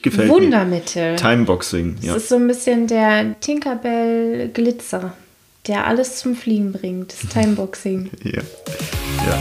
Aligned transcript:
Gefällt 0.00 0.28
Wundermittel. 0.30 1.10
mir. 1.12 1.16
Timeboxing, 1.16 1.96
Das 1.96 2.04
ja. 2.04 2.14
ist 2.14 2.28
so 2.28 2.36
ein 2.36 2.46
bisschen 2.46 2.86
der 2.86 3.34
Tinkerbell 3.40 4.48
Glitzer, 4.54 5.14
der 5.66 5.88
alles 5.88 6.18
zum 6.18 6.36
Fliegen 6.36 6.70
bringt. 6.72 7.12
Das 7.12 7.28
Timeboxing. 7.30 8.08
ja. 8.22 8.40
Ja. 9.26 9.38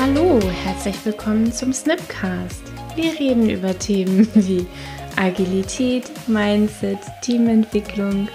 Hallo, 0.00 0.40
herzlich 0.64 0.96
willkommen 1.04 1.52
zum 1.52 1.74
Snipcast. 1.74 2.62
Wir 2.96 3.12
reden 3.20 3.50
über 3.50 3.78
Themen 3.78 4.26
wie 4.34 4.66
Agilität, 5.16 6.04
Mindset, 6.28 6.98
Teamentwicklung 7.20 8.26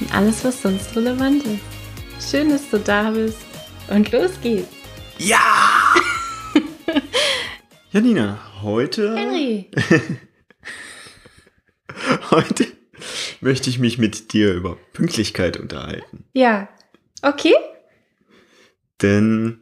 und 0.00 0.14
alles, 0.14 0.42
was 0.46 0.62
sonst 0.62 0.96
relevant 0.96 1.42
ist. 1.44 2.30
Schön, 2.30 2.48
dass 2.48 2.70
du 2.70 2.78
da 2.78 3.10
bist. 3.10 3.43
Und 3.88 4.10
los 4.12 4.32
geht's. 4.42 4.68
Ja! 5.18 5.94
Janina, 7.92 8.38
heute, 8.62 9.16
Henry, 9.16 9.70
heute 12.30 12.66
möchte 13.40 13.70
ich 13.70 13.78
mich 13.78 13.98
mit 13.98 14.32
dir 14.32 14.52
über 14.54 14.76
Pünktlichkeit 14.92 15.58
unterhalten. 15.58 16.24
ja, 16.32 16.68
okay? 17.22 17.54
Denn 19.02 19.60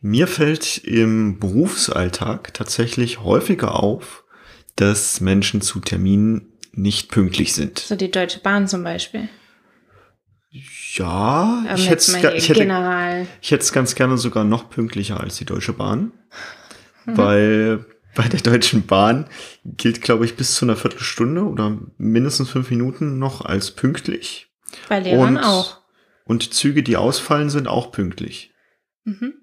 mir 0.00 0.28
fällt 0.28 0.78
im 0.78 1.38
Berufsalltag 1.38 2.54
tatsächlich 2.54 3.20
häufiger 3.20 3.74
auf, 3.74 4.24
dass 4.76 5.20
Menschen 5.20 5.60
zu 5.60 5.80
Terminen 5.80 6.52
nicht 6.72 7.10
pünktlich 7.10 7.54
sind. 7.54 7.80
So 7.80 7.96
die 7.96 8.10
Deutsche 8.10 8.38
Bahn 8.38 8.68
zum 8.68 8.84
Beispiel. 8.84 9.28
Ja, 10.50 11.64
Ähm, 11.68 11.76
ich 11.76 11.90
hätte 11.90 12.10
ich 12.36 12.48
hätte, 12.48 12.64
ich 13.40 13.50
hätte 13.50 13.62
es 13.62 13.72
ganz 13.72 13.94
gerne 13.94 14.16
sogar 14.16 14.44
noch 14.44 14.70
pünktlicher 14.70 15.20
als 15.20 15.36
die 15.36 15.44
Deutsche 15.44 15.72
Bahn, 15.74 16.12
Mhm. 17.04 17.16
weil 17.16 17.86
bei 18.14 18.26
der 18.28 18.40
Deutschen 18.40 18.86
Bahn 18.86 19.28
gilt, 19.64 20.00
glaube 20.02 20.24
ich, 20.24 20.36
bis 20.36 20.54
zu 20.54 20.64
einer 20.64 20.76
Viertelstunde 20.76 21.42
oder 21.44 21.78
mindestens 21.98 22.48
fünf 22.50 22.70
Minuten 22.70 23.18
noch 23.18 23.44
als 23.44 23.72
pünktlich. 23.72 24.48
Bei 24.88 25.00
Lehrern 25.00 25.36
Und- 25.36 25.44
auch. 25.44 25.78
Und 26.24 26.52
Züge, 26.52 26.82
die 26.82 26.96
ausfallen, 26.96 27.48
sind 27.50 27.68
auch 27.68 27.90
pünktlich. 27.92 28.52
Mhm. 29.04 29.34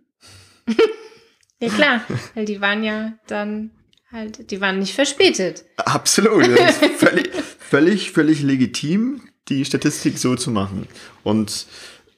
ja 1.59 1.69
klar, 1.69 2.01
weil 2.35 2.45
die 2.45 2.61
waren 2.61 2.83
ja 2.83 3.13
dann 3.27 3.71
halt, 4.11 4.51
die 4.51 4.61
waren 4.61 4.79
nicht 4.79 4.93
verspätet. 4.93 5.65
Absolut. 5.77 6.45
Völlig, 6.45 7.31
völlig, 7.59 8.11
völlig 8.11 8.41
legitim, 8.41 9.21
die 9.49 9.65
Statistik 9.65 10.17
so 10.17 10.35
zu 10.35 10.51
machen. 10.51 10.87
Und 11.23 11.67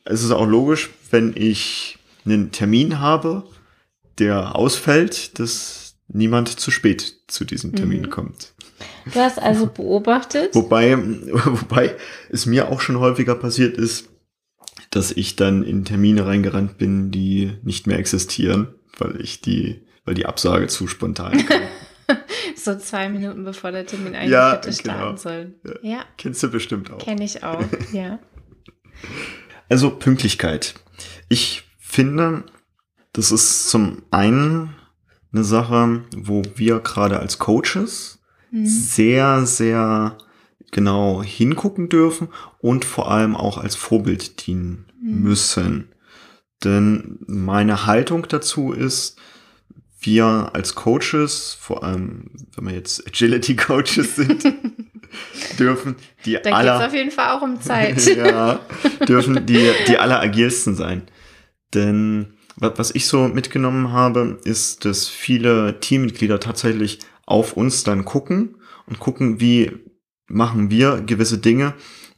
es 0.06 0.24
ist 0.24 0.32
auch 0.32 0.48
logisch, 0.48 0.90
wenn 1.12 1.34
ich 1.36 1.98
einen 2.26 2.52
Termin 2.52 3.00
habe, 3.00 3.44
der 4.20 4.56
ausfällt, 4.56 5.40
dass 5.40 5.96
niemand 6.08 6.50
zu 6.60 6.72
spät 6.72 7.16
zu 7.28 7.46
diesem 7.46 7.76
Termin 7.76 8.04
Mhm. 8.04 8.10
kommt. 8.10 8.54
Du 9.14 9.20
hast 9.20 9.40
also 9.40 9.68
beobachtet. 9.68 10.50
Wobei, 10.56 10.98
wobei 10.98 11.96
es 12.30 12.46
mir 12.46 12.70
auch 12.70 12.80
schon 12.82 13.00
häufiger 13.00 13.36
passiert 13.36 13.78
ist, 13.78 14.10
dass 14.92 15.12
ich 15.12 15.36
dann 15.36 15.64
in 15.64 15.84
Termine 15.86 16.26
reingerannt 16.26 16.78
bin, 16.78 17.12
die 17.12 17.54
nicht 17.64 17.88
mehr 17.88 18.00
existieren, 18.00 18.68
weil 18.98 19.20
ich 19.22 19.42
die, 19.42 19.82
weil 20.06 20.14
die 20.16 20.26
Absage 20.26 20.68
zu 20.68 20.88
spontan 20.88 21.46
kam. 21.46 21.62
So 22.56 22.76
zwei 22.78 23.10
Minuten 23.10 23.44
bevor 23.44 23.72
der 23.72 23.86
Termin 23.86 24.16
eigentlich 24.16 24.32
Ja, 24.32 24.54
hätte 24.54 24.74
starten 24.74 25.02
genau. 25.02 25.16
sollen. 25.18 25.56
Ja. 25.64 25.74
Ja, 25.98 26.06
Kennst 26.18 26.42
du 26.44 26.50
bestimmt 26.50 26.92
auch. 26.92 26.98
kenne 27.00 27.24
ich 27.24 27.44
auch. 27.44 27.64
Ja. 27.94 28.20
Also 29.70 29.92
Pünktlichkeit. 29.92 30.76
Ich 31.30 31.64
finde, 31.78 32.44
das 33.14 33.32
ist 33.32 33.70
zum 33.70 34.04
einen 34.12 34.76
eine 35.34 35.44
Sache, 35.44 36.04
wo 36.16 36.42
wir 36.56 36.80
gerade 36.80 37.20
als 37.20 37.38
Coaches 37.40 38.14
Mhm. 38.50 38.66
sehr, 38.66 39.46
sehr 39.46 40.18
genau 40.72 41.22
hingucken 41.22 41.90
dürfen 41.90 42.30
und 42.60 42.86
vor 42.86 43.12
allem 43.12 43.36
auch 43.36 43.58
als 43.58 43.76
Vorbild 43.76 44.48
dienen 44.48 44.86
Mhm. 45.02 45.22
müssen. 45.22 45.90
Denn 46.64 47.20
meine 47.28 47.86
Haltung 47.86 48.26
dazu 48.30 48.72
ist, 48.72 49.18
wir 50.00 50.52
als 50.54 50.76
Coaches, 50.76 51.58
vor 51.60 51.84
allem 51.84 52.26
wenn 52.56 52.68
wir 52.68 52.74
jetzt 52.76 53.06
Agility 53.08 53.56
Coaches 53.56 54.16
sind, 54.16 54.44
dürfen 55.60 55.96
die 56.26 56.34
Da 56.34 56.40
geht 56.40 56.48
es 56.48 56.54
aller 56.54 56.86
auf 56.86 56.94
jeden 56.94 57.12
Fall 57.12 57.36
auch 57.38 57.42
um 57.42 57.60
Zeit. 57.62 58.06
ja, 58.16 58.60
dürfen 59.08 59.46
die, 59.46 59.72
die 59.88 59.98
alleragilsten 59.98 60.76
sein. 60.76 61.04
Denn 61.74 62.34
wa- 62.58 62.74
was 62.76 62.94
ich 62.94 63.08
so 63.08 63.28
mitgenommen 63.28 63.92
habe, 63.92 64.40
ist, 64.44 64.86
dass 64.86 65.08
viele 65.08 65.80
Teammitglieder 65.80 66.40
tatsächlich 66.40 67.00
auf 67.26 67.54
uns 67.54 67.84
dann 67.84 68.06
gucken 68.06 68.58
und 68.86 69.00
gucken, 69.00 69.40
wie 69.40 69.72
machen 70.28 70.70
wir 70.70 71.02
gewisse 71.02 71.38
Dinge 71.40 71.74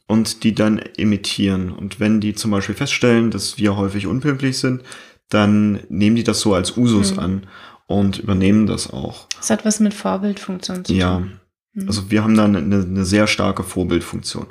und 0.06 0.42
die 0.44 0.54
dann 0.54 0.78
imitieren. 0.96 1.70
Und 1.70 2.00
wenn 2.00 2.20
die 2.20 2.34
zum 2.34 2.50
Beispiel 2.50 2.74
feststellen, 2.74 3.30
dass 3.30 3.58
wir 3.58 3.76
häufig 3.76 4.06
unpünktlich 4.06 4.58
sind, 4.58 4.82
dann 5.30 5.80
nehmen 5.88 6.16
die 6.16 6.24
das 6.24 6.40
so 6.40 6.54
als 6.54 6.76
Usus 6.76 7.12
Mhm. 7.14 7.18
an 7.18 7.46
und 7.86 8.18
übernehmen 8.18 8.66
das 8.66 8.92
auch. 8.92 9.26
Das 9.36 9.50
hat 9.50 9.64
was 9.64 9.80
mit 9.80 9.94
Vorbildfunktion 9.94 10.84
zu 10.84 10.92
Ja, 10.92 11.16
tun. 11.18 11.40
Mhm. 11.72 11.86
also 11.88 12.10
wir 12.10 12.22
haben 12.22 12.36
da 12.36 12.44
eine, 12.44 12.58
eine 12.58 13.04
sehr 13.04 13.26
starke 13.26 13.62
Vorbildfunktion. 13.64 14.46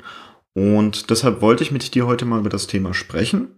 Und 0.52 1.10
deshalb 1.10 1.40
wollte 1.42 1.62
ich 1.62 1.70
mit 1.70 1.94
dir 1.94 2.06
heute 2.06 2.24
mal 2.24 2.40
über 2.40 2.50
das 2.50 2.66
Thema 2.66 2.92
sprechen, 2.92 3.48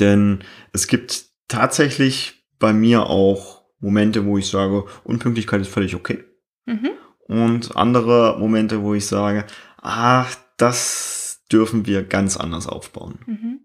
denn 0.00 0.40
es 0.72 0.86
gibt 0.88 1.26
tatsächlich 1.48 2.44
bei 2.58 2.72
mir 2.72 3.06
auch 3.06 3.62
Momente, 3.78 4.24
wo 4.24 4.38
ich 4.38 4.48
sage, 4.48 4.84
Unpünktlichkeit 5.04 5.60
ist 5.60 5.68
völlig 5.72 5.94
okay. 5.94 6.24
Mhm. 6.66 6.90
Und 7.28 7.76
andere 7.76 8.36
Momente, 8.38 8.82
wo 8.82 8.94
ich 8.94 9.06
sage, 9.06 9.46
ach, 9.80 10.34
das 10.56 11.42
dürfen 11.50 11.86
wir 11.86 12.02
ganz 12.02 12.36
anders 12.36 12.66
aufbauen. 12.66 13.18
Mhm. 13.26 13.60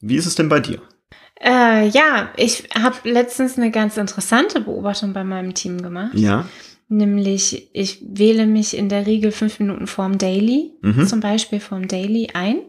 Wie 0.00 0.16
ist 0.16 0.26
es 0.26 0.34
denn 0.34 0.48
bei 0.48 0.60
dir? 0.60 0.80
Äh, 1.40 1.88
ja, 1.88 2.30
ich 2.36 2.64
habe 2.74 2.96
letztens 3.04 3.56
eine 3.56 3.70
ganz 3.70 3.96
interessante 3.96 4.60
Beobachtung 4.60 5.12
bei 5.12 5.24
meinem 5.24 5.54
Team 5.54 5.82
gemacht. 5.82 6.14
Ja. 6.14 6.46
Nämlich, 6.88 7.68
ich 7.74 7.98
wähle 8.02 8.46
mich 8.46 8.76
in 8.76 8.88
der 8.88 9.06
Regel 9.06 9.30
fünf 9.30 9.60
Minuten 9.60 9.86
vorm 9.86 10.18
Daily, 10.18 10.72
Mhm. 10.80 11.06
zum 11.06 11.20
Beispiel 11.20 11.60
vorm 11.60 11.86
Daily 11.86 12.28
ein. 12.34 12.60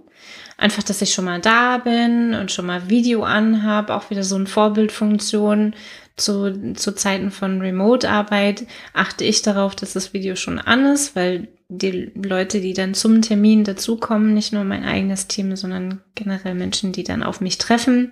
Einfach, 0.58 0.84
dass 0.84 1.02
ich 1.02 1.14
schon 1.14 1.24
mal 1.26 1.40
da 1.40 1.78
bin 1.78 2.34
und 2.34 2.52
schon 2.52 2.66
mal 2.66 2.90
Video 2.90 3.24
anhab, 3.24 3.90
auch 3.90 4.10
wieder 4.10 4.24
so 4.24 4.36
eine 4.36 4.46
Vorbildfunktion. 4.46 5.74
Zu, 6.20 6.74
zu 6.74 6.94
Zeiten 6.94 7.32
von 7.32 7.62
Remote-Arbeit 7.62 8.66
achte 8.94 9.24
ich 9.24 9.42
darauf, 9.42 9.76
dass 9.76 9.94
das 9.94 10.14
Video 10.14 10.36
schon 10.36 10.60
an 10.60 10.86
ist, 10.86 11.16
weil 11.16 11.48
die 11.70 12.12
Leute, 12.16 12.62
die 12.62 12.74
dann 12.74 12.94
zum 12.94 13.22
Termin 13.22 13.64
dazukommen, 13.64 14.34
nicht 14.34 14.52
nur 14.52 14.64
mein 14.64 14.84
eigenes 14.84 15.28
Team, 15.28 15.56
sondern 15.56 16.02
generell 16.16 16.56
Menschen, 16.56 16.92
die 16.92 17.04
dann 17.04 17.24
auf 17.24 17.42
mich 17.42 17.58
treffen, 17.58 18.12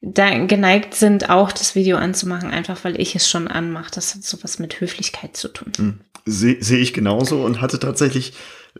da 0.00 0.46
geneigt 0.46 0.94
sind, 0.94 1.30
auch 1.30 1.50
das 1.50 1.74
Video 1.74 1.96
anzumachen, 1.96 2.50
einfach 2.50 2.84
weil 2.84 3.00
ich 3.00 3.16
es 3.16 3.28
schon 3.28 3.48
anmache. 3.48 3.90
Das 3.94 4.14
hat 4.14 4.22
sowas 4.22 4.58
mit 4.58 4.80
Höflichkeit 4.80 5.36
zu 5.36 5.48
tun. 5.48 6.00
Sehe 6.26 6.58
seh 6.60 6.76
ich 6.76 6.92
genauso 6.92 7.42
und 7.42 7.60
hatte 7.60 7.78
tatsächlich 7.78 8.34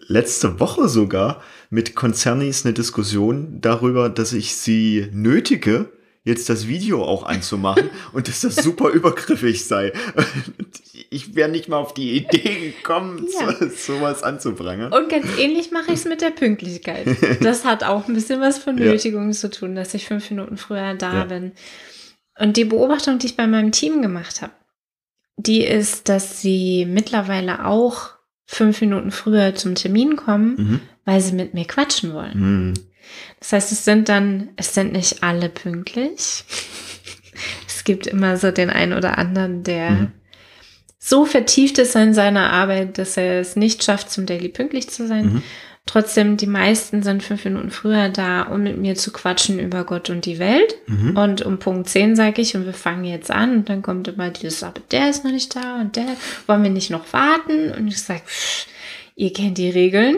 letzte 0.07 0.61
Woche 0.61 0.89
sogar 0.89 1.43
mit 1.71 1.95
Konzernis 1.95 2.65
eine 2.65 2.75
Diskussion 2.75 3.59
darüber, 3.61 4.11
dass 4.11 4.33
ich 4.33 4.57
sie 4.57 5.09
nötige, 5.13 5.91
jetzt 6.25 6.49
das 6.49 6.67
Video 6.67 7.05
auch 7.05 7.23
anzumachen 7.25 7.91
und 8.13 8.29
dass 8.29 8.41
das 8.41 8.57
super 8.57 8.89
übergriffig 8.91 9.65
sei. 9.65 9.93
Ich 11.11 11.35
wäre 11.35 11.51
nicht 11.51 11.69
mal 11.69 11.77
auf 11.77 11.95
die 11.95 12.17
Idee 12.17 12.73
gekommen, 12.77 13.27
Ja. 13.41 13.53
so, 13.53 13.69
sowas 13.97 14.23
anzuprangern. 14.23 14.93
Und 14.93 15.09
ganz 15.11 15.27
ähnlich 15.39 15.71
mache 15.71 15.89
ich 15.89 16.01
es 16.01 16.05
mit 16.07 16.21
der 16.23 16.31
Pünktlichkeit. 16.31 17.07
Das 17.43 17.65
hat 17.65 17.85
auch 17.85 18.09
ein 18.09 18.15
bisschen 18.15 18.41
was 18.41 18.59
von 18.59 18.79
Ja. 18.79 18.87
Nötigung 18.87 19.33
zu 19.33 19.51
tun, 19.51 19.75
dass 19.77 19.95
ich 19.95 20.07
fünf 20.07 20.29
Minuten 20.31 20.57
früher 20.57 20.95
da 20.95 21.13
Ja. 21.15 21.25
bin. 21.25 21.53
Und 22.39 22.57
die 22.57 22.65
Beobachtung, 22.65 23.19
die 23.19 23.27
ich 23.27 23.37
bei 23.37 23.47
meinem 23.47 23.71
Team 23.71 24.03
gemacht 24.03 24.43
habe, 24.43 24.53
die 25.37 25.63
ist, 25.65 26.09
dass 26.09 26.41
sie 26.41 26.87
mittlerweile 26.87 27.67
auch 27.67 28.11
fünf 28.47 28.81
Minuten 28.81 29.11
früher 29.11 29.55
zum 29.55 29.75
Termin 29.75 30.17
kommen, 30.17 30.55
Mhm. 30.57 30.81
weil 31.05 31.21
sie 31.21 31.33
mit 31.35 31.55
mir 31.55 31.65
quatschen 31.67 32.13
wollen. 32.15 32.69
Mhm. 32.69 32.75
Das 33.41 33.53
heißt, 33.53 33.73
es 33.73 33.85
sind 33.85 34.09
dann, 34.09 34.51
es 34.57 34.75
sind 34.75 34.93
nicht 34.93 35.23
alle 35.23 35.49
pünktlich. 35.49 36.45
Es 37.67 37.83
gibt 37.83 38.07
immer 38.07 38.37
so 38.37 38.53
den 38.53 38.71
einen 38.71 38.93
oder 38.93 39.19
anderen, 39.19 39.65
der 39.65 39.91
Mhm. 39.91 40.13
so 40.99 41.25
vertieft 41.27 41.79
ist 41.79 41.97
in 41.97 42.15
seiner 42.15 42.51
Arbeit, 42.53 42.97
dass 42.97 43.17
er 43.17 43.41
es 43.41 43.57
nicht 43.57 43.83
schafft, 43.83 44.11
zum 44.11 44.25
Daily 44.25 44.49
pünktlich 44.49 44.89
zu 44.89 45.07
sein. 45.09 45.25
Mhm. 45.27 45.43
Trotzdem, 45.85 46.37
die 46.39 46.47
meisten 46.47 47.03
sind 47.03 47.23
fünf 47.23 47.45
Minuten 47.45 47.71
früher 47.71 48.09
da, 48.09 48.43
um 48.45 48.63
mit 48.63 48.79
mir 48.79 48.95
zu 48.95 49.13
quatschen 49.13 49.59
über 49.59 49.85
Gott 49.85 50.09
und 50.09 50.25
die 50.25 50.39
Welt. 50.39 50.77
Mhm. 50.87 51.17
Und 51.17 51.43
um 51.43 51.59
Punkt 51.59 51.89
10 51.91 52.17
sage 52.17 52.41
ich, 52.41 52.55
und 52.57 52.65
wir 52.65 52.73
fangen 52.73 53.05
jetzt 53.05 53.31
an. 53.31 53.51
Und 53.57 53.69
dann 53.69 53.83
kommt 53.83 54.09
immer 54.09 54.31
dieses, 54.31 54.63
aber 54.63 54.81
der 54.93 55.11
ist 55.11 55.25
noch 55.25 55.33
nicht 55.33 55.55
da 55.55 55.81
und 55.81 55.97
der, 55.97 56.07
wollen 56.47 56.63
wir 56.63 56.71
nicht 56.71 56.91
noch 56.91 57.13
warten? 57.13 57.73
Und 57.73 57.89
ich 57.89 58.01
sage, 58.01 58.23
ihr 59.17 59.33
kennt 59.33 59.59
die 59.59 59.69
Regeln. 59.71 60.17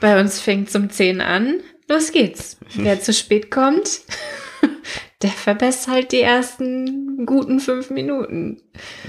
Bei 0.00 0.18
uns 0.18 0.40
fängt 0.40 0.68
es 0.68 0.76
um 0.76 0.88
10 0.88 1.20
an. 1.20 1.56
Los 1.88 2.12
geht's. 2.12 2.56
Wer 2.74 3.00
zu 3.00 3.12
spät 3.12 3.50
kommt, 3.50 4.00
der 5.22 5.30
verbessert 5.30 5.88
halt 5.88 6.12
die 6.12 6.20
ersten 6.20 7.24
guten 7.26 7.60
fünf 7.60 7.90
Minuten. 7.90 8.60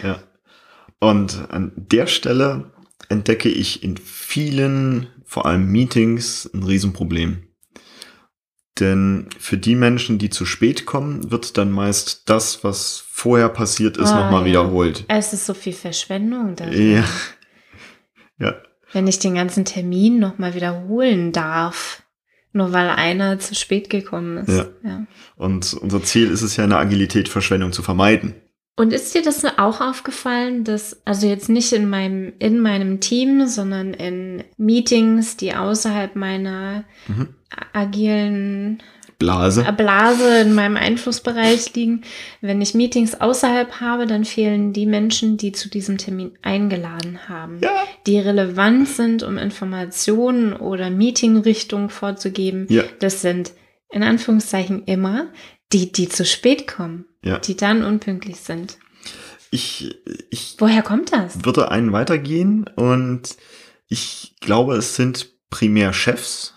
Ja. 0.03 0.21
Und 1.00 1.47
an 1.50 1.71
der 1.75 2.07
Stelle 2.07 2.71
entdecke 3.09 3.50
ich 3.50 3.83
in 3.83 3.97
vielen, 3.97 5.07
vor 5.25 5.45
allem 5.45 5.71
Meetings, 5.71 6.50
ein 6.53 6.63
Riesenproblem. 6.63 7.44
Denn 8.79 9.29
für 9.39 9.57
die 9.57 9.75
Menschen, 9.75 10.19
die 10.19 10.29
zu 10.29 10.45
spät 10.45 10.85
kommen, 10.85 11.31
wird 11.31 11.57
dann 11.57 11.71
meist 11.71 12.29
das, 12.29 12.63
was 12.63 13.03
vorher 13.09 13.50
passiert 13.50 13.97
ist, 13.97 14.09
Ah, 14.12 14.24
nochmal 14.25 14.41
ja. 14.41 14.47
wiederholt. 14.47 15.03
Es 15.07 15.33
ist 15.33 15.47
so 15.47 15.56
viel 15.56 15.74
Verschwendung 15.74 16.56
da. 16.56 16.69
Ja. 16.69 17.03
Ja. 18.39 18.56
Wenn 18.94 19.07
ich 19.07 19.18
den 19.18 19.33
ganzen 19.35 19.65
Termin 19.65 20.19
nochmal 20.19 20.53
wiederholen 20.53 21.31
darf, 21.31 22.03
nur 22.57 22.74
weil 22.74 22.89
einer 22.89 23.39
zu 23.39 23.56
spät 23.56 23.89
gekommen 23.89 24.38
ist. 24.38 24.50
Ja. 24.50 24.65
ja. 24.83 25.06
Und 25.36 25.74
unser 25.75 26.04
Ziel 26.04 26.30
ist 26.30 26.42
es 26.42 26.57
ja, 26.57 26.65
eine 26.65 26.77
Agilität 26.77 27.30
Verschwendung 27.30 27.71
zu 27.71 27.83
vermeiden. 27.83 28.36
Und 28.80 28.94
ist 28.94 29.15
dir 29.15 29.24
das 29.24 29.44
auch 29.57 29.81
aufgefallen, 29.81 30.63
dass, 30.63 31.01
also 31.04 31.25
jetzt 31.25 31.50
nicht 31.50 31.74
in 31.74 31.89
meinem, 31.89 32.33
in 32.38 32.59
meinem 32.59 33.00
Team, 33.00 33.48
sondern 33.48 33.95
in 33.95 34.44
Meetings, 34.57 35.36
die 35.36 35.56
außerhalb 35.56 36.15
meiner 36.15 36.83
Mhm. 37.07 37.30
agilen 37.74 38.83
Blase. 39.19 39.64
Blase 39.75 40.42
in 40.42 40.54
meinem 40.54 40.78
Einflussbereich 40.78 41.74
liegen. 41.74 42.02
Wenn 42.42 42.62
ich 42.62 42.74
Meetings 42.75 43.16
außerhalb 43.19 43.80
habe, 43.81 44.06
dann 44.06 44.25
fehlen 44.25 44.74
die 44.74 44.86
Menschen, 44.86 45.38
die 45.38 45.52
zu 45.52 45.69
diesem 45.69 45.98
Termin 45.98 46.38
eingeladen 46.44 47.28
haben, 47.28 47.60
Ja. 47.64 47.72
die 48.06 48.19
relevant 48.19 48.88
sind, 48.88 49.24
um 49.24 49.38
Informationen 49.38 50.54
oder 50.54 50.90
Meetingrichtungen 50.90 51.90
vorzugeben. 51.90 52.68
Ja. 52.69 52.84
Das 53.00 53.22
sind 53.22 53.54
in 53.90 54.04
Anführungszeichen 54.04 54.84
immer 54.86 55.28
die, 55.74 55.92
die 55.92 56.10
zu 56.10 56.24
spät 56.25 56.68
kommen, 56.68 57.06
Ja. 57.24 57.40
die 57.40 57.58
dann 57.58 57.84
unpünktlich 57.84 58.38
sind. 58.38 58.78
Ich, 59.50 59.96
ich 60.30 60.56
Woher 60.60 60.84
kommt 60.84 61.12
das? 61.13 61.44
würde 61.46 61.72
einen 61.72 61.92
weitergehen 61.94 62.66
und 62.75 63.36
ich 63.88 64.36
glaube, 64.42 64.75
es 64.75 64.96
sind 64.96 65.31
primär 65.50 65.94
Chefs. 65.94 66.54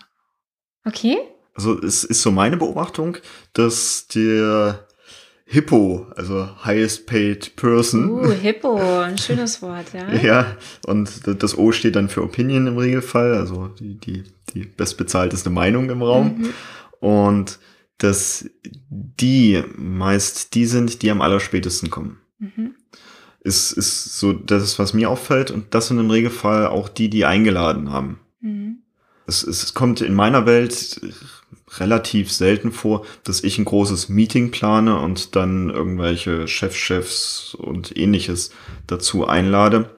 Okay. 0.85 1.17
Also 1.53 1.79
es 1.81 2.03
ist 2.03 2.21
so 2.21 2.31
meine 2.31 2.57
Beobachtung, 2.57 3.17
dass 3.53 4.07
der 4.07 4.87
Hippo, 5.45 6.07
also 6.15 6.47
highest 6.63 7.07
paid 7.07 7.55
person, 7.57 8.09
Uh, 8.09 8.31
Hippo, 8.31 8.77
ein 9.01 9.17
schönes 9.17 9.61
Wort, 9.61 9.87
ja. 9.93 10.13
ja, 10.23 10.57
und 10.85 11.21
das 11.25 11.57
O 11.57 11.73
steht 11.73 11.97
dann 11.97 12.07
für 12.07 12.23
Opinion 12.23 12.67
im 12.67 12.77
Regelfall, 12.77 13.33
also 13.33 13.67
die, 13.67 13.97
die, 13.97 14.23
die 14.53 14.63
bestbezahlteste 14.63 15.49
Meinung 15.49 15.89
im 15.89 16.01
Raum. 16.01 16.37
Mhm. 16.37 16.49
Und 17.01 17.59
dass 17.97 18.49
die 18.69 19.61
meist 19.75 20.55
die 20.55 20.65
sind, 20.65 21.01
die 21.01 21.11
am 21.11 21.21
allerspätesten 21.21 21.89
kommen. 21.89 22.19
Mhm. 22.39 22.75
Ist, 23.41 23.73
ist 23.73 24.17
so, 24.19 24.33
das 24.33 24.63
ist, 24.63 24.79
was 24.79 24.93
mir 24.93 25.09
auffällt. 25.09 25.51
Und 25.51 25.73
das 25.73 25.87
sind 25.87 25.99
im 25.99 26.09
Regelfall 26.09 26.67
auch 26.67 26.89
die, 26.89 27.09
die 27.09 27.25
eingeladen 27.25 27.91
haben. 27.91 28.19
Mhm. 28.39 28.77
Es, 29.27 29.43
es, 29.43 29.63
es 29.63 29.73
kommt 29.73 30.01
in 30.01 30.13
meiner 30.13 30.45
Welt 30.45 31.01
relativ 31.79 32.31
selten 32.31 32.71
vor, 32.71 33.05
dass 33.23 33.43
ich 33.43 33.57
ein 33.57 33.65
großes 33.65 34.09
Meeting 34.09 34.51
plane 34.51 34.99
und 34.99 35.35
dann 35.35 35.69
irgendwelche 35.69 36.47
Chefchefs 36.47 37.55
und 37.55 37.95
ähnliches 37.97 38.51
dazu 38.87 39.27
einlade. 39.27 39.89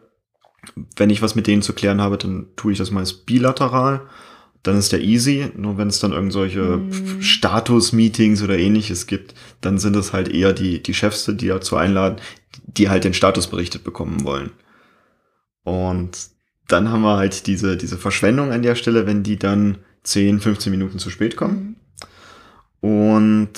Wenn 0.96 1.10
ich 1.10 1.22
was 1.22 1.36
mit 1.36 1.48
denen 1.48 1.62
zu 1.62 1.74
klären 1.74 2.02
habe, 2.02 2.18
dann 2.18 2.48
tue 2.56 2.72
ich 2.72 2.78
das 2.78 2.92
meist 2.92 3.26
bilateral. 3.26 4.02
Dann 4.62 4.78
ist 4.78 4.94
der 4.94 5.02
easy. 5.02 5.52
Nur 5.58 5.78
wenn 5.78 5.90
es 5.90 6.00
dann 6.00 6.14
irgendwelche 6.14 6.62
Mhm. 6.78 7.22
Status-Meetings 7.22 8.42
oder 8.44 8.58
ähnliches 8.58 9.08
gibt, 9.08 9.34
dann 9.60 9.78
sind 9.78 9.96
es 9.96 10.14
halt 10.14 10.30
eher 10.30 10.54
die, 10.54 10.82
die 10.82 10.94
Chefs, 10.94 11.26
die 11.26 11.48
dazu 11.48 11.76
einladen, 11.76 12.18
die 12.66 12.90
halt 12.90 13.04
den 13.04 13.14
Status 13.14 13.48
berichtet 13.48 13.84
bekommen 13.84 14.24
wollen. 14.24 14.52
Und 15.64 16.18
dann 16.68 16.90
haben 16.90 17.02
wir 17.02 17.18
halt 17.18 17.48
diese, 17.48 17.76
diese 17.78 17.98
Verschwendung 17.98 18.52
an 18.52 18.62
der 18.62 18.76
Stelle, 18.76 19.06
wenn 19.06 19.24
die 19.24 19.38
dann 19.38 19.80
10, 20.04 20.40
15 20.40 20.72
Minuten 20.72 21.00
zu 21.00 21.10
spät 21.10 21.36
kommen. 21.36 21.76
Und 22.82 23.52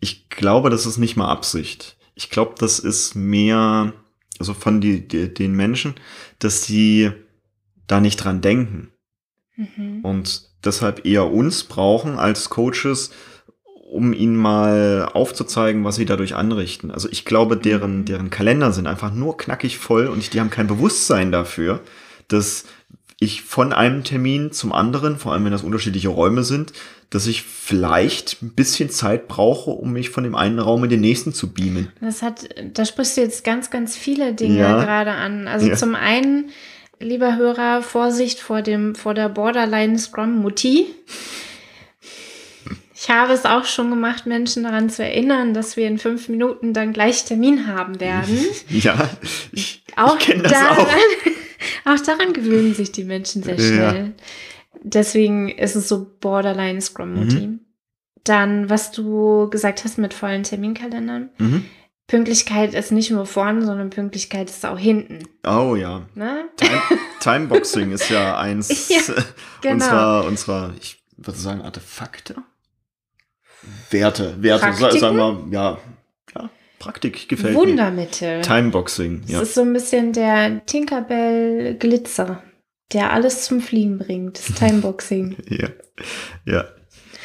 ich 0.00 0.28
glaube, 0.30 0.70
das 0.70 0.86
ist 0.86 0.98
nicht 0.98 1.16
mal 1.16 1.28
Absicht. 1.28 1.96
Ich 2.14 2.30
glaube, 2.30 2.54
das 2.58 2.78
ist 2.78 3.14
mehr, 3.14 3.92
also 4.38 4.54
von 4.54 4.80
die, 4.80 5.06
die, 5.06 5.32
den 5.32 5.52
Menschen, 5.54 5.94
dass 6.38 6.64
sie 6.64 7.10
da 7.86 8.00
nicht 8.00 8.16
dran 8.16 8.40
denken 8.40 8.88
Mhm. 9.56 10.00
und 10.02 10.48
deshalb 10.64 11.04
eher 11.04 11.30
uns 11.30 11.64
brauchen 11.64 12.18
als 12.18 12.48
Coaches, 12.48 13.10
um 13.90 14.14
ihnen 14.14 14.36
mal 14.36 15.10
aufzuzeigen, 15.12 15.84
was 15.84 15.96
sie 15.96 16.06
dadurch 16.06 16.34
anrichten. 16.34 16.90
Also 16.90 17.08
ich 17.10 17.24
glaube, 17.26 17.56
deren, 17.58 17.98
Mhm. 18.00 18.04
deren 18.06 18.30
Kalender 18.30 18.72
sind 18.72 18.86
einfach 18.86 19.12
nur 19.12 19.36
knackig 19.36 19.76
voll 19.76 20.06
und 20.06 20.32
die 20.32 20.40
haben 20.40 20.48
kein 20.50 20.68
Bewusstsein 20.68 21.30
dafür, 21.32 21.80
dass 22.28 22.64
ich 23.22 23.42
von 23.42 23.72
einem 23.72 24.02
Termin 24.02 24.50
zum 24.50 24.72
anderen, 24.72 25.18
vor 25.18 25.32
allem 25.32 25.44
wenn 25.44 25.52
das 25.52 25.62
unterschiedliche 25.62 26.08
Räume 26.08 26.42
sind, 26.42 26.72
dass 27.10 27.26
ich 27.26 27.42
vielleicht 27.42 28.40
ein 28.42 28.50
bisschen 28.54 28.88
Zeit 28.90 29.28
brauche, 29.28 29.70
um 29.70 29.92
mich 29.92 30.10
von 30.10 30.24
dem 30.24 30.34
einen 30.34 30.58
Raum 30.58 30.84
in 30.84 30.90
den 30.90 31.00
nächsten 31.02 31.32
zu 31.34 31.52
beamen. 31.52 31.92
Das 32.00 32.22
hat, 32.22 32.48
da 32.72 32.84
sprichst 32.84 33.16
du 33.16 33.20
jetzt 33.20 33.44
ganz, 33.44 33.70
ganz 33.70 33.96
viele 33.96 34.32
Dinge 34.32 34.58
Ja. 34.60 34.82
gerade 34.82 35.10
an. 35.12 35.48
Also 35.48 35.66
Ja. 35.68 35.76
zum 35.76 35.94
einen, 35.94 36.50
lieber 36.98 37.36
Hörer, 37.36 37.82
Vorsicht 37.82 38.40
vor 38.40 38.62
dem, 38.62 38.94
vor 38.94 39.12
der 39.12 39.28
Borderline 39.28 39.98
Scrum 39.98 40.36
Mutti. 40.38 40.86
Ich 42.94 43.08
habe 43.10 43.32
es 43.32 43.44
auch 43.46 43.64
schon 43.64 43.88
gemacht, 43.90 44.26
Menschen 44.26 44.62
daran 44.64 44.90
zu 44.90 45.02
erinnern, 45.02 45.54
dass 45.54 45.76
wir 45.76 45.86
in 45.86 45.98
fünf 45.98 46.28
Minuten 46.28 46.74
dann 46.74 46.92
gleich 46.92 47.24
Termin 47.24 47.66
haben 47.66 47.98
werden. 48.00 48.38
Ja, 48.70 49.08
ich, 49.52 49.82
Auch 49.96 50.18
ich 50.18 50.26
kenne 50.26 50.42
das 50.42 50.52
daran, 50.52 50.78
auch. 50.78 50.88
Auch 51.84 52.00
daran 52.04 52.32
gewöhnen 52.32 52.74
sich 52.74 52.92
die 52.92 53.04
Menschen 53.04 53.42
sehr 53.42 53.56
Ja. 53.56 53.90
schnell. 53.90 54.14
Deswegen 54.82 55.48
ist 55.48 55.76
es 55.76 55.88
so 55.88 56.06
Borderline 56.20 56.80
Scrum 56.80 57.14
Mutti. 57.14 57.46
Mhm. 57.46 57.60
Dann, 58.24 58.68
was 58.70 58.92
du 58.92 59.48
gesagt 59.50 59.84
hast 59.84 59.98
mit 59.98 60.14
vollen 60.14 60.42
Terminkalendern. 60.42 61.30
Mhm. 61.38 61.64
Pünktlichkeit 62.06 62.74
ist 62.74 62.90
nicht 62.90 63.10
nur 63.10 63.24
vorne, 63.24 63.64
sondern 63.64 63.90
Pünktlichkeit 63.90 64.50
ist 64.50 64.66
auch 64.66 64.78
hinten. 64.78 65.20
Oh 65.46 65.76
ja. 65.76 66.06
Ne? 66.14 66.48
Time, 66.56 66.80
Timeboxing 67.20 67.92
ist 67.92 68.08
ja 68.10 68.36
eins 68.38 68.88
Ja, 68.88 68.98
genau. 69.60 69.74
unserer, 69.74 70.24
unserer, 70.24 70.74
ich 70.80 71.02
würde 71.16 71.38
sagen, 71.38 71.60
Artefakte. 71.62 72.36
Werte, 73.90 74.42
Werte, 74.42 74.66
Praktiken? 74.66 74.98
sagen 75.00 75.16
wir, 75.16 75.46
ja, 75.52 75.70
ja, 75.72 75.78
Praktik 76.80 77.28
gefällt 77.28 77.54
mir. 77.54 77.60
Wundermittel. 77.60 78.40
Timeboxing, 78.42 79.20
Das 79.22 79.30
ja. 79.30 79.40
ist 79.42 79.54
so 79.54 79.60
ein 79.60 79.72
bisschen 79.72 80.12
der 80.12 80.66
Tinkerbell 80.66 81.76
Glitzer, 81.78 82.42
der 82.92 83.12
alles 83.12 83.44
zum 83.44 83.60
Fliegen 83.60 83.98
bringt. 83.98 84.38
Das 84.38 84.56
Timeboxing. 84.58 85.36
ja. 85.48 85.68
Ja. 86.44 86.64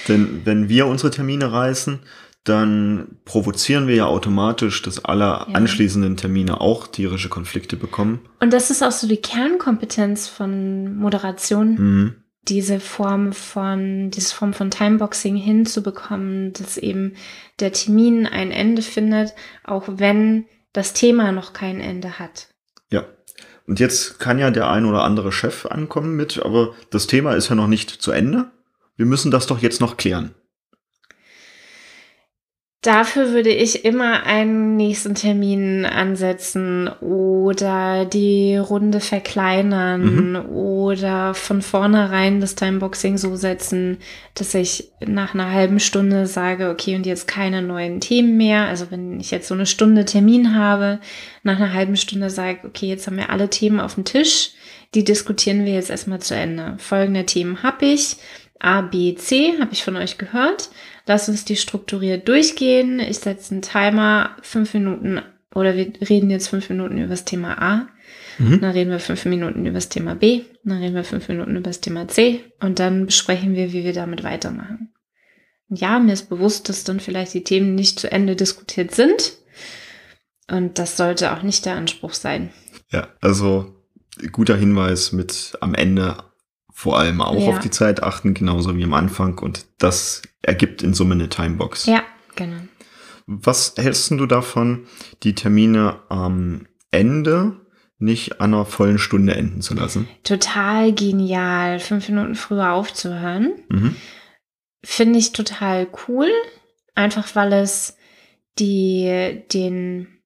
Denn 0.08 0.42
wenn 0.46 0.70
wir 0.70 0.86
unsere 0.86 1.10
Termine 1.10 1.52
reißen, 1.52 2.00
dann 2.44 3.18
provozieren 3.26 3.88
wir 3.88 3.96
ja 3.96 4.06
automatisch, 4.06 4.84
dass 4.84 5.04
alle 5.04 5.24
Ja. 5.24 5.48
anschließenden 5.54 6.16
Termine 6.16 6.62
auch 6.62 6.86
tierische 6.86 7.30
Konflikte 7.30 7.76
bekommen. 7.76 8.20
Und 8.40 8.54
das 8.54 8.70
ist 8.70 8.84
auch 8.84 8.92
so 8.92 9.08
die 9.08 9.18
Kernkompetenz 9.18 10.28
von 10.28 10.96
Moderation. 10.96 11.74
Mhm. 11.76 12.16
Diese 12.48 12.80
Form 12.80 13.34
von, 13.34 14.12
diese 14.12 14.34
Form 14.36 14.54
von 14.54 14.72
Timeboxing 14.72 15.36
hinzubekommen, 15.36 16.54
dass 16.54 16.78
eben 16.78 17.16
der 17.60 17.74
Termin 17.74 18.28
ein 18.28 18.52
Ende 18.52 18.82
findet, 18.82 19.34
auch 19.64 19.84
wenn 19.88 20.46
das 20.74 20.94
Thema 20.94 21.32
noch 21.32 21.54
kein 21.54 21.80
Ende 21.80 22.20
hat. 22.20 22.50
Ja. 22.92 23.06
Und 23.68 23.80
jetzt 23.80 24.20
kann 24.20 24.38
ja 24.38 24.52
der 24.52 24.70
ein 24.70 24.86
oder 24.86 25.04
andere 25.04 25.32
Chef 25.32 25.66
ankommen 25.66 26.16
mit, 26.16 26.40
aber 26.44 26.76
das 26.92 27.08
Thema 27.08 27.34
ist 27.34 27.50
ja 27.50 27.56
noch 27.56 27.68
nicht 27.68 27.90
zu 27.90 28.12
Ende. 28.12 28.52
Wir 28.96 29.06
müssen 29.06 29.32
das 29.32 29.48
doch 29.48 29.60
jetzt 29.60 29.82
noch 29.82 29.98
klären. 29.98 30.36
Dafür 32.86 33.32
würde 33.32 33.50
ich 33.50 33.84
immer 33.84 34.28
einen 34.28 34.76
nächsten 34.76 35.16
Termin 35.16 35.88
ansetzen 35.88 36.88
oder 37.02 38.06
die 38.06 38.58
Runde 38.58 39.00
verkleinern 39.00 40.36
oder 40.46 41.34
von 41.34 41.64
vornherein 41.64 42.42
das 42.42 42.54
Timeboxing 42.54 43.18
so 43.18 43.36
setzen, 43.38 43.98
dass 44.36 44.54
ich 44.54 44.92
nach 45.04 45.34
einer 45.34 45.52
halben 45.52 45.80
Stunde 45.80 46.28
sage, 46.28 46.70
okay, 46.70 46.96
und 46.96 47.08
jetzt 47.08 47.28
keine 47.28 47.64
neuen 47.64 48.02
Themen 48.02 48.38
mehr. 48.38 48.68
Also 48.68 48.92
wenn 48.92 49.20
ich 49.20 49.32
jetzt 49.32 49.48
so 49.48 49.56
eine 49.56 49.66
Stunde 49.66 50.06
Termin 50.06 50.56
habe, 50.56 51.00
nach 51.42 51.56
einer 51.56 51.74
halben 51.74 51.98
Stunde 51.98 52.30
sage, 52.30 52.60
okay, 52.68 52.86
jetzt 52.86 53.08
haben 53.08 53.18
wir 53.18 53.32
alle 53.32 53.50
Themen 53.50 53.80
auf 53.80 53.96
dem 53.96 54.04
Tisch, 54.04 54.52
die 54.94 55.04
diskutieren 55.04 55.66
wir 55.66 55.74
jetzt 55.74 55.90
erstmal 55.90 56.20
zu 56.20 56.36
Ende. 56.36 56.76
Folgende 56.78 57.26
Themen 57.26 57.64
habe 57.64 57.88
ich. 57.88 58.18
A, 58.66 58.82
B, 58.82 59.14
C 59.16 59.60
habe 59.60 59.74
ich 59.74 59.84
von 59.84 59.96
euch 59.96 60.18
gehört. 60.18 60.70
Lass 61.06 61.30
uns 61.30 61.46
die 61.46 61.56
strukturiert 61.56 62.28
durchgehen. 62.28 63.00
Ich 63.00 63.20
setze 63.20 63.54
einen 63.54 63.62
Timer, 63.62 64.36
fünf 64.42 64.74
Minuten, 64.74 65.22
oder 65.54 65.76
wir 65.76 65.94
reden 66.10 66.32
jetzt 66.32 66.48
fünf 66.48 66.70
Minuten 66.70 66.98
über 66.98 67.10
das 67.10 67.26
Thema 67.26 67.62
A. 67.62 67.88
Mhm. 68.40 68.62
Dann 68.62 68.72
reden 68.72 68.90
wir 68.90 69.00
fünf 69.00 69.24
Minuten 69.26 69.66
über 69.68 69.76
das 69.76 69.90
Thema 69.90 70.16
B. 70.16 70.42
Dann 70.64 70.80
reden 70.80 70.96
wir 70.96 71.04
fünf 71.04 71.28
Minuten 71.28 71.52
über 71.52 71.62
das 71.62 71.80
Thema 71.80 72.08
C. 72.08 72.44
Und 72.60 72.80
dann 72.80 73.06
besprechen 73.06 73.56
wir, 73.56 73.72
wie 73.72 73.84
wir 73.84 73.94
damit 73.94 74.24
weitermachen. 74.24 74.92
ja, 75.70 76.00
mir 76.00 76.14
ist 76.14 76.30
bewusst, 76.30 76.68
dass 76.68 76.84
dann 76.84 77.00
vielleicht 77.00 77.36
die 77.36 77.44
Themen 77.44 77.76
nicht 77.76 78.00
zu 78.00 78.12
Ende 78.12 78.36
diskutiert 78.36 78.96
sind. 78.96 79.34
Und 80.50 80.80
das 80.80 80.98
sollte 80.98 81.34
auch 81.34 81.44
nicht 81.44 81.66
der 81.66 81.76
Anspruch 81.76 82.14
sein. 82.14 82.52
Ja, 82.92 83.10
also 83.22 83.76
guter 84.32 84.56
Hinweis 84.56 85.12
mit 85.12 85.58
am 85.62 85.74
Ende 85.76 86.18
vor 86.78 87.00
allem 87.00 87.22
auch 87.22 87.40
ja. 87.40 87.52
auf 87.52 87.60
die 87.60 87.70
Zeit 87.70 88.04
achten, 88.04 88.34
genauso 88.34 88.76
wie 88.76 88.84
am 88.84 88.94
Anfang. 88.94 89.40
Und 89.40 89.66
das 89.78 90.22
ergibt 90.42 90.84
in 90.84 90.94
Summe 90.94 91.14
eine 91.14 91.30
Timebox. 91.30 91.86
Ja, 91.86 92.04
genau. 92.36 92.58
Was 93.28 93.76
hältst 93.78 94.12
du 94.12 94.26
davon, 94.26 94.86
die 95.24 95.36
Termine 95.36 96.02
am 96.10 96.68
Ende 96.92 97.62
nicht 97.98 98.42
an 98.42 98.54
einer 98.54 98.66
vollen 98.66 98.98
Stunde 98.98 99.36
enden 99.36 99.62
zu 99.62 99.74
lassen? 99.74 100.10
Total 100.26 100.92
genial, 100.92 101.80
fünf 101.80 102.10
Minuten 102.10 102.36
früher 102.36 102.74
aufzuhören. 102.74 103.54
Mhm. 103.70 103.96
Finde 104.84 105.18
ich 105.18 105.32
total 105.32 105.88
cool, 106.10 106.30
einfach 106.94 107.38
weil 107.38 107.54
es 107.54 107.96
die, 108.60 109.42
den, 109.54 110.20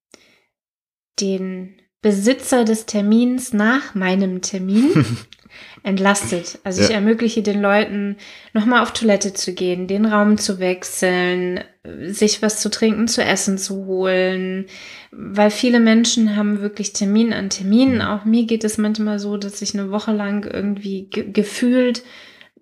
den 1.20 1.80
Besitzer 2.02 2.64
des 2.64 2.86
Termins 2.86 3.52
nach 3.52 3.94
meinem 3.94 4.42
Termin 4.42 5.06
entlastet. 5.82 6.58
Also 6.64 6.80
ja. 6.80 6.88
ich 6.88 6.94
ermögliche 6.94 7.42
den 7.42 7.60
Leuten, 7.60 8.16
nochmal 8.52 8.82
auf 8.82 8.92
Toilette 8.92 9.32
zu 9.32 9.54
gehen, 9.54 9.86
den 9.86 10.06
Raum 10.06 10.38
zu 10.38 10.58
wechseln, 10.58 11.60
sich 12.06 12.42
was 12.42 12.60
zu 12.60 12.70
trinken, 12.70 13.08
zu 13.08 13.22
essen 13.22 13.56
zu 13.56 13.86
holen, 13.86 14.66
weil 15.12 15.50
viele 15.50 15.80
Menschen 15.80 16.36
haben 16.36 16.60
wirklich 16.60 16.92
Termin 16.92 17.32
an 17.32 17.50
Termin. 17.50 17.96
Mhm. 17.96 18.00
Auch 18.02 18.24
mir 18.24 18.44
geht 18.44 18.64
es 18.64 18.78
manchmal 18.78 19.18
so, 19.18 19.36
dass 19.36 19.62
ich 19.62 19.74
eine 19.74 19.90
Woche 19.90 20.12
lang 20.12 20.44
irgendwie 20.44 21.08
ge 21.08 21.30
gefühlt 21.32 22.02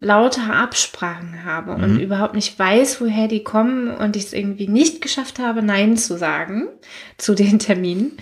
lauter 0.00 0.54
Absprachen 0.54 1.44
habe 1.44 1.76
mhm. 1.76 1.82
und 1.82 2.00
überhaupt 2.00 2.34
nicht 2.34 2.58
weiß, 2.58 3.00
woher 3.00 3.28
die 3.28 3.42
kommen 3.42 3.88
und 3.88 4.16
ich 4.16 4.26
es 4.26 4.32
irgendwie 4.32 4.68
nicht 4.68 5.00
geschafft 5.00 5.38
habe, 5.38 5.62
Nein 5.62 5.96
zu 5.96 6.16
sagen 6.16 6.68
zu 7.18 7.34
den 7.34 7.58
Terminen. 7.58 8.16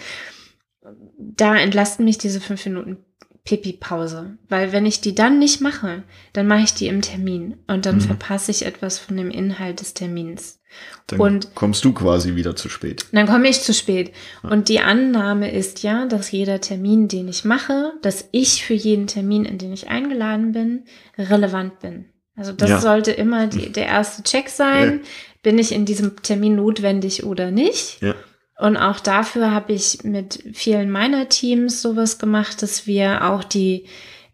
Da 1.19 1.57
entlasten 1.57 2.05
mich 2.05 2.19
diese 2.19 2.41
fünf 2.41 2.65
Minuten 2.65 2.99
Pipi-Pause. 3.47 4.37
Weil 4.49 4.73
wenn 4.73 4.85
ich 4.85 5.01
die 5.01 5.15
dann 5.15 5.39
nicht 5.39 5.63
mache, 5.63 6.03
dann 6.35 6.47
mache 6.47 6.65
ich 6.65 6.75
die 6.75 6.89
im 6.89 7.01
Termin 7.01 7.57
und 7.67 7.87
dann 7.87 7.97
mhm. 7.97 8.01
verpasse 8.03 8.51
ich 8.51 8.67
etwas 8.67 8.99
von 8.99 9.17
dem 9.17 9.31
Inhalt 9.31 9.81
des 9.81 9.95
Termins. 9.95 10.61
Dann 11.07 11.21
und 11.21 11.55
kommst 11.55 11.85
du 11.85 11.95
quasi 11.95 12.35
wieder 12.35 12.55
zu 12.57 12.69
spät. 12.69 13.07
Dann 13.13 13.27
komme 13.27 13.49
ich 13.49 13.63
zu 13.63 13.73
spät. 13.73 14.13
Ja. 14.43 14.51
Und 14.51 14.69
die 14.69 14.81
Annahme 14.81 15.51
ist 15.51 15.83
ja, 15.83 16.07
dass 16.07 16.33
jeder 16.33 16.61
Termin, 16.61 17.09
den 17.09 17.29
ich 17.29 17.45
mache, 17.45 17.93
dass 18.03 18.29
ich 18.33 18.65
für 18.65 18.75
jeden 18.75 19.07
Termin, 19.07 19.45
in 19.47 19.57
den 19.57 19.73
ich 19.73 19.89
eingeladen 19.89 20.53
bin, 20.53 20.85
relevant 21.17 21.79
bin. 21.79 22.07
Also 22.35 22.53
das 22.53 22.69
ja. 22.69 22.81
sollte 22.81 23.13
immer 23.13 23.47
die, 23.47 23.73
der 23.73 23.87
erste 23.87 24.23
Check 24.23 24.51
sein. 24.51 25.01
Ja. 25.47 25.51
Bin 25.51 25.61
ich 25.61 25.71
in 25.71 25.85
diesem 25.85 26.21
Termin 26.23 26.57
notwendig 26.57 27.23
oder 27.23 27.53
nicht? 27.53 28.03
Ja. 28.03 28.17
Und 28.59 28.77
auch 28.77 29.01
dafür 29.01 29.51
habe 29.51 29.75
ich 29.75 30.03
mit 30.03 30.43
vielen 30.55 30.91
meiner 30.91 31.29
Teams 31.29 31.83
sowas 31.83 32.19
gemacht, 32.19 32.63
dass 32.63 32.87
wir 32.87 33.25
auch 33.31 33.45
die, 33.45 33.85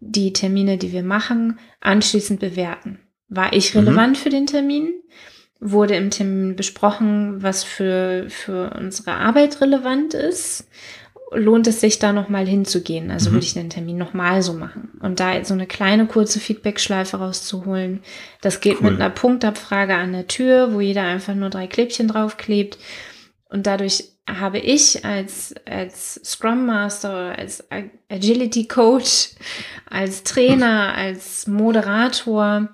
die 0.00 0.32
Termine, 0.32 0.78
die 0.78 0.92
wir 0.92 1.02
machen, 1.02 1.58
anschließend 1.80 2.38
bewerten. 2.38 3.00
War 3.28 3.52
ich 3.52 3.74
mhm. 3.74 3.80
relevant 3.80 4.12
mhm. 4.12 4.20
für 4.22 4.30
den 4.30 4.46
Termin? 4.46 4.92
Wurde 5.58 5.94
im 5.94 6.10
Termin 6.10 6.54
besprochen, 6.54 7.42
was 7.42 7.64
für, 7.64 8.26
für 8.28 8.74
unsere 8.78 9.12
Arbeit 9.12 9.60
relevant 9.60 10.14
ist? 10.14 10.68
Lohnt 11.32 11.66
es 11.66 11.80
sich 11.80 11.98
da 11.98 12.12
nochmal 12.12 12.46
hinzugehen? 12.46 13.10
Also 13.10 13.30
mhm. 13.30 13.34
würde 13.34 13.46
ich 13.46 13.54
den 13.54 13.70
Termin 13.70 13.96
nochmal 13.96 14.42
so 14.42 14.52
machen. 14.52 14.90
Und 15.00 15.18
da 15.18 15.44
so 15.44 15.54
eine 15.54 15.66
kleine 15.66 16.06
kurze 16.06 16.38
Feedback-Schleife 16.38 17.16
rauszuholen. 17.16 18.02
Das 18.40 18.60
geht 18.60 18.80
cool. 18.80 18.90
mit 18.90 19.00
einer 19.00 19.10
Punktabfrage 19.10 19.94
an 19.94 20.12
der 20.12 20.28
Tür, 20.28 20.74
wo 20.74 20.80
jeder 20.80 21.02
einfach 21.02 21.34
nur 21.34 21.50
drei 21.50 21.66
Klebchen 21.66 22.06
draufklebt. 22.06 22.78
Und 23.48 23.66
dadurch 23.66 24.11
habe 24.28 24.58
ich 24.58 25.04
als, 25.04 25.54
als 25.66 26.20
Scrum 26.24 26.66
Master, 26.66 27.36
als 27.36 27.64
Agility 28.08 28.66
Coach, 28.68 29.30
als 29.88 30.22
Trainer, 30.22 30.94
als 30.94 31.46
Moderator 31.46 32.68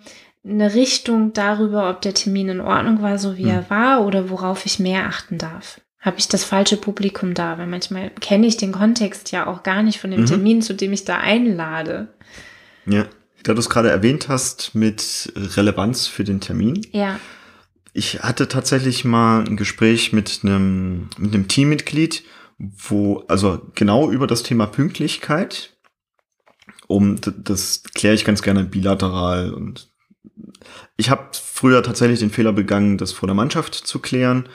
eine 0.45 0.75
Richtung 0.75 1.33
darüber, 1.33 1.91
ob 1.91 2.03
der 2.03 2.15
Termin 2.15 2.49
in 2.49 2.61
Ordnung 2.61 3.03
war, 3.03 3.19
so 3.19 3.37
wie 3.37 3.45
mhm. 3.45 3.51
er 3.51 3.71
war, 3.71 4.05
oder 4.05 4.31
worauf 4.31 4.67
ich 4.67 4.79
mehr 4.79 5.07
achten 5.07 5.39
darf. 5.39 5.81
Habe 6.01 6.19
ich 6.19 6.29
das 6.29 6.45
falsche 6.45 6.77
Publikum 6.77 7.35
da? 7.35 7.59
Weil 7.59 7.67
manchmal 7.67 8.11
kenne 8.21 8.47
ich 8.47 8.57
den 8.57 8.73
Kontext 8.73 9.33
ja 9.33 9.47
auch 9.47 9.63
gar 9.63 9.83
nicht 9.83 9.99
von 9.99 10.11
dem 10.11 10.23
mhm. 10.23 10.27
Termin, 10.27 10.63
zu 10.63 10.75
dem 10.75 10.93
ich 10.93 11.05
da 11.05 11.19
einlade. 11.19 12.09
Ja, 12.87 13.07
da 13.43 13.53
du 13.53 13.59
es 13.59 13.69
gerade 13.69 13.91
erwähnt 13.91 14.29
hast 14.29 14.75
mit 14.75 15.33
Relevanz 15.35 16.07
für 16.07 16.25
den 16.25 16.41
Termin. 16.41 16.87
Ja 16.93 17.19
ich 17.93 18.21
hatte 18.21 18.49
tatsächlich 18.49 19.05
mal 19.05 19.45
ein 19.45 19.57
Gespräch 19.57 20.13
mit 20.13 20.41
einem, 20.43 21.09
mit 21.19 21.35
einem 21.35 21.49
Teammitglied, 21.49 22.25
wo, 22.59 23.25
also 23.29 23.63
genau 23.75 24.11
über 24.11 24.27
das 24.27 24.43
Thema 24.43 24.67
Pünktlichkeit. 24.67 25.77
Um, 26.87 27.17
das 27.21 27.83
kläre 27.95 28.15
ich 28.15 28.25
ganz 28.25 28.41
gerne 28.41 28.65
bilateral 28.65 29.53
und 29.53 29.91
ich 30.97 31.11
habe 31.11 31.29
früher 31.33 31.83
tatsächlich 31.83 32.21
den 32.21 32.31
Fehler 32.31 32.53
begangen, 32.53 32.99
das 32.99 33.13
vor 33.13 33.27
der 33.27 33.35
Mannschaft 33.35 33.75
zu 33.75 33.99
klären. 33.99 34.49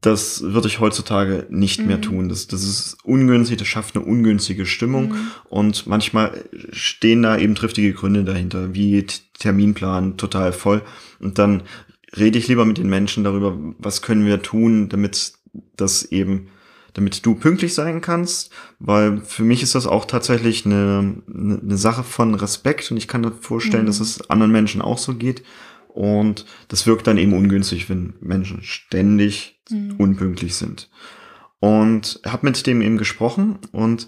Das 0.00 0.42
würde 0.42 0.68
ich 0.68 0.80
heutzutage 0.80 1.46
nicht 1.50 1.80
mhm. 1.80 1.86
mehr 1.86 2.00
tun. 2.00 2.28
Das, 2.28 2.46
das 2.46 2.62
ist 2.62 2.98
ungünstig, 3.04 3.58
das 3.58 3.68
schafft 3.68 3.96
eine 3.96 4.04
ungünstige 4.04 4.66
Stimmung. 4.66 5.10
Mhm. 5.10 5.30
Und 5.48 5.86
manchmal 5.86 6.44
stehen 6.72 7.22
da 7.22 7.38
eben 7.38 7.54
triftige 7.54 7.92
Gründe 7.94 8.24
dahinter, 8.24 8.74
wie 8.74 9.06
Terminplan 9.38 10.16
total 10.16 10.52
voll. 10.52 10.82
Und 11.20 11.38
dann 11.38 11.62
rede 12.16 12.38
ich 12.38 12.48
lieber 12.48 12.64
mit 12.64 12.78
den 12.78 12.88
Menschen 12.88 13.24
darüber, 13.24 13.56
was 13.78 14.02
können 14.02 14.26
wir 14.26 14.42
tun, 14.42 14.88
damit 14.88 15.32
das 15.76 16.04
eben, 16.04 16.48
damit 16.94 17.24
du 17.24 17.34
pünktlich 17.34 17.74
sein 17.74 18.00
kannst, 18.00 18.50
weil 18.78 19.18
für 19.18 19.44
mich 19.44 19.62
ist 19.62 19.74
das 19.74 19.86
auch 19.86 20.04
tatsächlich 20.04 20.64
eine, 20.64 21.22
eine 21.28 21.76
Sache 21.76 22.04
von 22.04 22.34
Respekt 22.34 22.90
und 22.90 22.96
ich 22.96 23.08
kann 23.08 23.20
mir 23.20 23.32
vorstellen, 23.32 23.84
mhm. 23.84 23.88
dass 23.88 24.00
es 24.00 24.30
anderen 24.30 24.52
Menschen 24.52 24.82
auch 24.82 24.98
so 24.98 25.14
geht. 25.14 25.42
Und 25.88 26.44
das 26.68 26.86
wirkt 26.86 27.06
dann 27.08 27.18
eben 27.18 27.32
ungünstig, 27.32 27.88
wenn 27.88 28.14
Menschen 28.20 28.62
ständig 28.62 29.60
mhm. 29.68 29.96
unpünktlich 29.98 30.54
sind. 30.54 30.90
Und 31.60 32.20
habe 32.24 32.46
mit 32.46 32.66
dem 32.66 32.82
eben 32.82 32.98
gesprochen 32.98 33.58
und 33.72 34.06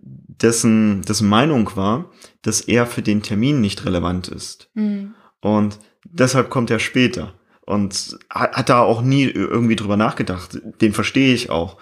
dessen, 0.00 1.02
dessen 1.02 1.28
Meinung 1.28 1.70
war, 1.74 2.10
dass 2.42 2.60
er 2.60 2.86
für 2.86 3.02
den 3.02 3.22
Termin 3.22 3.60
nicht 3.60 3.84
relevant 3.84 4.28
ist. 4.28 4.70
Mhm. 4.74 5.14
Und 5.40 5.80
deshalb 6.12 6.50
kommt 6.50 6.70
er 6.70 6.78
später. 6.78 7.34
Und 7.60 8.18
hat, 8.30 8.52
hat 8.54 8.68
da 8.70 8.80
auch 8.80 9.02
nie 9.02 9.24
irgendwie 9.24 9.76
drüber 9.76 9.98
nachgedacht. 9.98 10.58
Den 10.80 10.94
verstehe 10.94 11.34
ich 11.34 11.50
auch. 11.50 11.76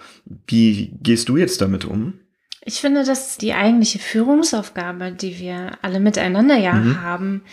Wie 0.45 0.91
gehst 1.01 1.29
du 1.29 1.37
jetzt 1.37 1.61
damit 1.61 1.85
um? 1.85 2.19
Ich 2.65 2.81
finde, 2.81 3.05
das 3.05 3.29
ist 3.29 3.41
die 3.41 3.53
eigentliche 3.53 3.99
Führungsaufgabe, 3.99 5.13
die 5.13 5.39
wir 5.39 5.77
alle 5.81 6.01
miteinander 6.01 6.57
ja 6.57 6.73
mhm. 6.73 7.01
haben, 7.01 7.43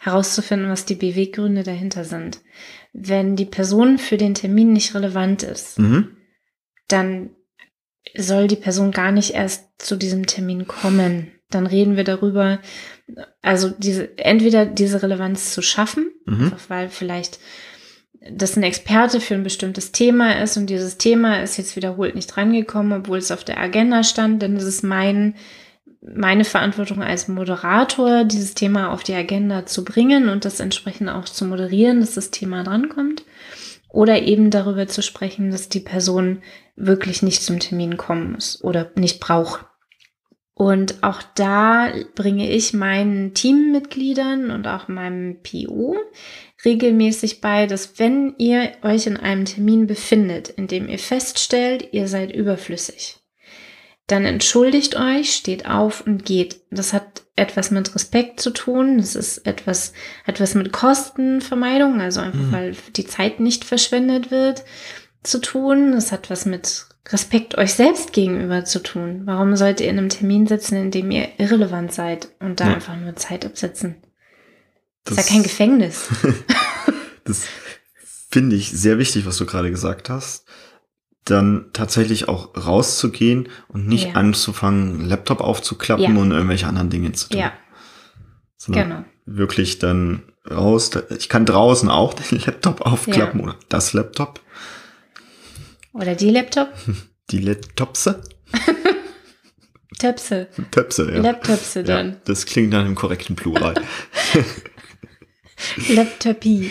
herauszufinden, 0.00 0.68
was 0.68 0.84
die 0.84 0.96
Beweggründe 0.96 1.62
dahinter 1.62 2.04
sind. 2.04 2.40
Wenn 2.92 3.36
die 3.36 3.44
Person 3.44 3.98
für 3.98 4.16
den 4.16 4.34
Termin 4.34 4.72
nicht 4.72 4.92
relevant 4.96 5.44
ist, 5.44 5.78
mhm. 5.78 6.16
dann 6.88 7.30
soll 8.16 8.48
die 8.48 8.56
Person 8.56 8.90
gar 8.90 9.12
nicht 9.12 9.34
erst 9.34 9.68
zu 9.78 9.94
diesem 9.94 10.26
Termin 10.26 10.66
kommen. 10.66 11.30
Dann 11.50 11.66
reden 11.66 11.96
wir 11.96 12.04
darüber, 12.04 12.58
also 13.42 13.70
diese, 13.70 14.16
entweder 14.18 14.66
diese 14.66 15.02
Relevanz 15.02 15.52
zu 15.52 15.62
schaffen, 15.62 16.10
mhm. 16.26 16.52
weil 16.68 16.88
vielleicht 16.88 17.38
das 18.30 18.56
ein 18.56 18.62
Experte 18.62 19.20
für 19.20 19.34
ein 19.34 19.42
bestimmtes 19.42 19.92
Thema 19.92 20.40
ist 20.40 20.56
und 20.56 20.66
dieses 20.70 20.96
Thema 20.96 21.42
ist 21.42 21.58
jetzt 21.58 21.76
wiederholt 21.76 22.14
nicht 22.14 22.28
drangekommen, 22.28 23.00
obwohl 23.00 23.18
es 23.18 23.30
auf 23.30 23.44
der 23.44 23.58
Agenda 23.58 24.02
stand, 24.02 24.42
dann 24.42 24.56
ist 24.56 24.64
es 24.64 24.82
mein, 24.82 25.34
meine 26.00 26.44
Verantwortung 26.44 27.02
als 27.02 27.28
Moderator, 27.28 28.24
dieses 28.24 28.54
Thema 28.54 28.92
auf 28.92 29.02
die 29.02 29.14
Agenda 29.14 29.66
zu 29.66 29.84
bringen 29.84 30.30
und 30.30 30.46
das 30.46 30.60
entsprechend 30.60 31.10
auch 31.10 31.26
zu 31.26 31.44
moderieren, 31.44 32.00
dass 32.00 32.14
das 32.14 32.30
Thema 32.30 32.62
drankommt. 32.64 33.24
Oder 33.90 34.22
eben 34.22 34.50
darüber 34.50 34.88
zu 34.88 35.02
sprechen, 35.02 35.52
dass 35.52 35.68
die 35.68 35.80
Person 35.80 36.42
wirklich 36.74 37.22
nicht 37.22 37.42
zum 37.42 37.60
Termin 37.60 37.96
kommen 37.96 38.32
muss 38.32 38.62
oder 38.64 38.90
nicht 38.96 39.20
braucht. 39.20 39.66
Und 40.54 41.02
auch 41.02 41.20
da 41.34 41.92
bringe 42.14 42.48
ich 42.48 42.72
meinen 42.72 43.34
Teammitgliedern 43.34 44.52
und 44.52 44.68
auch 44.68 44.86
meinem 44.86 45.42
PO 45.42 45.96
regelmäßig 46.64 47.40
bei, 47.40 47.66
dass 47.66 47.98
wenn 47.98 48.34
ihr 48.38 48.72
euch 48.82 49.08
in 49.08 49.16
einem 49.16 49.46
Termin 49.46 49.88
befindet, 49.88 50.48
in 50.50 50.68
dem 50.68 50.88
ihr 50.88 51.00
feststellt, 51.00 51.88
ihr 51.92 52.06
seid 52.06 52.32
überflüssig, 52.32 53.18
dann 54.06 54.24
entschuldigt 54.24 54.96
euch, 54.96 55.34
steht 55.34 55.66
auf 55.66 56.06
und 56.06 56.24
geht. 56.24 56.60
Das 56.70 56.92
hat 56.92 57.22
etwas 57.36 57.70
mit 57.70 57.94
Respekt 57.94 58.38
zu 58.38 58.50
tun. 58.50 58.98
Das 58.98 59.16
ist 59.16 59.38
etwas, 59.46 59.92
etwas 60.26 60.54
mit 60.54 60.72
Kostenvermeidung, 60.72 62.00
also 62.00 62.20
einfach, 62.20 62.38
mhm. 62.38 62.52
weil 62.52 62.76
die 62.94 63.06
Zeit 63.06 63.40
nicht 63.40 63.64
verschwendet 63.64 64.30
wird, 64.30 64.64
zu 65.22 65.40
tun. 65.40 65.92
Das 65.92 66.12
hat 66.12 66.30
was 66.30 66.44
mit 66.44 66.86
Respekt 67.08 67.58
euch 67.58 67.74
selbst 67.74 68.12
gegenüber 68.12 68.64
zu 68.64 68.82
tun. 68.82 69.22
Warum 69.24 69.56
sollt 69.56 69.80
ihr 69.80 69.90
in 69.90 69.98
einem 69.98 70.08
Termin 70.08 70.46
sitzen, 70.46 70.76
in 70.76 70.90
dem 70.90 71.10
ihr 71.10 71.28
irrelevant 71.38 71.92
seid 71.92 72.28
und 72.40 72.60
da 72.60 72.68
ja. 72.68 72.74
einfach 72.74 72.96
nur 72.96 73.14
Zeit 73.16 73.44
absetzen? 73.44 73.96
Das, 75.04 75.18
ist 75.18 75.28
ja 75.28 75.34
kein 75.34 75.42
Gefängnis. 75.42 76.08
das 77.24 77.44
finde 78.30 78.56
ich 78.56 78.70
sehr 78.70 78.98
wichtig, 78.98 79.26
was 79.26 79.36
du 79.36 79.44
gerade 79.44 79.70
gesagt 79.70 80.08
hast, 80.08 80.46
dann 81.24 81.66
tatsächlich 81.72 82.28
auch 82.28 82.56
rauszugehen 82.56 83.48
und 83.68 83.86
nicht 83.86 84.08
Ja. 84.08 84.14
anzufangen, 84.14 85.06
Laptop 85.06 85.40
aufzuklappen 85.40 86.16
Ja. 86.16 86.20
und 86.20 86.32
irgendwelche 86.32 86.66
anderen 86.66 86.90
Dinge 86.90 87.12
zu 87.12 87.28
tun. 87.28 87.38
Ja, 87.40 87.52
Sondern 88.56 88.88
genau. 88.88 89.04
wirklich 89.26 89.78
dann 89.78 90.22
raus. 90.50 90.90
Ich 91.18 91.28
kann 91.28 91.44
draußen 91.46 91.90
auch 91.90 92.14
den 92.14 92.40
Laptop 92.46 92.80
aufklappen 92.80 93.40
oder 93.40 93.56
das 93.68 93.92
Laptop, 93.92 94.40
Oder 95.94 96.14
die 96.16 96.30
Laptop? 96.30 96.68
die 97.30 97.38
Laptopse, 97.38 98.22
Töpse. 99.98 100.48
Töpse, 100.72 101.10
ja. 101.10 101.20
Laptopse 101.20 101.80
ja. 101.80 101.86
dann. 101.86 102.20
Das 102.24 102.46
klingt 102.46 102.70
nach 102.70 102.84
einem 102.84 102.96
korrekten 102.96 103.36
Plural. 103.36 103.74
Laptopie. 105.88 106.70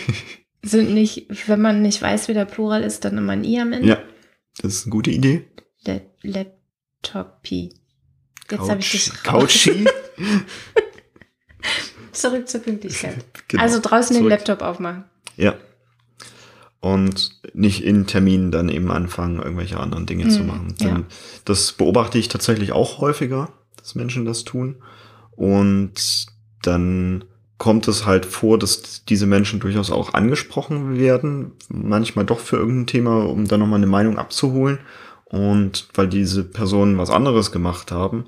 Sind 0.62 0.94
nicht, 0.94 1.26
wenn 1.48 1.60
man 1.60 1.82
nicht 1.82 2.00
weiß, 2.00 2.28
wie 2.28 2.34
der 2.34 2.44
Plural 2.44 2.82
ist, 2.82 3.04
dann 3.04 3.18
immer 3.18 3.32
ein 3.32 3.44
I 3.44 3.60
am 3.60 3.72
Ende. 3.72 3.88
ja, 3.88 4.02
das 4.58 4.74
ist 4.74 4.84
eine 4.84 4.92
gute 4.92 5.10
Idee. 5.10 5.46
La 5.84 6.00
Laptopie. 6.22 7.74
Jetzt 8.50 8.70
habe 8.70 8.80
ich 8.80 9.10
raus. 9.10 9.22
Couchy. 9.22 9.86
Zurück 12.12 12.48
zur 12.48 12.60
Pünktlichkeit. 12.60 13.24
Genau. 13.48 13.62
Also 13.62 13.80
draußen 13.80 14.14
den 14.14 14.20
Zurück. 14.20 14.30
Laptop 14.30 14.62
aufmachen. 14.62 15.04
Ja. 15.36 15.56
Und 16.84 17.40
nicht 17.54 17.82
in 17.82 18.06
Terminen 18.06 18.50
dann 18.50 18.68
eben 18.68 18.90
anfangen, 18.90 19.40
irgendwelche 19.40 19.80
anderen 19.80 20.04
Dinge 20.04 20.28
zu 20.28 20.40
Mhm, 20.40 20.46
machen. 20.46 20.74
ja. 20.80 20.86
Denn 20.86 21.04
das 21.46 21.72
beobachte 21.72 22.18
ich 22.18 22.28
tatsächlich 22.28 22.72
auch 22.72 22.98
häufiger, 22.98 23.48
dass 23.78 23.94
Menschen 23.94 24.26
das 24.26 24.44
tun. 24.44 24.76
Und 25.30 26.26
dann 26.62 27.24
kommt 27.56 27.88
es 27.88 28.04
halt 28.04 28.26
vor, 28.26 28.58
dass 28.58 29.04
diese 29.06 29.26
Menschen 29.26 29.60
durchaus 29.60 29.90
auch 29.90 30.12
angesprochen 30.12 30.98
werden, 30.98 31.52
manchmal 31.68 32.26
doch 32.26 32.38
für 32.40 32.56
irgendein 32.56 32.86
Thema, 32.86 33.24
um 33.30 33.46
dann 33.48 33.60
nochmal 33.60 33.78
eine 33.78 33.86
Meinung 33.86 34.18
abzuholen. 34.18 34.78
Und 35.24 35.88
weil 35.94 36.08
diese 36.08 36.44
Personen 36.44 36.98
was 36.98 37.08
anderes 37.10 37.50
gemacht 37.50 37.92
haben, 37.92 38.26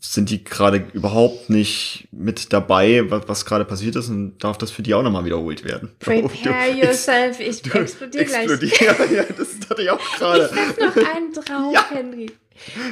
sind 0.00 0.30
die 0.30 0.44
gerade 0.44 0.84
überhaupt 0.92 1.50
nicht 1.50 2.08
mit 2.12 2.52
dabei, 2.52 3.04
was, 3.10 3.28
was 3.28 3.44
gerade 3.44 3.64
passiert 3.64 3.96
ist 3.96 4.08
und 4.08 4.38
darf 4.44 4.56
das 4.58 4.70
für 4.70 4.82
die 4.82 4.94
auch 4.94 5.02
nochmal 5.02 5.24
wiederholt 5.24 5.64
werden. 5.64 5.90
Prepare 5.98 6.72
Du- 6.72 6.86
yourself. 6.86 7.40
Ich 7.40 7.64
explodiere 7.74 8.24
gleich. 8.24 8.46
explodier- 8.48 8.84
Ja, 8.84 9.04
ja, 9.16 9.24
das 9.36 9.48
hatte 9.68 9.82
ich 9.82 9.90
auch 9.90 10.16
gerade. 10.18 10.50
Ich 10.52 10.78
noch 10.84 10.96
einen 11.14 11.32
drauf, 11.34 11.72
Ja. 11.74 11.86
Henry. 11.90 12.30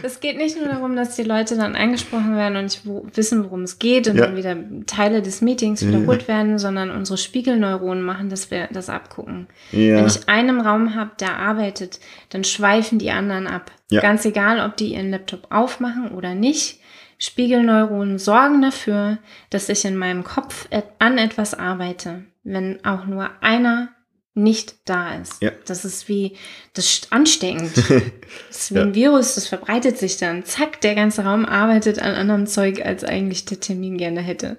Es 0.05 0.21
geht 0.21 0.37
nicht 0.37 0.57
nur 0.57 0.67
darum, 0.69 0.95
dass 0.95 1.17
die 1.17 1.25
Leute 1.25 1.57
dann 1.57 1.75
angesprochen 1.75 2.37
werden 2.37 2.57
und 2.57 2.65
nicht 2.65 2.87
wo, 2.87 3.05
wissen, 3.15 3.43
worum 3.43 3.63
es 3.63 3.81
geht 3.81 4.07
und 4.07 4.17
Ja. 4.17 4.27
dann 4.27 4.37
wieder 4.37 4.57
Teile 4.87 5.23
des 5.23 5.41
Meetings 5.43 5.81
Ja. 5.81 5.89
wiederholt 5.89 6.29
werden, 6.29 6.59
sondern 6.61 6.93
unsere 6.93 7.19
Spiegelneuronen 7.19 8.05
machen, 8.05 8.29
dass 8.31 8.53
wir 8.53 8.69
das 8.73 8.89
abgucken. 8.89 9.49
Ja. 9.73 9.97
Wenn 9.97 10.07
ich 10.07 10.29
einen 10.29 10.61
Raum 10.61 10.95
habe, 10.95 11.11
der 11.19 11.37
arbeitet, 11.39 11.99
dann 12.31 12.45
schweifen 12.45 13.01
die 13.01 13.11
anderen 13.11 13.49
ab. 13.49 13.73
Ja. 13.91 14.01
Ganz 14.03 14.25
egal, 14.25 14.61
ob 14.65 14.77
die 14.77 14.95
ihren 14.95 15.11
Laptop 15.11 15.49
aufmachen 15.51 16.13
oder 16.13 16.35
nicht. 16.37 16.79
Spiegelneuronen 17.19 18.19
sorgen 18.19 18.63
dafür, 18.63 19.19
dass 19.51 19.69
ich 19.69 19.85
in 19.85 19.97
meinem 19.97 20.25
Kopf 20.25 20.69
an 20.99 21.19
etwas 21.19 21.55
arbeite, 21.55 22.25
wenn 22.45 22.85
auch 22.85 23.07
nur 23.07 23.31
einer 23.41 23.89
nicht 24.35 24.75
da 24.85 25.15
ist. 25.15 25.41
Ja. 25.41 25.51
Das 25.65 25.87
ist 25.87 26.09
wie, 26.11 26.37
das 26.75 26.85
ist 26.87 27.13
ansteckend. 27.13 27.71
Das 28.49 28.59
ist 28.59 28.71
wie 28.73 28.77
Ja. 28.77 28.83
ein 28.83 28.95
Virus, 28.95 29.35
das 29.35 29.49
verbreitet 29.49 29.97
sich 29.99 30.19
dann. 30.19 30.45
Zack, 30.45 30.81
der 30.83 30.95
ganze 30.95 31.25
Raum 31.25 31.47
arbeitet 31.47 31.99
an 32.01 32.15
anderem 32.15 32.47
Zeug, 32.47 32.85
als 32.85 33.03
eigentlich 33.05 33.45
der 33.47 33.61
Termin 33.61 33.97
gerne 33.97 34.21
hätte. 34.21 34.59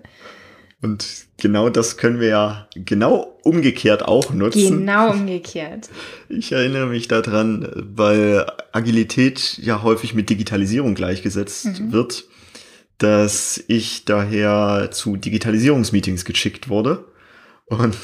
Und 0.81 1.05
genau 1.37 1.69
das 1.69 1.97
können 1.97 2.19
wir 2.19 2.27
ja 2.27 2.67
genau 2.75 3.37
umgekehrt 3.43 4.03
auch 4.03 4.31
nutzen. 4.31 4.79
Genau 4.79 5.11
umgekehrt. 5.11 5.89
Ich 6.29 6.51
erinnere 6.51 6.87
mich 6.87 7.07
daran, 7.07 7.67
weil 7.95 8.45
Agilität 8.71 9.57
ja 9.61 9.81
häufig 9.83 10.13
mit 10.13 10.29
Digitalisierung 10.29 10.93
gleichgesetzt 10.95 11.65
Mhm. 11.79 11.91
wird, 11.91 12.25
dass 12.97 13.63
ich 13.67 14.05
daher 14.05 14.89
zu 14.91 15.17
Digitalisierungsmeetings 15.17 16.25
geschickt 16.25 16.69
wurde. 16.69 17.05
Und 17.65 17.95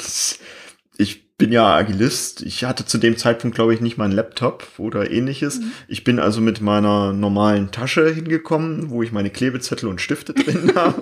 ich 0.97 1.35
bin 1.37 1.51
ja 1.51 1.75
Agilist. 1.75 2.41
Ich 2.43 2.63
hatte 2.63 2.85
zu 2.85 2.97
dem 2.97 3.17
Zeitpunkt, 3.17 3.55
glaube 3.55 3.73
ich, 3.73 3.81
nicht 3.81 3.97
mal 3.97 4.05
einen 4.05 4.13
Laptop 4.13 4.67
oder 4.77 5.09
ähnliches. 5.09 5.59
Mhm. 5.59 5.71
Ich 5.87 6.03
bin 6.03 6.19
also 6.19 6.41
mit 6.41 6.61
meiner 6.61 7.11
normalen 7.11 7.71
Tasche 7.71 8.13
hingekommen, 8.13 8.89
wo 8.89 9.01
ich 9.03 9.11
meine 9.11 9.29
Klebezettel 9.29 9.89
und 9.89 9.99
Stifte 9.99 10.33
drin 10.33 10.73
habe. 10.75 11.01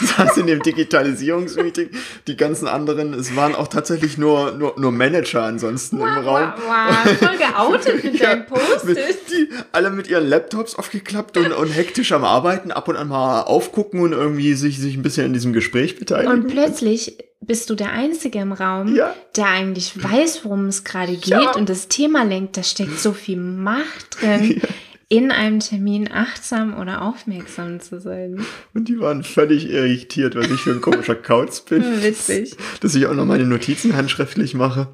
Saß 0.00 0.36
in 0.38 0.46
dem 0.46 0.62
Digitalisierungsmeeting. 0.62 1.90
Die 2.26 2.36
ganzen 2.36 2.68
anderen, 2.68 3.14
es 3.14 3.34
waren 3.36 3.54
auch 3.54 3.68
tatsächlich 3.68 4.18
nur, 4.18 4.52
nur, 4.52 4.74
nur 4.78 4.92
Manager 4.92 5.42
ansonsten 5.42 5.96
im 6.00 6.02
Raum. 6.06 6.52
Wow, 6.56 6.62
wow, 6.66 7.16
voll 7.18 7.36
geoutet 7.38 8.04
mit 8.04 8.14
Ja, 8.20 8.30
deinem 8.30 8.46
Post. 8.46 8.84
mit, 8.84 8.96
die 8.98 9.48
alle 9.72 9.90
mit 9.90 10.08
ihren 10.08 10.26
Laptops 10.28 10.74
aufgeklappt 10.74 11.36
und, 11.36 11.52
und 11.52 11.68
hektisch 11.68 12.12
am 12.12 12.24
Arbeiten, 12.24 12.70
ab 12.72 12.88
und 12.88 12.96
an 12.96 13.08
mal 13.08 13.42
aufgucken 13.42 14.00
und 14.00 14.12
irgendwie 14.12 14.54
sich, 14.54 14.78
sich 14.78 14.96
ein 14.96 15.02
bisschen 15.02 15.26
in 15.26 15.32
diesem 15.32 15.52
Gespräch 15.52 15.98
beteiligen. 15.98 16.32
Und 16.32 16.48
plötzlich 16.48 17.18
bist 17.40 17.70
du 17.70 17.74
der 17.76 17.92
Einzige 17.92 18.40
im 18.40 18.52
Raum, 18.52 18.94
Ja. 18.94 19.14
der 19.36 19.46
eigentlich 19.46 19.92
weiß, 20.02 20.44
worum 20.44 20.66
es 20.66 20.84
gerade 20.84 21.12
geht 21.12 21.26
Ja. 21.28 21.52
und 21.54 21.68
das 21.68 21.88
Thema 21.88 22.24
lenkt. 22.24 22.56
Da 22.56 22.62
steckt 22.62 22.98
so 22.98 23.12
viel 23.12 23.36
Macht 23.36 24.20
drin, 24.20 24.60
in 25.10 25.30
einem 25.32 25.60
Termin 25.60 26.10
achtsam 26.12 26.78
oder 26.78 27.00
aufmerksam 27.02 27.80
zu 27.80 27.98
sein. 28.00 28.44
Und 28.74 28.88
die 28.88 28.98
waren 29.00 29.22
völlig 29.24 29.70
irritiert, 29.70 30.34
was 30.36 30.50
ich 30.50 30.60
für 30.60 30.72
ein 30.72 30.80
komischer 30.82 31.14
Kauz 31.14 31.62
bin. 31.64 31.82
Witzig. 32.02 32.54
Dass 32.80 32.94
ich 32.94 33.06
auch 33.06 33.14
noch 33.14 33.24
meine 33.24 33.44
Notizen 33.46 33.96
handschriftlich 33.96 34.54
mache. 34.54 34.88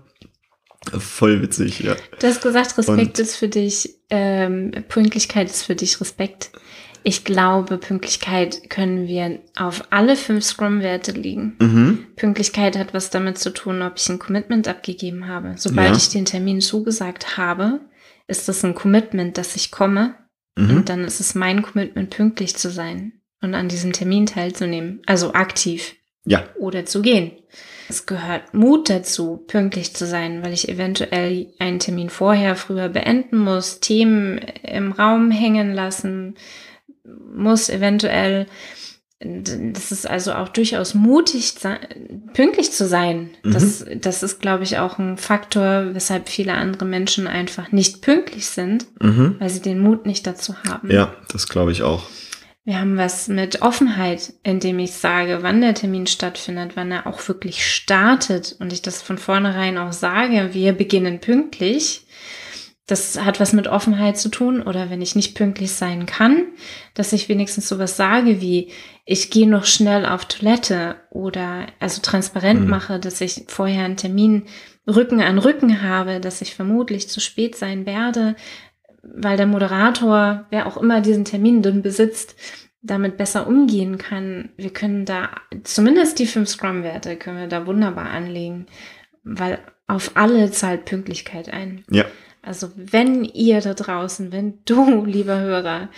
Voll 0.99 1.41
witzig, 1.41 1.81
ja. 1.81 1.97
Du 2.21 2.27
hast 2.27 2.43
gesagt, 2.43 2.77
Respekt 2.77 2.99
Und- 3.01 3.19
ist 3.19 3.37
für 3.37 3.49
dich, 3.49 3.95
ähm, 4.11 4.71
Pünktlichkeit 4.89 5.49
ist 5.49 5.63
für 5.63 5.75
dich 5.75 5.99
Respekt. 6.01 6.51
Ich 7.03 7.25
glaube, 7.25 7.79
Pünktlichkeit 7.79 8.69
können 8.71 9.07
wir 9.09 9.41
auf 9.57 9.85
alle 9.91 10.15
fünf 10.17 10.45
Scrum-Werte 10.45 11.13
legen. 11.13 11.57
Mhm. 11.59 12.07
Pünktlichkeit 12.17 12.79
hat 12.79 12.95
was 12.95 13.11
damit 13.11 13.39
zu 13.39 13.51
tun, 13.53 13.83
ob 13.83 13.95
ich 13.97 14.09
ein 14.11 14.19
Commitment 14.19 14.69
abgegeben 14.69 15.27
habe. 15.27 15.55
Sobald 15.57 15.91
Ja. 15.91 15.97
ich 15.97 16.09
den 16.11 16.25
Termin 16.27 16.61
zugesagt 16.61 17.37
habe, 17.39 17.81
ist 18.27 18.49
das 18.49 18.65
ein 18.65 18.75
Commitment, 18.75 19.39
dass 19.39 19.57
ich 19.57 19.71
komme. 19.71 20.15
Mhm. 20.57 20.77
Und 20.77 20.89
dann 20.89 21.05
ist 21.05 21.21
es 21.21 21.35
mein 21.35 21.63
Commitment, 21.63 22.11
pünktlich 22.11 22.57
zu 22.57 22.71
sein 22.71 23.13
und 23.41 23.55
an 23.55 23.69
diesem 23.69 23.93
Termin 23.93 24.27
teilzunehmen. 24.27 25.03
Also 25.07 25.35
aktiv 25.35 25.97
Ja, 26.25 26.45
oder 26.59 26.87
zu 26.87 27.03
gehen. 27.03 27.33
Es 27.89 28.07
gehört 28.07 28.55
Mut 28.55 28.89
dazu, 28.89 29.45
pünktlich 29.47 29.95
zu 29.95 30.07
sein, 30.07 30.43
weil 30.43 30.53
ich 30.55 30.69
eventuell 30.69 31.53
einen 31.59 31.79
Termin 31.79 32.09
vorher 32.09 32.57
früher 32.57 32.89
beenden 32.89 33.39
muss, 33.39 33.81
Themen 33.81 34.39
im 34.63 34.93
Raum 34.93 35.31
hängen 35.31 35.75
lassen 35.75 36.37
muss, 37.05 37.69
eventuell. 37.69 38.47
Das 39.25 39.91
ist 39.91 40.09
also 40.09 40.33
auch 40.35 40.49
durchaus 40.49 40.95
mutig, 40.95 41.55
pünktlich 42.35 42.73
zu 42.73 42.87
sein. 42.87 43.31
Das, 43.43 43.85
das 43.97 44.23
ist, 44.23 44.41
glaube 44.41 44.65
ich, 44.65 44.79
auch 44.79 44.99
ein 44.99 45.17
Faktor, 45.17 45.95
weshalb 45.95 46.29
viele 46.29 46.53
andere 46.53 46.85
Menschen 46.85 47.27
einfach 47.27 47.73
nicht 47.73 48.03
pünktlich 48.03 48.47
sind, 48.47 48.87
mhm. 49.01 49.37
weil 49.39 49.49
sie 49.49 49.63
den 49.63 49.81
Mut 49.81 50.05
nicht 50.07 50.27
dazu 50.27 50.55
haben. 50.69 50.91
ja, 50.91 51.15
das 51.33 51.49
glaube 51.49 51.73
ich 51.73 51.83
auch. 51.83 52.03
Wir 52.67 52.81
haben 52.81 52.97
was 52.97 53.29
mit 53.29 53.61
Offenheit, 53.61 54.33
indem 54.43 54.79
ich 54.79 54.93
sage, 54.93 55.41
wann 55.43 55.61
der 55.61 55.75
Termin 55.75 56.07
stattfindet, 56.07 56.73
wann 56.77 56.93
er 56.93 57.07
auch 57.07 57.27
wirklich 57.29 57.67
startet 57.67 58.57
und 58.59 58.73
ich 58.73 58.81
das 58.81 59.03
von 59.03 59.19
vornherein 59.19 59.77
auch 59.77 59.93
sage, 59.93 60.51
wir 60.53 60.73
beginnen 60.73 61.21
pünktlich. 61.21 62.04
Das 62.87 63.19
hat 63.19 63.41
was 63.41 63.55
mit 63.55 63.67
Offenheit 63.67 64.19
zu 64.19 64.29
tun 64.29 64.61
oder 64.61 64.91
wenn 64.91 65.01
ich 65.01 65.17
nicht 65.17 65.35
pünktlich 65.35 65.73
sein 65.73 66.05
kann, 66.05 66.45
dass 66.93 67.15
ich 67.15 67.31
wenigstens 67.31 67.67
sowas 67.67 67.97
sage 67.97 68.43
wie, 68.43 68.71
ich 69.07 69.31
gehe 69.31 69.49
noch 69.49 69.65
schnell 69.65 70.05
auf 70.05 70.27
Toilette 70.27 70.97
oder 71.11 71.67
also 71.81 72.03
transparent 72.03 72.63
Mhm. 72.63 72.69
mache, 72.69 73.01
dass 73.01 73.23
ich 73.23 73.45
vorher 73.49 73.85
einen 73.87 73.97
Termin 73.97 74.45
Rücken 74.87 75.23
an 75.23 75.39
Rücken 75.39 75.83
habe, 75.83 76.21
dass 76.21 76.43
ich 76.43 76.55
vermutlich 76.55 77.09
zu 77.09 77.21
spät 77.21 77.57
sein 77.57 77.87
werde, 77.87 78.37
weil 79.03 79.39
der 79.39 79.47
Moderator, 79.47 80.45
wer 80.51 80.67
auch 80.67 80.77
immer 80.77 81.01
diesen 81.01 81.25
Termin 81.25 81.63
dann 81.63 81.81
besitzt, 81.81 82.37
damit 82.83 83.17
besser 83.17 83.47
umgehen 83.47 83.97
kann. 83.97 84.51
Wir 84.59 84.71
können 84.71 85.07
da 85.07 85.31
zumindest 85.63 86.19
die 86.19 86.27
fünf 86.27 86.51
Scrum-Werte 86.51 87.17
können 87.17 87.39
wir 87.39 87.47
da 87.47 87.67
wunderbar 87.67 88.11
anlegen, 88.11 88.67
weil 89.23 89.59
auf 89.87 90.13
alle 90.15 90.51
zahlt 90.51 90.85
Pünktlichkeit 90.85 91.49
ein. 91.51 91.85
Ja, 91.91 92.05
Also 92.45 92.71
wenn 92.77 93.25
ihr 93.25 93.61
da 93.61 93.75
draußen, 93.75 94.33
wenn 94.33 94.59
du, 94.65 95.05
lieber 95.07 95.39
Hörer, 95.41 95.89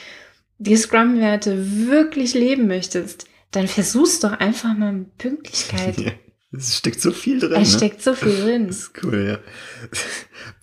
die 0.59 0.77
Scrum-Werte 0.77 1.89
wirklich 1.89 2.35
leben 2.35 2.67
möchtest, 2.67 3.27
dann 3.51 3.69
versuch's 3.69 4.21
doch 4.21 4.33
einfach 4.33 4.77
mal 4.77 4.93
mit 4.93 5.19
Pünktlichkeit. 5.19 5.99
ja. 6.01 6.13
es 6.53 6.77
steckt 6.77 7.01
so 7.01 7.11
viel 7.11 7.39
drin. 7.39 7.61
Es 7.61 7.73
ne? 7.73 7.79
steckt 7.79 8.03
so 8.03 8.15
viel 8.15 8.37
drin. 8.37 8.67
Das 8.69 8.79
ist 8.79 8.93
cool, 9.03 9.27
ja. 9.29 9.39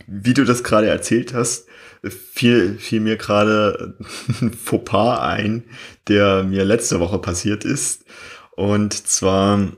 Wie 0.08 0.34
du 0.34 0.44
das 0.44 0.64
gerade 0.64 0.88
erzählt 0.88 1.34
hast, 1.34 1.68
fiel, 2.04 2.78
fiel 2.78 3.00
mir 3.00 3.16
gerade 3.16 3.98
ein 4.42 4.54
Fauxpas 4.54 5.20
ein, 5.20 5.64
der 6.08 6.44
mir 6.44 6.66
letzte 6.66 7.00
Woche 7.00 7.20
passiert 7.20 7.64
ist. 7.64 8.06
Und 8.56 8.94
zwar 8.94 9.72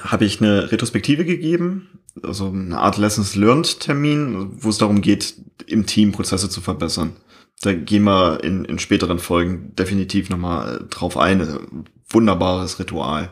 habe 0.00 0.24
ich 0.24 0.40
eine 0.40 0.72
Retrospektive 0.72 1.24
gegeben 1.24 1.95
also 2.22 2.48
eine 2.48 2.78
Art 2.78 2.98
Lessons 2.98 3.34
Learned 3.36 3.80
Termin, 3.80 4.50
wo 4.60 4.68
es 4.68 4.78
darum 4.78 5.00
geht, 5.00 5.34
im 5.66 5.86
Team 5.86 6.12
Prozesse 6.12 6.48
zu 6.48 6.60
verbessern. 6.60 7.16
Da 7.62 7.72
gehen 7.72 8.04
wir 8.04 8.44
in, 8.44 8.64
in 8.64 8.78
späteren 8.78 9.18
Folgen 9.18 9.74
definitiv 9.76 10.30
nochmal 10.30 10.84
drauf 10.90 11.16
ein. 11.16 11.86
Wunderbares 12.08 12.78
Ritual. 12.78 13.30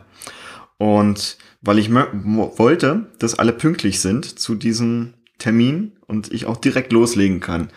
Und 0.77 1.37
weil 1.61 1.79
ich 1.79 1.89
wollte, 1.91 3.07
dass 3.19 3.39
alle 3.39 3.53
pünktlich 3.53 4.01
sind 4.01 4.39
zu 4.39 4.55
diesem 4.55 5.13
Termin 5.37 5.93
und 6.07 6.31
ich 6.31 6.45
auch 6.45 6.57
direkt 6.57 6.91
loslegen 6.91 7.39
kann. 7.39 7.69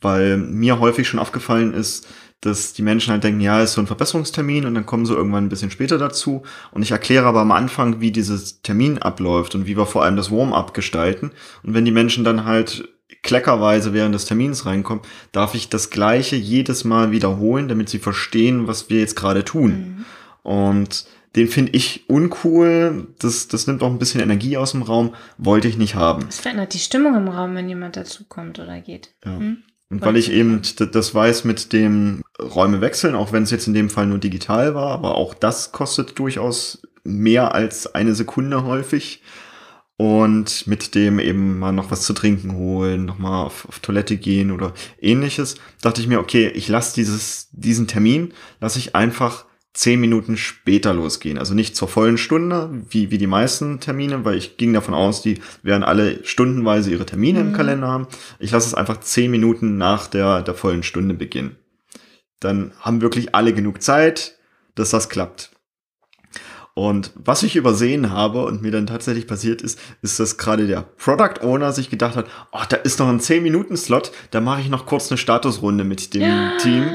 Weil 0.00 0.38
mir 0.38 0.80
häufig 0.80 1.06
schon 1.06 1.20
aufgefallen 1.20 1.74
ist, 1.74 2.08
dass 2.42 2.72
die 2.72 2.82
Menschen 2.82 3.12
halt 3.12 3.24
denken, 3.24 3.40
ja, 3.40 3.62
ist 3.62 3.74
so 3.74 3.80
ein 3.80 3.86
Verbesserungstermin 3.86 4.66
und 4.66 4.74
dann 4.74 4.84
kommen 4.84 5.06
sie 5.06 5.14
irgendwann 5.14 5.46
ein 5.46 5.48
bisschen 5.48 5.70
später 5.70 5.96
dazu. 5.96 6.42
Und 6.72 6.82
ich 6.82 6.90
erkläre 6.90 7.26
aber 7.26 7.40
am 7.40 7.52
Anfang, 7.52 8.00
wie 8.00 8.10
dieses 8.10 8.62
Termin 8.62 8.98
abläuft 8.98 9.54
und 9.54 9.66
wie 9.66 9.76
wir 9.76 9.86
vor 9.86 10.02
allem 10.02 10.16
das 10.16 10.30
Warm-up 10.32 10.74
gestalten. 10.74 11.30
Und 11.62 11.74
wenn 11.74 11.84
die 11.84 11.92
Menschen 11.92 12.24
dann 12.24 12.44
halt 12.44 12.88
kleckerweise 13.22 13.94
während 13.94 14.14
des 14.14 14.24
Termins 14.24 14.66
reinkommen, 14.66 15.04
darf 15.30 15.54
ich 15.54 15.68
das 15.68 15.90
Gleiche 15.90 16.34
jedes 16.34 16.82
Mal 16.82 17.12
wiederholen, 17.12 17.68
damit 17.68 17.88
sie 17.88 18.00
verstehen, 18.00 18.66
was 18.66 18.90
wir 18.90 18.98
jetzt 18.98 19.14
gerade 19.14 19.44
tun. 19.44 19.70
Mhm. 19.70 20.04
Und 20.42 21.06
den 21.36 21.46
finde 21.46 21.72
ich 21.72 22.08
uncool. 22.08 23.06
Das, 23.20 23.46
das 23.46 23.68
nimmt 23.68 23.84
auch 23.84 23.90
ein 23.90 24.00
bisschen 24.00 24.20
Energie 24.20 24.56
aus 24.56 24.72
dem 24.72 24.82
Raum. 24.82 25.14
Wollte 25.38 25.68
ich 25.68 25.78
nicht 25.78 25.94
haben. 25.94 26.26
Es 26.28 26.40
verändert 26.40 26.74
die 26.74 26.80
Stimmung 26.80 27.14
im 27.14 27.28
Raum, 27.28 27.54
wenn 27.54 27.68
jemand 27.68 27.96
dazukommt 27.96 28.58
oder 28.58 28.80
geht. 28.80 29.14
Ja. 29.24 29.38
Hm? 29.38 29.62
Und 29.92 30.00
weil 30.00 30.16
ich 30.16 30.32
eben 30.32 30.62
das 30.90 31.14
weiß 31.14 31.44
mit 31.44 31.74
dem 31.74 32.22
Räume 32.40 32.80
wechseln, 32.80 33.14
auch 33.14 33.30
wenn 33.32 33.42
es 33.42 33.50
jetzt 33.50 33.66
in 33.66 33.74
dem 33.74 33.90
Fall 33.90 34.06
nur 34.06 34.16
digital 34.16 34.74
war, 34.74 34.90
aber 34.90 35.16
auch 35.16 35.34
das 35.34 35.70
kostet 35.70 36.18
durchaus 36.18 36.80
mehr 37.04 37.54
als 37.54 37.94
eine 37.94 38.14
Sekunde 38.14 38.64
häufig. 38.64 39.22
Und 39.98 40.66
mit 40.66 40.94
dem 40.94 41.18
eben 41.18 41.58
mal 41.58 41.72
noch 41.72 41.90
was 41.90 42.02
zu 42.02 42.14
trinken 42.14 42.54
holen, 42.54 43.04
nochmal 43.04 43.44
auf, 43.44 43.68
auf 43.68 43.80
Toilette 43.80 44.16
gehen 44.16 44.50
oder 44.50 44.72
ähnliches, 44.98 45.56
dachte 45.82 46.00
ich 46.00 46.08
mir, 46.08 46.20
okay, 46.20 46.48
ich 46.48 46.68
lasse 46.68 46.94
dieses, 46.94 47.50
diesen 47.52 47.86
Termin, 47.86 48.32
lasse 48.60 48.78
ich 48.78 48.96
einfach 48.96 49.44
zehn 49.74 50.00
Minuten 50.00 50.36
später 50.36 50.92
losgehen. 50.92 51.38
Also 51.38 51.54
nicht 51.54 51.76
zur 51.76 51.88
vollen 51.88 52.18
Stunde, 52.18 52.70
wie, 52.90 53.10
wie 53.10 53.18
die 53.18 53.26
meisten 53.26 53.80
Termine, 53.80 54.24
weil 54.24 54.36
ich 54.36 54.56
ging 54.58 54.72
davon 54.72 54.94
aus, 54.94 55.22
die 55.22 55.38
werden 55.62 55.82
alle 55.82 56.24
stundenweise 56.24 56.90
ihre 56.90 57.06
Termine 57.06 57.40
mhm. 57.40 57.48
im 57.48 57.52
Kalender 57.54 57.88
haben. 57.88 58.06
Ich 58.38 58.50
lasse 58.50 58.66
es 58.66 58.74
einfach 58.74 59.00
zehn 59.00 59.30
Minuten 59.30 59.78
nach 59.78 60.06
der, 60.06 60.42
der 60.42 60.54
vollen 60.54 60.82
Stunde 60.82 61.14
beginnen. 61.14 61.56
Dann 62.40 62.72
haben 62.80 63.00
wirklich 63.00 63.34
alle 63.34 63.54
genug 63.54 63.82
Zeit, 63.82 64.36
dass 64.74 64.90
das 64.90 65.08
klappt. 65.08 65.52
Und 66.74 67.12
was 67.14 67.42
ich 67.42 67.56
übersehen 67.56 68.10
habe 68.10 68.44
und 68.44 68.62
mir 68.62 68.70
dann 68.70 68.86
tatsächlich 68.86 69.26
passiert 69.26 69.60
ist, 69.60 69.78
ist, 70.00 70.18
dass 70.18 70.38
gerade 70.38 70.66
der 70.66 70.82
Product 70.82 71.42
Owner 71.42 71.72
sich 71.72 71.90
gedacht 71.90 72.16
hat, 72.16 72.26
oh, 72.50 72.62
da 72.66 72.76
ist 72.76 72.98
noch 72.98 73.08
ein 73.08 73.20
10-Minuten-Slot, 73.20 74.10
da 74.30 74.40
mache 74.40 74.62
ich 74.62 74.70
noch 74.70 74.86
kurz 74.86 75.10
eine 75.10 75.18
Statusrunde 75.18 75.84
mit 75.84 76.14
dem 76.14 76.22
ja. 76.22 76.56
Team. 76.58 76.90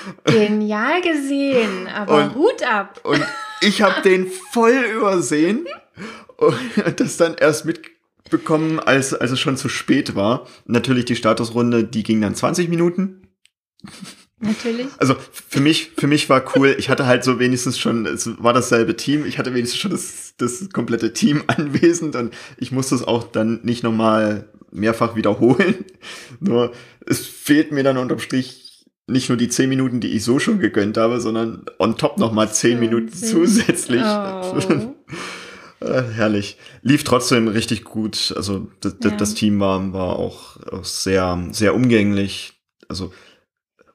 Genial 0.24 1.00
gesehen, 1.00 1.88
aber 1.88 2.24
und, 2.24 2.34
Hut 2.34 2.62
ab. 2.62 3.00
Und 3.04 3.24
ich 3.60 3.82
habe 3.82 4.02
den 4.02 4.26
voll 4.52 4.74
übersehen 4.96 5.66
und 6.36 7.00
das 7.00 7.16
dann 7.16 7.34
erst 7.34 7.64
mitbekommen, 7.64 8.80
als, 8.80 9.14
als 9.14 9.30
es 9.30 9.40
schon 9.40 9.56
zu 9.56 9.68
spät 9.68 10.14
war. 10.14 10.46
Natürlich 10.66 11.04
die 11.04 11.16
Statusrunde, 11.16 11.84
die 11.84 12.02
ging 12.02 12.20
dann 12.20 12.34
20 12.34 12.68
Minuten. 12.68 13.28
Natürlich. 14.42 14.88
Also 14.98 15.14
für 15.32 15.60
mich, 15.60 15.92
für 15.96 16.08
mich 16.08 16.28
war 16.28 16.44
cool, 16.56 16.74
ich 16.76 16.88
hatte 16.88 17.06
halt 17.06 17.22
so 17.22 17.38
wenigstens 17.38 17.78
schon, 17.78 18.06
es 18.06 18.28
war 18.42 18.52
dasselbe 18.52 18.96
Team, 18.96 19.24
ich 19.24 19.38
hatte 19.38 19.54
wenigstens 19.54 19.80
schon 19.80 19.92
das, 19.92 20.34
das 20.36 20.68
komplette 20.70 21.12
Team 21.12 21.44
anwesend 21.46 22.16
und 22.16 22.34
ich 22.56 22.72
musste 22.72 22.96
es 22.96 23.04
auch 23.04 23.22
dann 23.22 23.60
nicht 23.62 23.84
nochmal 23.84 24.48
mehrfach 24.72 25.14
wiederholen. 25.14 25.84
Nur 26.40 26.72
es 27.06 27.24
fehlt 27.24 27.70
mir 27.70 27.84
dann 27.84 27.98
unterm 27.98 28.18
Strich 28.18 28.61
nicht 29.12 29.28
nur 29.28 29.38
die 29.38 29.48
zehn 29.48 29.68
Minuten, 29.68 30.00
die 30.00 30.08
ich 30.08 30.24
so 30.24 30.38
schon 30.38 30.58
gegönnt 30.58 30.96
habe, 30.96 31.20
sondern 31.20 31.64
on 31.78 31.96
top 31.96 32.18
nochmal 32.18 32.52
zehn 32.52 32.80
Minuten 32.80 33.12
zusätzlich. 33.12 34.02
Oh. 34.02 34.94
Äh, 35.82 36.02
herrlich. 36.14 36.58
Lief 36.82 37.02
trotzdem 37.02 37.48
richtig 37.48 37.82
gut. 37.82 38.32
Also 38.36 38.68
das, 38.80 38.94
ja. 39.02 39.10
das 39.10 39.34
Team 39.34 39.58
war, 39.58 39.92
war 39.92 40.16
auch, 40.16 40.56
auch 40.70 40.84
sehr, 40.84 41.44
sehr 41.50 41.74
umgänglich. 41.74 42.52
Also 42.88 43.12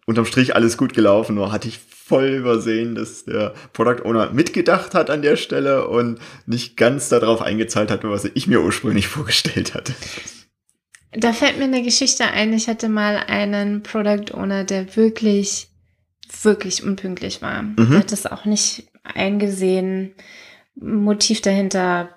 unterm 0.06 0.26
Strich 0.26 0.56
alles 0.56 0.78
gut 0.78 0.94
gelaufen, 0.94 1.36
nur 1.36 1.52
hatte 1.52 1.68
ich 1.68 1.80
voll 1.80 2.30
übersehen, 2.30 2.96
dass 2.96 3.26
der 3.26 3.54
Product 3.74 4.06
Owner 4.06 4.32
mitgedacht 4.32 4.94
hat 4.94 5.10
an 5.10 5.22
der 5.22 5.36
Stelle 5.36 5.88
und 5.88 6.20
nicht 6.46 6.78
ganz 6.78 7.10
darauf 7.10 7.42
eingezahlt 7.42 7.92
hat, 7.92 8.04
was 8.04 8.26
ich 8.26 8.48
mir 8.48 8.62
ursprünglich 8.62 9.08
vorgestellt 9.10 9.74
hatte. 9.74 9.94
Da 11.12 11.34
fällt 11.34 11.58
mir 11.58 11.66
eine 11.66 11.84
Geschichte 11.84 12.26
ein. 12.26 12.54
Ich 12.54 12.68
hatte 12.68 12.90
mal 12.90 13.18
einen 13.18 13.84
Product 13.84 14.34
Owner, 14.34 14.64
der 14.64 14.96
wirklich, 14.96 15.70
wirklich 16.42 16.84
unpünktlich 16.84 17.42
war. 17.42 17.64
Mhm. 17.64 17.76
Der 17.90 18.00
hat 18.00 18.12
das 18.12 18.26
auch 18.26 18.46
nicht 18.46 18.88
eingesehen. 19.04 20.14
Motiv 20.76 21.42
dahinter 21.42 22.10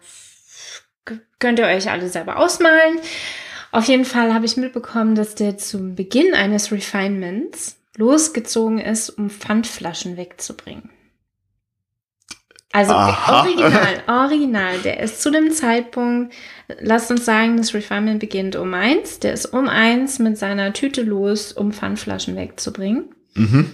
könnt 1.38 1.59
ihr 1.59 1.66
euch 1.66 1.90
alle 1.90 2.09
selber 2.09 2.38
ausmalen. 2.38 2.98
Auf 3.72 3.87
jeden 3.87 4.05
Fall 4.05 4.35
habe 4.35 4.44
ich 4.44 4.57
mitbekommen, 4.57 5.14
dass 5.14 5.35
der 5.35 5.57
zum 5.57 5.94
Beginn 5.94 6.35
eines 6.35 6.72
Refinements 6.72 7.76
losgezogen 7.96 8.79
ist, 8.79 9.11
um 9.11 9.31
Pfandflaschen 9.31 10.16
wegzubringen. 10.16 10.90
Also 12.73 12.93
Aha. 12.93 13.43
original, 13.43 14.03
original. 14.07 14.79
Der 14.79 15.01
ist 15.01 15.23
zu 15.23 15.31
dem 15.31 15.51
Zeitpunkt, 15.51 16.33
lasst 16.81 17.11
uns 17.11 17.25
sagen, 17.25 17.57
das 17.57 17.75
Refinement 17.75 18.21
beginnt 18.21 18.55
um 18.55 18.73
eins. 18.75 19.19
Der 19.19 19.33
ist 19.33 19.47
um 19.47 19.69
eins 19.69 20.19
mit 20.19 20.39
seiner 20.39 20.73
Tüte 20.73 21.03
los, 21.03 21.53
um 21.53 21.73
Pfandflaschen 21.73 22.37
wegzubringen. 22.37 23.07
Mhm. 23.35 23.73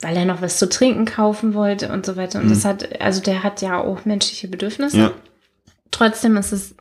Weil 0.00 0.16
er 0.16 0.26
noch 0.26 0.42
was 0.42 0.58
zu 0.58 0.68
trinken 0.68 1.06
kaufen 1.06 1.54
wollte 1.54 1.90
und 1.90 2.04
so 2.04 2.16
weiter. 2.16 2.40
Und 2.40 2.46
mhm. 2.46 2.50
das 2.50 2.66
hat, 2.66 3.00
also 3.00 3.22
der 3.22 3.42
hat 3.42 3.62
ja 3.62 3.80
auch 3.80 4.04
menschliche 4.04 4.48
Bedürfnisse. 4.48 4.98
Ja. 4.98 5.12
Trotzdem 5.90 6.36
ist 6.36 6.52
es 6.52 6.74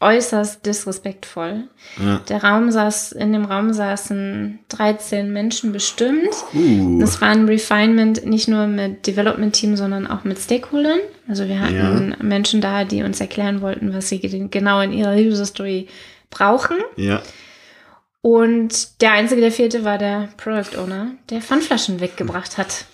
äußerst 0.00 0.64
disrespektvoll. 0.64 1.64
Ja. 2.02 2.20
Der 2.28 2.44
Raum 2.44 2.70
saß, 2.70 3.12
in 3.12 3.32
dem 3.32 3.44
Raum 3.44 3.72
saßen 3.72 4.60
13 4.68 5.32
Menschen 5.32 5.72
bestimmt. 5.72 6.32
Uh. 6.54 7.00
Das 7.00 7.20
war 7.20 7.28
ein 7.28 7.46
Refinement 7.46 8.24
nicht 8.24 8.46
nur 8.46 8.66
mit 8.68 9.06
Development 9.06 9.52
Team, 9.52 9.76
sondern 9.76 10.06
auch 10.06 10.24
mit 10.24 10.38
Stakeholdern. 10.38 11.00
Also 11.26 11.48
wir 11.48 11.60
hatten 11.60 12.14
ja. 12.16 12.24
Menschen 12.24 12.60
da, 12.60 12.84
die 12.84 13.02
uns 13.02 13.20
erklären 13.20 13.60
wollten, 13.60 13.92
was 13.92 14.08
sie 14.08 14.20
genau 14.20 14.80
in 14.80 14.92
ihrer 14.92 15.16
User 15.16 15.46
Story 15.46 15.88
brauchen. 16.30 16.76
Ja. 16.96 17.20
Und 18.20 19.00
der 19.00 19.12
einzige, 19.12 19.40
der 19.40 19.52
fehlte, 19.52 19.84
war 19.84 19.98
der 19.98 20.28
Product 20.36 20.76
Owner, 20.78 21.12
der 21.30 21.40
Pfandflaschen 21.40 22.00
weggebracht 22.00 22.58
hat. 22.58 22.84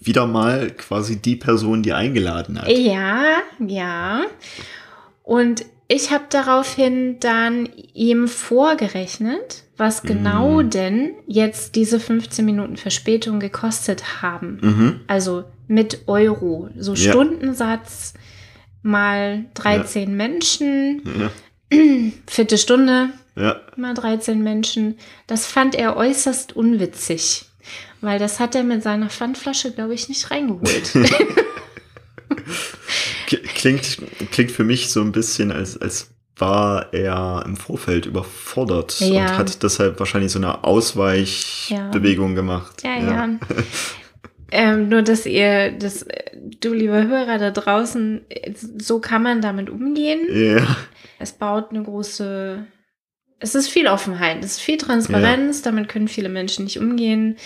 Wieder 0.00 0.26
mal 0.26 0.70
quasi 0.70 1.20
die 1.20 1.36
Person, 1.36 1.82
die 1.82 1.92
eingeladen 1.92 2.60
hat. 2.60 2.68
Ja, 2.68 3.22
ja. 3.58 4.22
Und 5.22 5.64
ich 5.88 6.10
habe 6.10 6.24
daraufhin 6.30 7.18
dann 7.20 7.68
ihm 7.94 8.28
vorgerechnet, 8.28 9.64
was 9.76 10.02
genau 10.02 10.62
mhm. 10.62 10.70
denn 10.70 11.14
jetzt 11.26 11.74
diese 11.74 12.00
15 12.00 12.44
Minuten 12.44 12.76
Verspätung 12.76 13.40
gekostet 13.40 14.22
haben. 14.22 14.58
Mhm. 14.62 15.00
Also 15.06 15.44
mit 15.66 16.02
Euro. 16.06 16.70
So 16.76 16.94
ja. 16.94 17.10
Stundensatz 17.10 18.14
mal 18.82 19.44
13 19.54 20.02
ja. 20.02 20.08
Menschen. 20.08 21.02
Ja. 21.18 21.30
Vierte 22.26 22.58
Stunde 22.58 23.10
mal 23.76 23.94
13 23.94 24.42
Menschen. 24.42 24.98
Das 25.26 25.46
fand 25.46 25.74
er 25.74 25.96
äußerst 25.96 26.54
unwitzig. 26.54 27.46
Weil 28.00 28.18
das 28.18 28.40
hat 28.40 28.54
er 28.54 28.64
mit 28.64 28.82
seiner 28.82 29.08
Pfandflasche, 29.08 29.70
glaube 29.70 29.94
ich, 29.94 30.08
nicht 30.08 30.30
reingeholt. 30.30 30.92
klingt, 33.62 33.98
klingt 34.32 34.50
für 34.50 34.64
mich 34.64 34.90
so 34.90 35.00
ein 35.00 35.12
bisschen, 35.12 35.52
als, 35.52 35.80
als 35.80 36.10
war 36.36 36.92
er 36.92 37.44
im 37.46 37.56
Vorfeld 37.56 38.06
überfordert 38.06 38.98
ja. 39.00 39.22
und 39.22 39.38
hat 39.38 39.62
deshalb 39.62 40.00
wahrscheinlich 40.00 40.32
so 40.32 40.38
eine 40.38 40.64
Ausweichbewegung 40.64 42.30
ja. 42.30 42.34
gemacht. 42.34 42.82
Ja, 42.82 42.96
ja. 42.96 43.10
ja. 43.10 43.38
ähm, 44.50 44.88
nur, 44.88 45.02
dass 45.02 45.26
ihr, 45.26 45.72
dass 45.72 46.06
du, 46.60 46.72
lieber 46.72 47.06
Hörer 47.06 47.38
da 47.38 47.50
draußen, 47.50 48.22
so 48.78 48.98
kann 48.98 49.22
man 49.22 49.40
damit 49.40 49.70
umgehen. 49.70 50.26
Ja. 50.32 50.76
Es 51.18 51.32
baut 51.32 51.70
eine 51.70 51.82
große 51.82 52.66
es 53.42 53.56
ist 53.56 53.68
viel 53.68 53.88
Offenheit, 53.88 54.38
es 54.44 54.52
ist 54.52 54.60
viel 54.60 54.76
Transparenz, 54.76 55.58
ja. 55.58 55.64
damit 55.64 55.88
können 55.88 56.06
viele 56.06 56.28
Menschen 56.28 56.64
nicht 56.64 56.78
umgehen. 56.78 57.36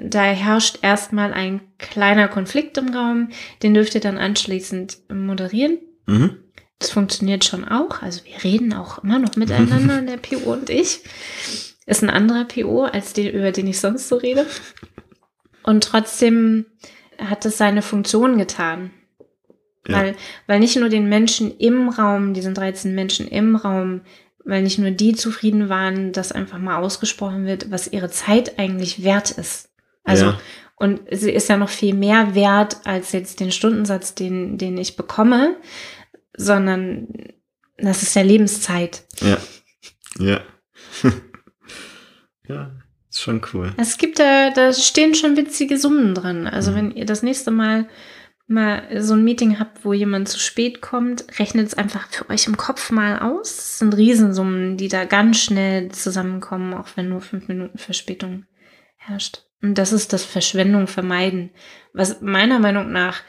Da 0.00 0.24
herrscht 0.24 0.80
erstmal 0.82 1.32
ein 1.32 1.60
kleiner 1.78 2.26
Konflikt 2.26 2.76
im 2.78 2.92
Raum, 2.92 3.28
den 3.62 3.72
dürft 3.72 3.94
ihr 3.94 4.00
dann 4.00 4.18
anschließend 4.18 4.98
moderieren. 5.08 5.78
Mhm. 6.06 6.36
Das 6.78 6.90
funktioniert 6.90 7.44
schon 7.44 7.66
auch. 7.66 8.02
Also 8.02 8.22
wir 8.24 8.42
reden 8.44 8.74
auch 8.74 9.02
immer 9.02 9.18
noch 9.18 9.36
miteinander, 9.36 10.02
der 10.06 10.18
PO 10.18 10.52
und 10.52 10.70
ich. 10.70 11.00
Ist 11.86 12.02
ein 12.02 12.10
anderer 12.10 12.44
PO, 12.44 12.84
als 12.84 13.12
den, 13.12 13.32
über 13.32 13.52
den 13.52 13.66
ich 13.68 13.80
sonst 13.80 14.08
so 14.08 14.16
rede. 14.16 14.46
Und 15.62 15.84
trotzdem 15.84 16.66
hat 17.18 17.44
es 17.46 17.58
seine 17.58 17.80
Funktion 17.82 18.38
getan. 18.38 18.90
Ja. 19.88 19.98
Weil, 19.98 20.16
weil 20.46 20.58
nicht 20.60 20.76
nur 20.76 20.88
den 20.88 21.08
Menschen 21.08 21.56
im 21.58 21.88
Raum, 21.88 22.34
diesen 22.34 22.54
13 22.54 22.94
Menschen 22.94 23.28
im 23.28 23.56
Raum, 23.56 24.00
weil 24.44 24.62
nicht 24.62 24.78
nur 24.78 24.90
die 24.90 25.14
zufrieden 25.14 25.68
waren, 25.68 26.12
dass 26.12 26.32
einfach 26.32 26.58
mal 26.58 26.78
ausgesprochen 26.78 27.46
wird, 27.46 27.70
was 27.70 27.88
ihre 27.88 28.10
Zeit 28.10 28.58
eigentlich 28.58 29.02
wert 29.02 29.30
ist. 29.30 29.70
Also, 30.04 30.26
Ja. 30.26 30.40
und 30.76 31.00
sie 31.10 31.30
ist 31.30 31.48
ja 31.48 31.56
noch 31.56 31.68
viel 31.68 31.94
mehr 31.94 32.34
wert 32.34 32.78
als 32.84 33.12
jetzt 33.12 33.40
den 33.40 33.50
Stundensatz, 33.52 34.14
den, 34.14 34.58
den 34.58 34.76
ich 34.76 34.96
bekomme, 34.96 35.56
sondern 36.36 37.08
das 37.78 38.02
ist 38.02 38.14
ja 38.14 38.22
Lebenszeit. 38.22 39.04
Ja. 39.20 39.38
Ja. 40.18 40.40
ja, 42.48 42.70
ist 43.10 43.20
schon 43.22 43.42
cool. 43.52 43.72
Es 43.76 43.98
gibt 43.98 44.18
da, 44.18 44.50
da 44.50 44.72
stehen 44.72 45.14
schon 45.14 45.36
witzige 45.36 45.78
Summen 45.78 46.14
dran. 46.14 46.46
Also 46.46 46.70
Mhm. 46.70 46.76
wenn 46.76 46.90
ihr 46.92 47.06
das 47.06 47.22
nächste 47.22 47.50
Mal 47.50 47.88
mal 48.48 49.02
so 49.02 49.14
ein 49.14 49.24
Meeting 49.24 49.58
habt, 49.58 49.84
wo 49.84 49.92
jemand 49.92 50.28
zu 50.28 50.38
spät 50.38 50.80
kommt, 50.80 51.24
rechnet 51.40 51.66
es 51.66 51.74
einfach 51.74 52.08
für 52.08 52.30
euch 52.30 52.46
im 52.46 52.56
Kopf 52.56 52.90
mal 52.92 53.18
aus. 53.18 53.50
Es 53.50 53.78
sind 53.80 53.96
Riesensummen, 53.96 54.76
die 54.76 54.86
da 54.88 55.04
ganz 55.04 55.40
schnell 55.40 55.90
zusammenkommen, 55.90 56.72
auch 56.72 56.86
wenn 56.94 57.08
nur 57.08 57.20
fünf 57.20 57.48
Minuten 57.48 57.78
Verspätung 57.78 58.44
herrscht. 58.96 59.42
Und 59.62 59.74
das 59.78 59.92
ist 59.92 60.12
das 60.12 60.24
Verschwendung 60.24 60.86
vermeiden, 60.86 61.50
was 61.92 62.20
meiner 62.20 62.60
Meinung 62.60 62.92
nach 62.92 63.22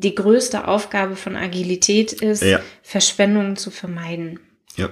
die 0.00 0.14
größte 0.14 0.66
Aufgabe 0.66 1.16
von 1.16 1.36
Agilität 1.36 2.12
ist, 2.12 2.42
Ja. 2.42 2.60
Verschwendung 2.82 3.56
zu 3.56 3.70
vermeiden. 3.70 4.40
Ja. 4.76 4.90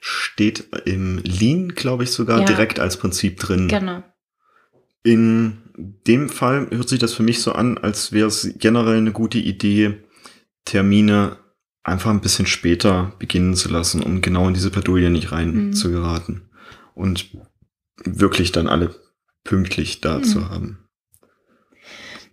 Steht 0.00 0.64
im 0.84 1.18
Lean, 1.18 1.70
glaube 1.70 2.04
ich, 2.04 2.10
sogar 2.12 2.40
Ja. 2.40 2.44
direkt 2.46 2.78
als 2.78 2.96
Prinzip 2.96 3.38
drin. 3.40 3.66
Genau. 3.68 4.02
In 5.02 5.58
dem 5.76 6.28
Fall 6.28 6.68
hört 6.70 6.88
sich 6.88 6.98
das 6.98 7.12
für 7.12 7.22
mich 7.22 7.40
so 7.42 7.52
an, 7.52 7.78
als 7.78 8.12
wäre 8.12 8.28
es 8.28 8.48
generell 8.58 8.96
eine 8.98 9.12
gute 9.12 9.38
Idee, 9.38 9.94
Termine 10.64 11.36
einfach 11.84 12.10
ein 12.10 12.20
bisschen 12.20 12.46
später 12.46 13.12
beginnen 13.18 13.54
zu 13.54 13.68
lassen, 13.68 14.02
um 14.02 14.20
genau 14.20 14.48
in 14.48 14.54
diese 14.54 14.70
Bredouille 14.70 15.10
nicht 15.10 15.30
rein 15.32 15.68
Mhm. 15.68 15.72
zu 15.74 15.90
geraten. 15.90 16.48
Und 16.94 17.30
wirklich 18.04 18.50
dann 18.52 18.66
alle 18.68 18.94
pünktlich 19.44 20.00
da 20.00 20.18
Mhm. 20.18 20.24
zu 20.24 20.48
haben. 20.50 20.85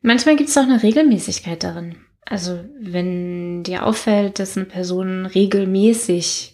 Manchmal 0.03 0.35
gibt 0.35 0.49
es 0.49 0.57
auch 0.57 0.63
eine 0.63 0.83
Regelmäßigkeit 0.83 1.63
darin. 1.63 1.95
Also 2.25 2.59
wenn 2.79 3.63
dir 3.63 3.85
auffällt, 3.85 4.37
dass 4.37 4.55
eine 4.57 4.65
Person 4.65 5.25
regelmäßig 5.25 6.53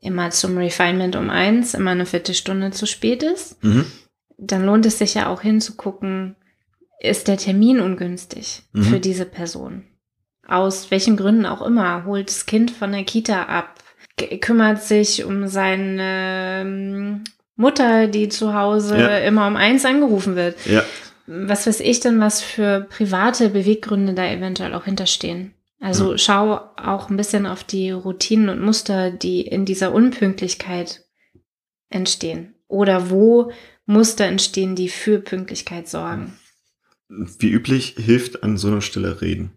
immer 0.00 0.30
zum 0.30 0.56
Refinement 0.56 1.16
um 1.16 1.30
eins, 1.30 1.74
immer 1.74 1.90
eine 1.90 2.06
Viertelstunde 2.06 2.70
zu 2.70 2.86
spät 2.86 3.22
ist, 3.22 3.62
Mhm. 3.62 3.84
dann 4.38 4.64
lohnt 4.64 4.86
es 4.86 4.98
sich 4.98 5.14
ja 5.14 5.28
auch 5.28 5.42
hinzugucken, 5.42 6.36
ist 7.00 7.28
der 7.28 7.36
Termin 7.36 7.80
ungünstig 7.80 8.62
Mhm. 8.72 8.82
für 8.84 9.00
diese 9.00 9.24
Person? 9.24 9.84
Aus 10.46 10.90
welchen 10.90 11.16
Gründen 11.16 11.44
auch 11.46 11.62
immer, 11.62 12.04
holt 12.04 12.28
das 12.30 12.46
Kind 12.46 12.70
von 12.70 12.92
der 12.92 13.04
Kita 13.04 13.44
ab, 13.44 13.74
kümmert 14.40 14.82
sich 14.82 15.24
um 15.24 15.46
seine 15.48 16.60
ähm, 16.62 17.24
Mutter, 17.56 18.06
die 18.06 18.28
zu 18.28 18.54
Hause 18.54 18.96
Ja. 18.98 19.18
immer 19.18 19.46
um 19.48 19.56
eins 19.56 19.84
angerufen 19.84 20.36
wird 20.36 20.56
Ja, 20.66 20.84
was 21.28 21.66
weiß 21.66 21.80
ich 21.80 22.00
denn, 22.00 22.20
was 22.20 22.40
für 22.42 22.86
private 22.88 23.50
Beweggründe 23.50 24.14
da 24.14 24.26
eventuell 24.30 24.74
auch 24.74 24.84
hinterstehen. 24.86 25.52
Also 25.80 26.12
Ja. 26.12 26.18
schau 26.18 26.54
auch 26.76 27.10
ein 27.10 27.16
bisschen 27.16 27.46
auf 27.46 27.62
die 27.64 27.90
Routinen 27.90 28.48
und 28.48 28.60
Muster, 28.62 29.10
die 29.10 29.42
in 29.42 29.64
dieser 29.64 29.92
Unpünktlichkeit 29.92 31.04
entstehen. 31.90 32.54
Oder 32.66 33.10
wo 33.10 33.52
Muster 33.86 34.24
entstehen, 34.26 34.74
die 34.74 34.88
für 34.88 35.20
Pünktlichkeit 35.20 35.88
sorgen. 35.88 36.34
wie 37.10 37.48
üblich 37.50 37.94
hilft 37.96 38.42
an 38.42 38.58
so 38.58 38.68
einer 38.68 38.82
Stelle 38.82 39.22
reden. 39.22 39.52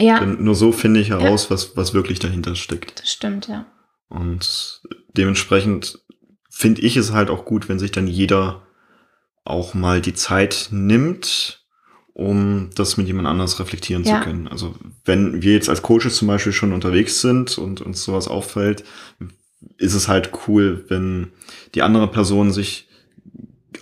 Ja, 0.00 0.18
Denn 0.18 0.42
nur 0.42 0.56
so 0.56 0.72
finde 0.72 0.98
ich 0.98 1.10
heraus, 1.10 1.48
was, 1.50 1.76
was 1.76 1.94
wirklich 1.94 2.18
dahinter 2.18 2.56
steckt. 2.56 3.00
das 3.00 3.12
stimmt, 3.12 3.46
ja. 3.46 3.66
Und 4.08 4.82
dementsprechend 5.16 6.00
finde 6.50 6.80
ich 6.82 6.96
es 6.96 7.12
halt 7.12 7.30
auch 7.30 7.44
gut, 7.44 7.68
wenn 7.68 7.78
sich 7.78 7.92
dann 7.92 8.08
jeder 8.08 8.66
auch 9.44 9.74
mal 9.74 10.00
die 10.00 10.14
Zeit 10.14 10.68
nimmt, 10.70 11.64
um 12.12 12.70
das 12.74 12.96
mit 12.96 13.06
jemand 13.06 13.26
anders 13.28 13.58
reflektieren 13.60 14.04
Ja. 14.04 14.18
zu 14.18 14.24
können. 14.24 14.48
Also 14.48 14.74
wenn 15.04 15.42
wir 15.42 15.54
jetzt 15.54 15.68
als 15.68 15.82
Coaches 15.82 16.16
zum 16.16 16.28
Beispiel 16.28 16.52
schon 16.52 16.72
unterwegs 16.72 17.20
sind 17.20 17.56
und 17.58 17.80
uns 17.80 18.04
sowas 18.04 18.28
auffällt, 18.28 18.84
ist 19.78 19.94
es 19.94 20.08
halt 20.08 20.30
cool, 20.46 20.84
wenn 20.88 21.32
die 21.74 21.82
andere 21.82 22.08
Person 22.08 22.52
sich 22.52 22.88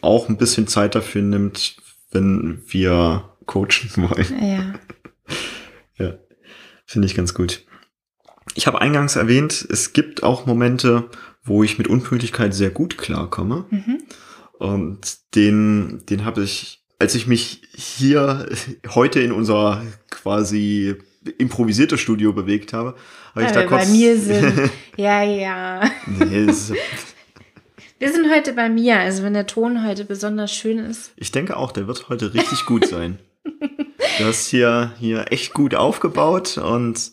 auch 0.01 0.29
ein 0.29 0.37
bisschen 0.37 0.69
Zeit 0.69 0.95
dafür 0.95 1.23
nimmt, 1.23 1.77
wenn 2.11 2.63
wir 2.69 3.31
coachen 3.47 3.91
wollen. 3.97 4.27
Ja. 4.41 4.75
Ja, 5.99 6.15
finde 6.87 7.07
ich 7.07 7.15
ganz 7.17 7.35
gut. 7.35 7.65
Ich 8.55 8.67
habe 8.67 8.81
eingangs 8.81 9.17
erwähnt, 9.17 9.67
es 9.71 9.93
gibt 9.93 10.23
auch 10.23 10.47
Momente, 10.47 11.11
wo 11.43 11.63
ich 11.65 11.79
mit 11.79 11.89
Unpünktlichkeit 11.89 12.55
sehr 12.55 12.71
gut 12.71 12.99
klarkomme. 12.99 13.67
Mhm. 13.71 13.99
Und 14.59 15.19
den, 15.35 16.03
den 16.09 16.25
habe 16.25 16.43
ich, 16.43 16.83
als 16.99 17.15
ich 17.15 17.27
mich 17.27 17.63
hier 17.75 18.49
heute 18.89 19.21
in 19.21 19.33
unser 19.33 19.83
quasi 20.11 20.97
improvisierte 21.39 21.99
Studio 21.99 22.33
bewegt 22.33 22.73
habe, 22.73 22.95
habe 23.35 23.45
ich 23.47 23.53
da 23.53 23.61
wir 23.61 23.69
bei 23.69 23.79
kurz. 23.79 23.91
mir 23.91 24.19
sind. 24.19 24.71
Ja, 24.97 25.23
ja. 25.23 25.89
nee, 26.07 26.47
Wir 28.01 28.13
sind 28.13 28.31
heute 28.35 28.53
bei 28.53 28.69
mir. 28.69 28.99
Also 28.99 29.23
wenn 29.23 29.35
der 29.35 29.47
Ton 29.47 29.87
heute 29.87 30.05
besonders 30.05 30.53
schön 30.53 30.79
ist. 30.79 31.13
ich 31.17 31.31
denke 31.31 31.57
auch, 31.57 31.71
der 31.71 31.87
wird 31.87 32.09
heute 32.09 32.35
richtig 32.35 32.65
gut 32.67 32.87
sein. 32.89 33.21
Du 34.19 34.25
hast 34.25 34.49
hier, 34.49 34.93
hier 34.99 35.31
echt 35.31 35.53
gut 35.55 35.77
aufgebaut 35.77 36.59
und 36.59 37.13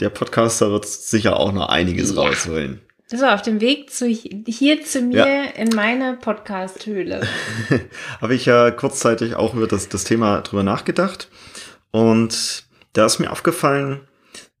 der 0.00 0.10
Podcaster 0.10 0.70
wird 0.70 0.86
sicher 0.86 1.38
auch 1.38 1.52
noch 1.52 1.68
einiges 1.70 2.14
Ja. 2.14 2.22
rausholen. 2.22 2.80
So, 3.06 3.26
auf 3.26 3.42
dem 3.42 3.60
Weg 3.60 3.90
zu 3.90 4.06
hier 4.06 4.82
zu 4.82 5.02
mir 5.02 5.56
in 5.56 5.68
meine 5.74 6.16
Podcast-Höhle. 6.16 7.20
habe 8.20 8.34
ich 8.34 8.46
ja 8.46 8.70
kurzzeitig 8.70 9.36
auch 9.36 9.52
über 9.54 9.66
das, 9.66 9.90
das 9.90 10.04
Thema 10.04 10.40
drüber 10.40 10.62
nachgedacht. 10.62 11.28
Und 11.90 12.64
da 12.94 13.04
ist 13.04 13.18
mir 13.18 13.30
aufgefallen, 13.30 14.08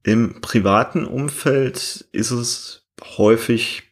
im 0.02 0.42
privaten 0.42 1.06
Umfeld 1.06 2.06
ist 2.12 2.30
es 2.32 2.86
häufig 3.16 3.84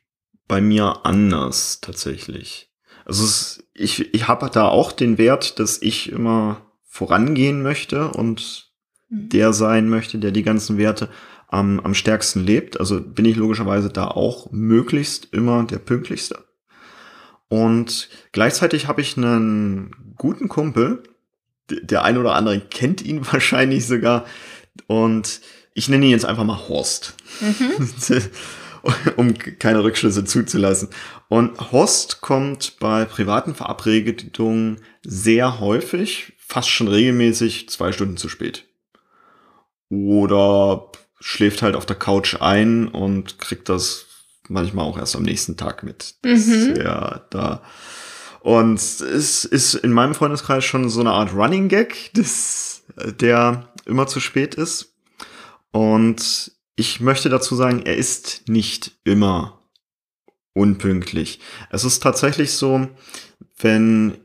bei 0.49 0.61
mir 0.61 1.07
anders 1.07 1.81
tatsächlich. 1.81 2.71
Also 3.07 3.25
es, 3.25 3.65
ich, 3.73 4.13
ich 4.13 4.29
habe 4.29 4.51
da 4.53 4.69
auch 4.69 4.93
den 4.93 5.17
Wert, 5.17 5.59
dass 5.61 5.81
ich 5.81 6.13
immer 6.13 6.61
vorangehen 6.87 7.63
möchte 7.63 8.09
und 8.09 8.73
Mhm. 9.13 9.29
der 9.29 9.53
sein 9.53 9.89
möchte, 9.89 10.19
der 10.19 10.31
die 10.31 10.43
ganzen 10.43 10.79
Werte 10.79 11.09
am, 11.53 11.81
am 11.81 11.95
stärksten 11.95 12.45
lebt. 12.45 12.81
Also 12.81 13.01
bin 13.01 13.27
ich 13.27 13.37
logischerweise 13.37 13.91
da 13.91 14.09
auch 14.09 14.51
möglichst 14.51 15.33
immer 15.33 15.65
der 15.65 15.79
pünktlichste. 15.79 16.45
Und 17.49 18.09
gleichzeitig 18.33 18.89
habe 18.89 19.03
ich 19.03 19.19
einen 19.19 20.15
guten 20.17 20.49
Kumpel, 20.49 21.03
der 21.71 22.05
ein 22.05 22.17
oder 22.17 22.35
andere 22.35 22.59
kennt 22.61 23.03
ihn 23.03 23.27
wahrscheinlich 23.33 23.87
sogar. 23.87 24.25
Und 24.87 25.43
ich 25.75 25.89
nenne 25.89 26.07
ihn 26.07 26.11
jetzt 26.11 26.25
einfach 26.25 26.45
mal 26.45 26.69
Horst, 26.69 27.15
Mhm. 27.41 27.91
um 29.17 29.35
keine 29.35 29.85
Rückschlüsse 29.85 30.25
zuzulassen. 30.25 30.89
Und 31.29 31.71
Horst 31.71 32.21
kommt 32.23 32.79
bei 32.81 33.05
privaten 33.05 33.55
Verabredungen 33.55 34.81
sehr 35.03 35.61
häufig, 35.61 36.33
fast 36.39 36.71
schon 36.71 36.89
regelmäßig, 36.89 37.69
zwei 37.69 37.93
Stunden 37.93 38.17
zu 38.17 38.29
spät. 38.29 38.67
Oder 39.91 40.91
schläft 41.23 41.63
halt 41.63 41.77
auf 41.77 41.87
der 41.87 41.97
Couch 41.97 42.37
ein 42.41 42.89
und 42.89 43.39
kriegt 43.39 43.69
das 43.69 44.07
manchmal 44.49 44.85
auch 44.85 44.99
erst 44.99 45.17
am 45.17 45.23
nächsten 45.23 45.57
Tag 45.57 45.83
mit. 45.83 46.17
Mhm. 46.25 46.75
ja 46.77 47.25
da. 47.31 47.63
Und 48.41 48.75
es 48.81 49.45
ist 49.45 49.75
in 49.75 49.93
meinem 49.93 50.17
Freundeskreis 50.17 50.65
schon 50.65 50.91
so 50.91 51.01
eine 51.01 51.13
Art 51.13 51.33
Running 51.33 51.69
Gag, 51.69 52.11
das, 52.15 52.83
der 53.21 53.73
immer 53.87 54.09
zu 54.09 54.19
spät 54.19 54.57
ist. 54.57 54.95
Und 55.71 56.51
ich 56.75 57.01
möchte 57.01 57.29
dazu 57.29 57.55
sagen, 57.55 57.83
er 57.85 57.97
ist 57.97 58.49
nicht 58.49 58.93
immer 59.05 59.61
unpünktlich. 60.55 61.39
Es 61.71 61.85
ist 61.85 62.03
tatsächlich 62.03 62.53
so, 62.53 62.89
wenn 63.59 64.19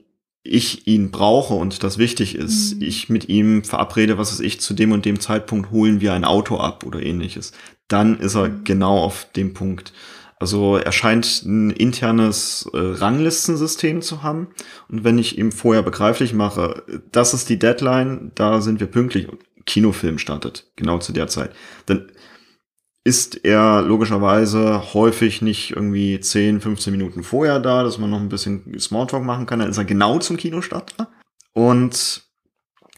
ich 0.47 0.87
ihn 0.87 1.11
brauche 1.11 1.53
und 1.53 1.83
das 1.83 1.97
wichtig 1.97 2.35
ist, 2.35 2.75
Mhm. 2.75 2.81
ich 2.81 3.09
mit 3.09 3.29
ihm 3.29 3.63
verabrede, 3.63 4.17
was 4.17 4.31
weiß 4.31 4.39
ich, 4.41 4.59
zu 4.59 4.73
dem 4.73 4.91
und 4.91 5.05
dem 5.05 5.19
Zeitpunkt 5.19 5.71
holen 5.71 6.01
wir 6.01 6.13
ein 6.13 6.25
Auto 6.25 6.57
ab 6.57 6.85
oder 6.85 7.01
ähnliches, 7.01 7.51
dann 7.87 8.19
ist 8.19 8.35
er 8.35 8.49
Mhm. 8.49 8.63
genau 8.63 8.97
auf 8.97 9.27
dem 9.35 9.53
Punkt. 9.53 9.93
Also 10.39 10.77
er 10.77 10.91
scheint 10.91 11.43
ein 11.45 11.71
internes 11.71 12.69
äh, 12.71 12.77
Ranglistensystem 12.77 14.01
zu 14.03 14.21
haben. 14.21 14.47
Und 14.87 15.03
wenn 15.03 15.17
ich 15.17 15.37
ihm 15.37 15.51
vorher 15.51 15.81
begreiflich 15.81 16.33
mache, 16.33 16.83
das 17.11 17.33
ist 17.33 17.49
die 17.49 17.57
Deadline, 17.57 18.31
da 18.35 18.61
sind 18.61 18.79
wir 18.79 18.87
pünktlich, 18.87 19.27
und 19.29 19.39
Kinofilm 19.65 20.17
startet, 20.19 20.67
genau 20.75 20.99
zu 20.99 21.11
der 21.11 21.27
Zeit, 21.27 21.51
dann 21.87 22.07
ist 23.07 23.45
er 23.45 23.81
logischerweise 23.83 24.93
häufig 24.93 25.41
nicht 25.41 25.71
irgendwie 25.71 26.19
10, 26.19 26.59
15 26.59 26.91
Minuten 26.91 27.23
vorher 27.23 27.61
da, 27.61 27.83
dass 27.83 27.97
man 27.97 28.09
noch 28.09 28.19
ein 28.19 28.27
bisschen 28.27 28.77
Smalltalk 28.77 29.23
machen 29.23 29.45
kann. 29.45 29.59
Dann 29.59 29.69
ist 29.69 29.77
er 29.77 29.85
genau 29.85 30.19
zum 30.19 30.35
Kinostart 30.35 30.93
da. 30.97 31.07
Und 31.53 32.23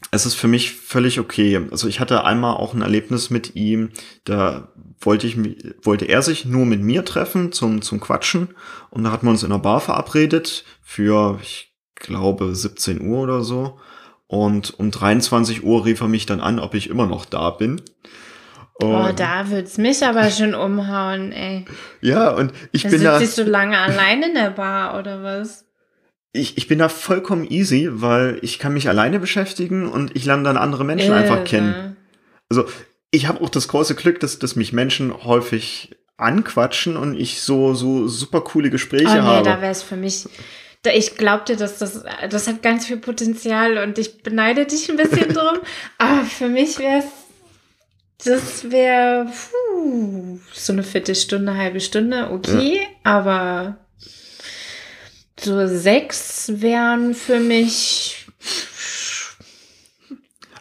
es 0.10 0.26
ist 0.26 0.34
für 0.34 0.48
mich 0.48 0.72
völlig 0.74 1.20
okay. 1.20 1.62
Also 1.70 1.88
ich 1.88 2.00
hatte 2.00 2.24
einmal 2.24 2.56
auch 2.56 2.74
ein 2.74 2.82
Erlebnis 2.82 3.30
mit 3.30 3.56
ihm, 3.56 3.92
da 4.24 4.74
wollte 5.00 5.28
ich 5.28 5.38
wollte 5.84 6.06
er 6.06 6.24
sich 6.24 6.44
nur 6.44 6.66
mit 6.66 6.82
mir 6.82 7.06
treffen 7.06 7.52
zum 7.52 7.84
zum 7.84 8.00
Quatschen 8.00 8.50
und 8.90 9.04
da 9.04 9.12
hatten 9.12 9.28
wir 9.28 9.32
uns 9.32 9.44
in 9.44 9.52
einer 9.52 9.62
Bar 9.62 9.80
verabredet 9.80 10.66
für 10.82 11.38
ich 11.40 11.76
glaube 11.94 12.56
17 12.56 13.00
Uhr 13.02 13.20
oder 13.20 13.44
so 13.44 13.78
und 14.26 14.80
um 14.80 14.90
23 14.90 15.64
Uhr 15.64 15.86
rief 15.86 16.02
er 16.02 16.08
mich 16.08 16.26
dann 16.26 16.40
an, 16.40 16.58
ob 16.58 16.74
ich 16.74 16.90
immer 16.90 17.06
noch 17.06 17.26
da 17.26 17.52
bin. 17.52 17.80
Und 18.82 18.96
oh, 18.96 19.12
da 19.14 19.50
wird's 19.50 19.78
mich 19.78 20.06
aber 20.06 20.30
schon 20.32 20.56
umhauen, 20.56 21.34
ey. 21.34 21.66
Ja, 22.00 22.30
und 22.30 22.54
ich 22.72 22.84
da 22.84 22.90
bin 22.90 23.04
da. 23.04 23.20
Sitzt 23.20 23.38
du 23.38 23.44
lange 23.44 23.78
allein 23.78 24.24
in 24.24 24.34
der 24.36 24.52
Bar 24.52 24.98
oder 24.98 25.22
was? 25.22 25.66
Ich, 26.32 26.58
ich 26.58 26.68
bin 26.68 26.80
da 26.80 26.88
vollkommen 26.88 27.46
easy, 27.50 27.90
weil 27.92 28.40
ich 28.42 28.58
kann 28.58 28.74
mich 28.74 28.88
alleine 28.88 29.20
beschäftigen 29.20 29.90
und 29.90 30.16
ich 30.16 30.26
lerne 30.26 30.44
dann 30.44 30.56
andere 30.56 30.86
Menschen 30.86 31.10
Irre. 31.10 31.20
einfach 31.20 31.44
kennen. 31.44 31.98
Also 32.50 32.66
ich 33.12 33.28
habe 33.28 33.44
auch 33.44 33.50
das 33.50 33.68
große 33.68 33.96
Glück, 33.96 34.22
dass, 34.22 34.40
dass 34.40 34.56
mich 34.56 34.72
Menschen 34.72 35.26
häufig 35.26 35.98
anquatschen 36.16 36.96
und 36.96 37.16
ich 37.16 37.42
so 37.42 37.74
so 37.74 38.08
super 38.08 38.42
coole 38.42 38.70
Gespräche 38.70 39.08
oh, 39.08 39.14
nee, 39.14 39.22
habe. 39.22 39.44
da 39.44 39.62
wäre 39.62 39.72
es 39.72 39.84
für 39.84 39.98
mich. 39.98 40.26
Da 40.84 40.92
ich 40.92 41.18
glaubte, 41.18 41.58
dass 41.58 41.80
das 41.80 42.04
das 42.30 42.48
hat 42.48 42.62
ganz 42.62 42.86
viel 42.86 42.98
Potenzial 42.98 43.78
und 43.80 43.98
ich 43.98 44.24
beneide 44.24 44.66
dich 44.66 44.90
ein 44.90 44.96
bisschen 44.96 45.30
drum. 45.34 45.58
Aber 45.98 46.24
für 46.24 46.48
mich 46.48 46.80
wäre 46.80 47.00
es 47.00 47.06
das 48.24 48.70
wäre 48.70 49.28
so 50.54 50.74
eine 50.74 50.84
Viertelstunde, 50.84 51.56
halbe 51.56 51.80
Stunde, 51.80 52.30
okay, 52.32 52.82
ja. 52.82 52.88
aber 53.04 53.78
so 55.40 55.68
sechs 55.68 56.52
wären 56.56 57.14
für 57.14 57.40
mich. 57.40 58.28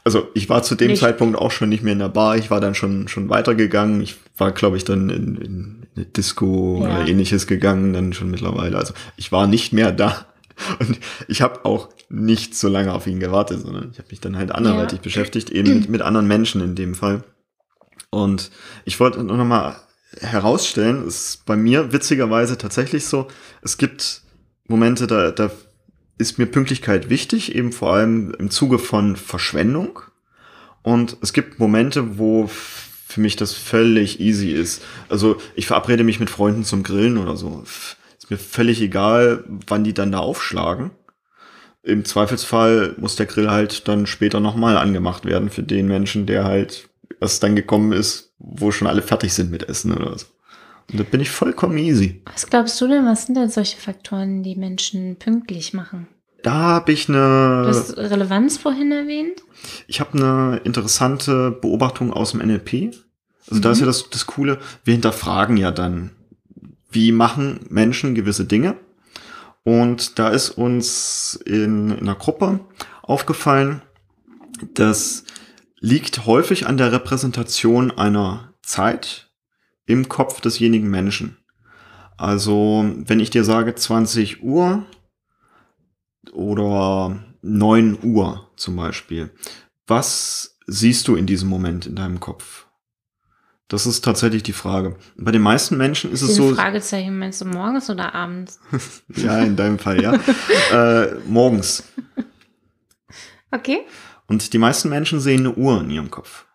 Also 0.05 0.29
ich 0.35 0.49
war 0.49 0.63
zu 0.63 0.75
dem 0.75 0.93
nicht. 0.93 1.01
Zeitpunkt 1.01 1.37
auch 1.37 1.51
schon 1.51 1.69
nicht 1.69 1.83
mehr 1.83 1.93
in 1.93 1.99
der 1.99 2.09
Bar, 2.09 2.37
ich 2.37 2.51
war 2.51 2.61
dann 2.61 2.75
schon, 2.75 3.09
schon 3.09 3.29
weitergegangen. 3.29 4.01
Ich 4.01 4.17
war, 4.39 4.53
glaube 4.53 4.77
ich, 4.77 4.85
dann 4.85 5.11
in, 5.11 5.37
in 5.37 5.87
eine 5.97 6.07
Disco 6.07 6.81
ja. 6.83 7.01
oder 7.01 7.09
ähnliches 7.09 7.47
gegangen, 7.47 7.93
dann 7.93 8.13
schon 8.13 8.31
mittlerweile. 8.31 8.79
Also 8.79 8.95
ich 9.17 9.33
war 9.33 9.47
nicht 9.47 9.73
mehr 9.73 9.93
da. 9.93 10.27
Und 10.79 10.99
ich 11.29 11.43
habe 11.43 11.65
auch 11.65 11.89
nicht 12.09 12.57
so 12.57 12.69
lange 12.69 12.93
auf 12.93 13.07
ihn 13.07 13.21
gewartet, 13.21 13.61
sondern 13.61 13.91
ich 13.93 13.99
habe 13.99 14.09
mich 14.11 14.21
dann 14.21 14.37
halt 14.37 14.51
anderweitig 14.51 14.99
ja. 14.99 15.03
beschäftigt, 15.03 15.51
eben 15.51 15.81
mit, 15.81 15.89
mit 15.89 16.03
anderen 16.03 16.27
Menschen 16.27 16.61
in 16.63 16.75
dem 16.75 16.95
Fall. 16.95 17.23
Und 18.11 18.51
ich 18.85 18.99
wollte 19.01 19.23
noch 19.23 19.37
mal 19.45 19.77
herausstellen, 20.21 21.07
ist 21.07 21.45
bei 21.45 21.57
mir 21.57 21.93
witzigerweise 21.93 22.57
tatsächlich 22.57 23.07
so, 23.07 23.29
es 23.63 23.77
gibt 23.77 24.23
Momente, 24.67 25.07
da, 25.07 25.31
da 25.31 25.51
ist 26.17 26.39
mir 26.39 26.47
Pünktlichkeit 26.47 27.11
wichtig, 27.11 27.55
eben 27.55 27.73
vor 27.73 27.93
allem 27.93 28.35
im 28.39 28.51
Zuge 28.51 28.79
von 28.79 29.17
Verschwendung. 29.17 30.01
Und 30.83 31.17
es 31.21 31.33
gibt 31.33 31.59
Momente, 31.59 32.19
wo 32.19 32.49
für 32.49 33.21
mich 33.21 33.37
das 33.37 33.55
völlig 33.55 34.21
easy 34.21 34.51
ist. 34.51 34.83
Also 35.09 35.41
ich 35.55 35.67
verabrede 35.67 36.05
mich 36.05 36.21
mit 36.21 36.31
Freunden 36.31 36.65
zum 36.65 36.83
Grillen 36.83 37.19
oder 37.19 37.37
so. 37.37 37.63
Ist 37.65 38.31
mir 38.31 38.39
völlig 38.39 38.81
egal, 38.81 39.45
wann 39.67 39.85
die 39.85 39.95
dann 39.95 40.13
da 40.13 40.19
aufschlagen. 40.19 40.91
Im 41.83 42.05
Zweifelsfall 42.05 42.95
muss 42.99 43.17
der 43.17 43.27
Grill 43.27 43.51
halt 43.51 43.89
dann 43.89 44.07
später 44.07 44.41
nochmal 44.41 44.77
angemacht 44.77 45.25
werden 45.25 45.49
für 45.49 45.63
den 45.63 45.87
Menschen, 45.87 46.27
der 46.27 46.45
halt 46.45 46.88
erst 47.21 47.43
dann 47.43 47.57
gekommen 47.57 47.93
ist, 47.93 48.33
wo 48.39 48.71
schon 48.71 48.89
alle 48.89 49.03
fertig 49.03 49.33
sind 49.33 49.51
mit 49.51 49.69
Essen 49.69 49.93
oder 49.93 50.19
so. 50.19 50.27
Und 50.91 51.01
da 51.01 51.05
bin 51.05 51.21
ich 51.21 51.31
vollkommen 51.31 51.77
easy. 51.77 52.23
Was 52.33 52.47
glaubst 52.47 52.81
du 52.81 52.89
denn, 52.89 53.05
was 53.05 53.27
sind 53.27 53.37
denn 53.37 53.51
solche 53.51 53.79
Faktoren, 53.79 54.43
die 54.43 54.57
Menschen 54.57 55.17
pünktlich 55.17 55.75
machen? 55.75 56.09
Da 56.43 56.53
habe 56.53 56.93
ich 56.93 57.09
eine. 57.09 57.63
Du 57.65 57.69
hast 57.69 57.97
Relevanz 57.97 58.57
vorhin 58.57 58.93
erwähnt? 58.93 59.43
Ich 59.87 60.01
habe 60.01 60.19
eine 60.19 60.61
interessante 60.65 61.51
Beobachtung 61.51 62.13
aus 62.13 62.31
dem 62.31 62.41
NLP. 62.41 62.95
Also 63.49 63.59
mhm. 63.59 63.63
da 63.63 63.71
ist 63.73 63.79
ja 63.81 63.85
mhm. 63.85 63.89
das, 63.89 64.11
das 64.11 64.27
Coole, 64.27 64.59
wir 64.85 64.93
hinterfragen 64.93 65.57
ja 65.57 65.71
dann, 65.71 66.11
wie 66.91 67.13
machen 67.13 67.61
Menschen 67.69 68.15
gewisse 68.15 68.45
Dinge. 68.45 68.77
Und 69.65 70.19
da 70.19 70.29
ist 70.29 70.51
uns 70.51 71.39
in, 71.45 71.91
in 71.91 71.99
einer 72.01 72.15
Gruppe 72.15 72.61
aufgefallen, 73.03 73.83
das 74.75 75.25
liegt 75.81 76.27
häufig 76.27 76.67
an 76.67 76.77
der 76.77 76.93
Repräsentation 76.93 77.91
einer 77.91 78.55
Zeit, 78.63 79.31
im 79.87 80.09
Kopf 80.09 80.41
desjenigen 80.41 80.91
Menschen. 80.91 81.39
Also, 82.17 82.85
wenn 82.97 83.21
ich 83.21 83.31
dir 83.31 83.45
sage 83.45 83.75
20 83.75 84.43
Uhr 84.43 84.85
oder 86.33 87.19
9 87.43 87.99
Uhr 88.03 88.51
zum 88.57 88.77
Beispiel, 88.77 89.31
was 89.87 90.59
siehst 90.67 91.09
du 91.09 91.17
in 91.17 91.27
diesem 91.27 91.49
Moment 91.49 91.87
in 91.87 91.97
deinem 91.97 92.21
Kopf? 92.21 92.67
Das 93.69 93.87
ist 93.87 94.03
tatsächlich 94.03 94.43
die 94.43 94.55
Frage. 94.55 94.97
Bei 95.17 95.31
den 95.31 95.43
meisten 95.43 95.77
Menschen 95.77 96.11
ist 96.11 96.23
es 96.23 96.35
so. 96.35 96.55
Fragezeichen 96.55 97.19
meinst 97.19 97.43
du 97.43 97.45
morgens 97.45 97.91
oder 97.91 98.15
abends? 98.15 98.59
ja, 99.15 99.41
in 99.41 99.57
deinem 99.57 99.79
Fall, 99.79 100.03
ja. 100.03 100.15
äh, 100.73 101.15
morgens. 101.27 101.85
Okay. 103.51 103.81
Und 104.27 104.53
die 104.53 104.59
meisten 104.59 104.89
Menschen 104.89 105.21
sehen 105.21 105.41
eine 105.41 105.55
Uhr 105.55 105.81
in 105.81 105.91
ihrem 105.91 106.11
Kopf. 106.11 106.47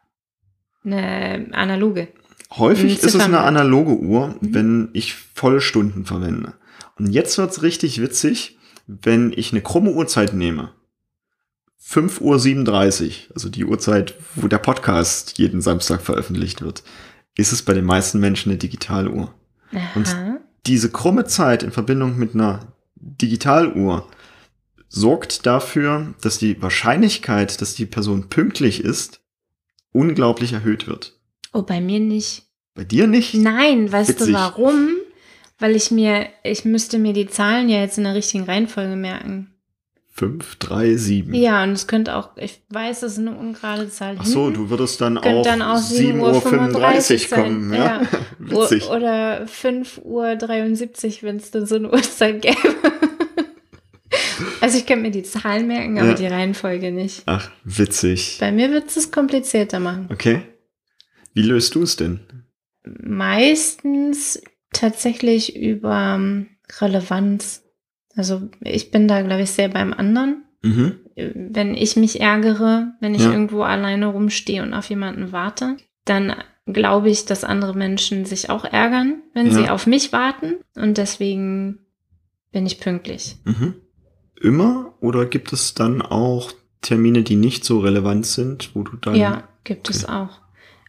Eine 0.85 1.47
analoge. 1.51 2.09
Häufig 2.51 3.03
ist 3.03 3.15
es 3.15 3.19
eine 3.19 3.39
analoge 3.39 3.97
Uhr, 3.97 4.27
mhm. 4.27 4.53
wenn 4.53 4.89
ich 4.93 5.15
volle 5.15 5.61
Stunden 5.61 6.05
verwende. 6.05 6.53
Und 6.97 7.09
jetzt 7.09 7.37
wird's 7.37 7.63
richtig 7.63 7.99
witzig, 8.01 8.59
wenn 8.85 9.33
ich 9.35 9.51
eine 9.51 9.61
krumme 9.61 9.91
Uhrzeit 9.91 10.33
nehme. 10.33 10.71
5.37 11.85 13.05
Uhr, 13.05 13.11
also 13.35 13.49
die 13.49 13.65
Uhrzeit, 13.65 14.15
wo 14.35 14.47
der 14.47 14.57
Podcast 14.59 15.37
jeden 15.37 15.61
Samstag 15.61 16.01
veröffentlicht 16.01 16.61
wird, 16.61 16.83
ist 17.35 17.51
es 17.51 17.63
bei 17.63 17.73
den 17.73 17.85
meisten 17.85 18.19
Menschen 18.19 18.51
eine 18.51 18.59
Digitaluhr. 18.59 19.33
Aha. 19.73 19.89
Und 19.95 20.15
diese 20.65 20.91
krumme 20.91 21.25
Zeit 21.25 21.63
in 21.63 21.71
Verbindung 21.71 22.17
mit 22.17 22.35
einer 22.35 22.73
Digitaluhr 22.95 24.07
sorgt 24.93 25.47
dafür, 25.47 26.13
dass 26.21 26.37
die 26.37 26.61
Wahrscheinlichkeit, 26.61 27.59
dass 27.61 27.73
die 27.73 27.87
Person 27.87 28.29
pünktlich 28.29 28.83
ist, 28.83 29.21
unglaublich 29.91 30.53
erhöht 30.53 30.87
wird. 30.87 31.17
Oh, 31.51 31.63
bei 31.63 31.81
mir 31.81 31.99
nicht. 31.99 32.43
Bei 32.75 32.83
dir 32.83 33.07
nicht? 33.07 33.33
Nein, 33.33 33.91
weißt 33.91 34.09
Witzig. 34.09 34.27
du 34.27 34.33
warum? 34.33 34.89
Weil 35.57 35.75
ich 35.75 35.89
mir, 35.89 36.27
ich 36.43 36.63
müsste 36.63 36.99
mir 36.99 37.13
die 37.13 37.27
Zahlen 37.27 37.69
ja 37.69 37.79
jetzt 37.79 37.97
in 37.97 38.03
der 38.03 38.13
richtigen 38.13 38.43
Reihenfolge 38.43 38.95
merken. 38.95 39.49
5, 40.11 40.57
3, 40.57 40.95
7. 40.95 41.33
Ja, 41.33 41.63
und 41.63 41.71
es 41.71 41.87
könnte 41.87 42.15
auch, 42.15 42.37
ich 42.37 42.61
weiß, 42.69 42.99
das 42.99 43.13
ist 43.13 43.19
eine 43.19 43.35
ungerade 43.35 43.89
Zahl. 43.89 44.15
Ach 44.19 44.25
so, 44.25 44.51
du 44.51 44.69
würdest 44.69 45.01
dann 45.01 45.17
auch, 45.17 45.41
dann 45.41 45.63
auch 45.63 45.79
7.35 45.79 47.31
Uhr 47.31 47.37
kommen, 47.37 47.73
ja? 47.73 48.01
ja. 48.01 48.01
Witzig. 48.37 48.89
Oder 48.89 49.45
5.73 49.45 50.03
Uhr, 50.03 51.23
wenn 51.23 51.37
es 51.37 51.49
dann 51.49 51.65
so 51.65 51.75
eine 51.77 51.91
Uhrzeit 51.91 52.43
gäbe. 52.43 52.75
Also 54.63 54.77
ich 54.77 54.85
könnte 54.85 55.01
mir 55.01 55.11
die 55.11 55.23
Zahlen 55.23 55.67
merken, 55.67 55.99
aber 55.99 56.11
ja. 56.11 56.13
die 56.13 56.25
Reihenfolge 56.25 56.93
nicht. 56.93 57.23
Ach, 57.25 57.51
witzig. 57.65 58.37
Bei 58.39 58.49
mir 58.53 58.71
wird 58.71 58.95
es 58.95 59.11
komplizierter 59.11 59.81
machen. 59.81 60.07
Okay. 60.09 60.41
Wie 61.33 61.41
löst 61.41 61.75
du 61.75 61.81
es 61.81 61.97
denn? 61.97 62.21
Meistens 62.85 64.41
tatsächlich 64.71 65.57
über 65.57 66.15
ähm, 66.15 66.47
Relevanz. 66.79 67.65
Also 68.15 68.49
ich 68.61 68.89
bin 68.89 69.09
da, 69.09 69.21
glaube 69.21 69.41
ich, 69.41 69.51
sehr 69.51 69.67
beim 69.67 69.91
anderen. 69.91 70.45
Mhm. 70.61 70.93
Wenn 71.13 71.75
ich 71.75 71.97
mich 71.97 72.21
ärgere, 72.21 72.93
wenn 73.01 73.15
ich 73.15 73.23
ja. 73.23 73.33
irgendwo 73.33 73.63
alleine 73.63 74.05
rumstehe 74.05 74.63
und 74.63 74.73
auf 74.73 74.89
jemanden 74.89 75.33
warte, 75.33 75.75
dann 76.05 76.35
glaube 76.67 77.09
ich, 77.09 77.25
dass 77.25 77.43
andere 77.43 77.75
Menschen 77.75 78.23
sich 78.23 78.49
auch 78.49 78.63
ärgern, 78.63 79.23
wenn 79.33 79.47
ja. 79.47 79.51
sie 79.51 79.69
auf 79.69 79.87
mich 79.87 80.13
warten. 80.13 80.55
Und 80.77 80.97
deswegen 80.97 81.79
bin 82.53 82.65
ich 82.65 82.79
pünktlich. 82.79 83.35
Mhm. 83.43 83.73
Immer? 84.43 84.93
Oder 84.99 85.25
gibt 85.25 85.53
es 85.53 85.73
dann 85.73 86.01
auch 86.01 86.51
Termine, 86.81 87.23
die 87.23 87.37
nicht 87.37 87.63
so 87.63 87.79
relevant 87.79 88.25
sind, 88.25 88.75
wo 88.75 88.83
du 88.83 88.97
dann. 88.97 89.15
Ja, 89.15 89.47
gibt 89.63 89.87
okay. 89.87 89.97
es 89.97 90.05
auch. 90.05 90.41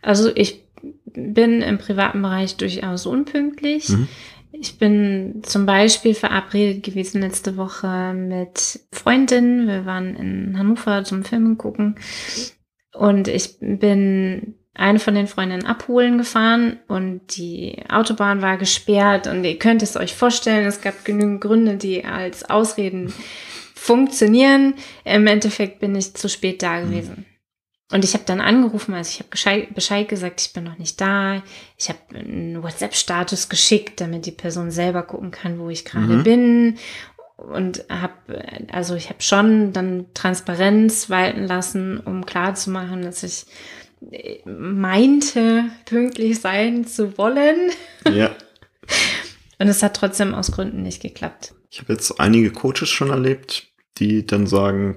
Also 0.02 0.30
ich 0.34 0.64
bin 1.04 1.62
im 1.62 1.78
privaten 1.78 2.20
Bereich 2.20 2.56
durchaus 2.56 3.06
unpünktlich. 3.06 3.88
Mhm. 3.88 4.08
Ich 4.52 4.78
bin 4.78 5.42
zum 5.44 5.66
Beispiel 5.66 6.14
verabredet 6.14 6.82
gewesen 6.82 7.20
letzte 7.20 7.56
Woche 7.56 8.12
mit 8.12 8.80
Freundinnen. 8.92 9.66
Wir 9.68 9.86
waren 9.86 10.16
in 10.16 10.58
Hannover 10.58 11.04
zum 11.04 11.24
Filmen 11.24 11.56
gucken. 11.56 11.96
Und 12.92 13.28
ich 13.28 13.56
bin 13.60 14.56
eine 14.74 14.98
von 14.98 15.14
den 15.14 15.28
Freundinnen 15.28 15.66
abholen 15.66 16.18
gefahren 16.18 16.78
und 16.88 17.36
die 17.36 17.76
Autobahn 17.88 18.42
war 18.42 18.56
gesperrt 18.56 19.28
und 19.28 19.44
ihr 19.44 19.58
könnt 19.58 19.82
es 19.82 19.96
euch 19.96 20.14
vorstellen, 20.14 20.66
es 20.66 20.80
gab 20.80 21.04
genügend 21.04 21.40
Gründe, 21.40 21.76
die 21.76 22.04
als 22.04 22.48
Ausreden 22.50 23.12
funktionieren. 23.84 24.74
Im 25.04 25.26
Endeffekt 25.26 25.78
bin 25.78 25.94
ich 25.94 26.14
zu 26.14 26.28
spät 26.28 26.62
da 26.62 26.80
gewesen. 26.80 27.26
Und 27.92 28.02
ich 28.02 28.14
habe 28.14 28.24
dann 28.24 28.40
angerufen, 28.40 28.94
also 28.94 29.10
ich 29.10 29.18
habe 29.20 29.68
Bescheid 29.74 30.08
gesagt, 30.08 30.40
ich 30.40 30.52
bin 30.54 30.64
noch 30.64 30.78
nicht 30.78 31.00
da. 31.00 31.42
Ich 31.76 31.90
habe 31.90 31.98
einen 32.14 32.62
WhatsApp-Status 32.62 33.50
geschickt, 33.50 34.00
damit 34.00 34.24
die 34.24 34.32
Person 34.32 34.70
selber 34.70 35.02
gucken 35.02 35.30
kann, 35.30 35.58
wo 35.58 35.68
ich 35.68 35.84
gerade 35.84 36.14
mhm. 36.14 36.22
bin. 36.22 36.78
und 37.36 37.84
habe, 37.90 38.42
also 38.72 38.94
ich 38.94 39.10
habe 39.10 39.20
schon 39.22 39.74
dann 39.74 40.06
Transparenz 40.14 41.10
walten 41.10 41.44
lassen, 41.44 42.00
um 42.00 42.24
klarzumachen, 42.24 43.02
dass 43.02 43.22
ich 43.22 43.44
meinte, 44.46 45.66
pünktlich 45.84 46.40
sein 46.40 46.86
zu 46.86 47.18
wollen. 47.18 47.70
Ja. 48.10 48.34
Und 49.58 49.68
es 49.68 49.82
hat 49.82 49.94
trotzdem 49.94 50.34
aus 50.34 50.50
Gründen 50.50 50.82
nicht 50.82 51.00
geklappt. 51.00 51.54
Ich 51.70 51.80
habe 51.80 51.92
jetzt 51.92 52.20
einige 52.20 52.50
Coaches 52.50 52.88
schon 52.88 53.10
erlebt, 53.10 53.68
die 53.98 54.26
dann 54.26 54.46
sagen, 54.48 54.96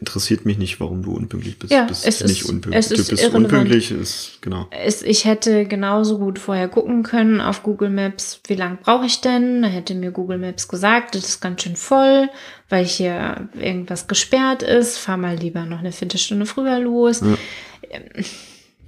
interessiert 0.00 0.46
mich 0.46 0.56
nicht, 0.56 0.80
warum 0.80 1.02
du 1.02 1.12
unpünktlich 1.14 1.58
bist. 1.58 1.70
Ja, 1.70 1.84
bist 1.84 2.06
es 2.06 2.22
nicht 2.24 2.40
ist- 2.42 2.48
unpünktlich. 2.48 2.76
es 2.76 2.88
Du 2.88 2.94
ist 2.94 3.10
bist 3.10 3.22
irrelevant. 3.22 3.44
unpünktlich, 3.52 3.90
ist 3.90 4.38
genau. 4.40 4.66
Es, 4.70 5.02
ich 5.02 5.26
hätte 5.26 5.66
genauso 5.66 6.18
gut 6.18 6.38
vorher 6.38 6.68
gucken 6.68 7.02
können 7.02 7.42
auf 7.42 7.62
Google 7.62 7.90
Maps, 7.90 8.40
wie 8.46 8.54
lange 8.54 8.78
brauche 8.82 9.04
ich 9.04 9.20
denn? 9.20 9.60
Da 9.62 9.68
hätte 9.68 9.94
mir 9.94 10.12
Google 10.12 10.38
Maps 10.38 10.66
gesagt, 10.68 11.14
das 11.14 11.24
ist 11.28 11.40
ganz 11.40 11.62
schön 11.62 11.76
voll, 11.76 12.30
weil 12.70 12.86
hier 12.86 13.48
irgendwas 13.54 14.06
gesperrt 14.08 14.62
ist. 14.62 14.96
Fahr 14.96 15.18
mal 15.18 15.36
lieber 15.36 15.66
noch 15.66 15.80
eine 15.80 15.92
Viertelstunde 15.92 16.46
früher 16.46 16.78
los. 16.78 17.20
Ja. 17.20 17.36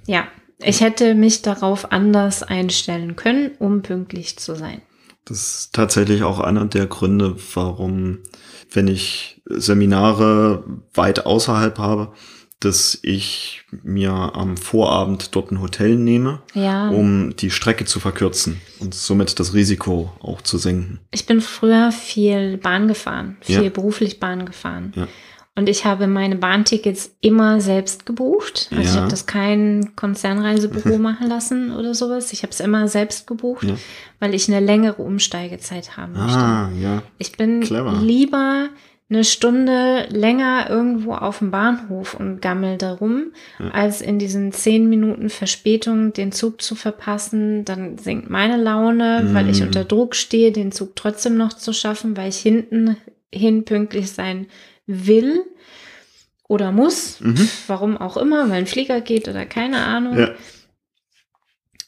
Ja, 0.07 0.27
ich 0.63 0.81
hätte 0.81 1.15
mich 1.15 1.41
darauf 1.43 1.91
anders 1.91 2.43
einstellen 2.43 3.15
können, 3.15 3.51
um 3.59 3.81
pünktlich 3.81 4.37
zu 4.37 4.55
sein. 4.55 4.81
Das 5.25 5.37
ist 5.37 5.73
tatsächlich 5.73 6.23
auch 6.23 6.39
einer 6.39 6.65
der 6.65 6.87
Gründe, 6.87 7.35
warum, 7.53 8.19
wenn 8.71 8.87
ich 8.87 9.40
Seminare 9.59 10.63
weit 10.93 11.25
außerhalb 11.25 11.77
habe, 11.77 12.13
dass 12.59 12.99
ich 13.01 13.63
mir 13.83 14.11
am 14.11 14.55
Vorabend 14.55 15.35
dort 15.35 15.51
ein 15.51 15.61
Hotel 15.61 15.95
nehme, 15.95 16.41
Ja. 16.53 16.89
um 16.89 17.35
die 17.35 17.49
Strecke 17.49 17.85
zu 17.85 17.99
verkürzen 17.99 18.61
und 18.79 18.93
somit 18.93 19.39
das 19.39 19.55
Risiko 19.55 20.11
auch 20.21 20.41
zu 20.41 20.59
senken. 20.59 20.99
Ich 21.09 21.25
bin 21.25 21.41
früher 21.41 21.91
viel 21.91 22.57
Bahn 22.57 22.87
gefahren, 22.87 23.37
viel 23.41 23.63
Ja. 23.63 23.69
beruflich 23.71 24.19
Bahn 24.19 24.45
gefahren. 24.45 24.93
Ja. 24.95 25.07
Und 25.53 25.67
ich 25.67 25.83
habe 25.85 26.07
meine 26.07 26.37
Bahntickets 26.37 27.13
immer 27.19 27.59
selbst 27.59 28.05
gebucht. 28.05 28.69
Also 28.71 28.81
ich 28.83 28.95
habe 28.95 29.09
das 29.09 29.25
kein 29.25 29.93
Konzernreisebüro 29.97 30.97
machen 30.99 31.27
lassen 31.27 31.75
oder 31.75 31.93
sowas. 31.93 32.31
Ich 32.31 32.43
habe 32.43 32.51
es 32.53 32.61
immer 32.61 32.87
selbst 32.87 33.27
gebucht, 33.27 33.67
weil 34.19 34.33
ich 34.33 34.47
eine 34.47 34.65
längere 34.65 35.01
Umsteigezeit 35.01 35.97
haben 35.97 36.13
möchte. 36.13 36.37
Ah. 36.39 36.69
Ich 37.17 37.33
bin 37.33 37.59
clever. 37.61 37.99
lieber 38.01 38.69
eine 39.11 39.23
Stunde 39.25 40.07
länger 40.09 40.67
irgendwo 40.69 41.13
auf 41.13 41.39
dem 41.39 41.51
Bahnhof 41.51 42.13
und 42.13 42.41
gammel 42.41 42.77
darum, 42.77 43.33
Ja. 43.59 43.69
als 43.71 44.01
in 44.01 44.19
diesen 44.19 44.53
zehn 44.53 44.87
Minuten 44.89 45.29
Verspätung 45.29 46.13
den 46.13 46.31
Zug 46.31 46.61
zu 46.61 46.75
verpassen. 46.75 47.65
Dann 47.65 47.97
sinkt 47.97 48.29
meine 48.29 48.55
Laune, 48.57 49.29
weil 49.33 49.49
ich 49.49 49.59
Mm. 49.59 49.63
unter 49.65 49.83
Druck 49.83 50.15
stehe, 50.15 50.51
den 50.53 50.71
Zug 50.71 50.95
trotzdem 50.95 51.35
noch 51.35 51.51
zu 51.53 51.73
schaffen, 51.73 52.15
weil 52.15 52.29
ich 52.29 52.37
hinten 52.37 52.95
hin 53.33 53.65
pünktlich 53.65 54.11
sein 54.11 54.47
will 54.87 55.43
oder 56.47 56.71
muss. 56.71 57.19
Mhm. 57.19 57.49
Warum 57.67 57.97
auch 57.97 58.15
immer, 58.17 58.49
weil 58.49 58.59
ein 58.59 58.67
Flieger 58.67 59.01
geht 59.01 59.27
oder 59.27 59.45
keine 59.45 59.77
Ahnung. 59.85 60.17
Ja. 60.19 60.29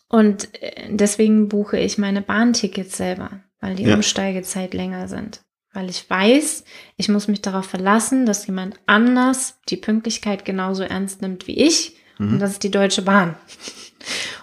Und 0.10 0.54
äh, 0.62 0.90
deswegen 0.90 1.50
buche 1.50 1.78
ich 1.80 1.98
meine 1.98 2.22
Bahntickets 2.22 2.98
selber, 2.98 3.42
weil 3.62 3.76
die 3.76 3.84
Ja. 3.84 3.96
Umsteigezeit 3.96 4.74
länger 4.74 5.08
sind. 5.08 5.42
Weil 5.74 5.90
ich 5.90 6.08
weiß, 6.10 6.64
ich 6.98 7.10
muss 7.10 7.28
mich 7.28 7.42
darauf 7.42 7.66
verlassen, 7.66 8.26
dass 8.26 8.46
jemand 8.46 8.76
anders 8.86 9.60
die 9.70 9.78
Pünktlichkeit 9.78 10.46
genauso 10.46 10.84
ernst 10.84 11.22
nimmt 11.22 11.48
wie 11.48 11.58
ich. 11.58 11.96
Und 12.20 12.34
Mhm. 12.36 12.40
das 12.40 12.52
ist 12.52 12.64
die 12.64 12.72
Deutsche 12.72 13.02
Bahn. 13.02 13.36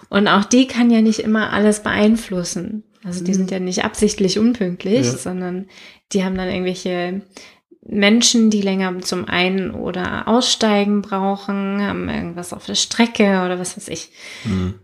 Und 0.09 0.27
auch 0.27 0.43
die 0.43 0.67
kann 0.67 0.91
ja 0.91 1.01
nicht 1.01 1.19
immer 1.19 1.53
alles 1.53 1.83
beeinflussen. 1.83 2.83
Also 3.03 3.23
die 3.23 3.33
sind 3.33 3.49
ja 3.49 3.59
nicht 3.59 3.83
absichtlich 3.85 4.37
unpünktlich, 4.37 5.05
Ja. 5.05 5.17
sondern 5.17 5.67
die 6.11 6.23
haben 6.23 6.35
dann 6.35 6.49
irgendwelche 6.49 7.21
Menschen, 7.83 8.49
die 8.51 8.61
länger 8.61 8.99
zum 8.99 9.25
Ein- 9.25 9.71
oder 9.71 10.27
Aussteigen 10.27 11.01
brauchen, 11.01 11.81
haben 11.81 12.09
irgendwas 12.09 12.53
auf 12.53 12.65
der 12.65 12.75
Strecke 12.75 13.41
oder 13.45 13.57
was 13.57 13.75
weiß 13.77 13.87
ich. 13.87 14.11
Mhm. 14.43 14.75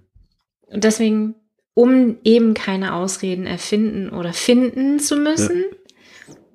Und 0.67 0.83
deswegen, 0.83 1.35
um 1.75 2.17
eben 2.23 2.53
keine 2.55 2.93
Ausreden 2.93 3.45
erfinden 3.45 4.09
oder 4.09 4.33
finden 4.33 4.99
zu 4.99 5.15
müssen, 5.17 5.65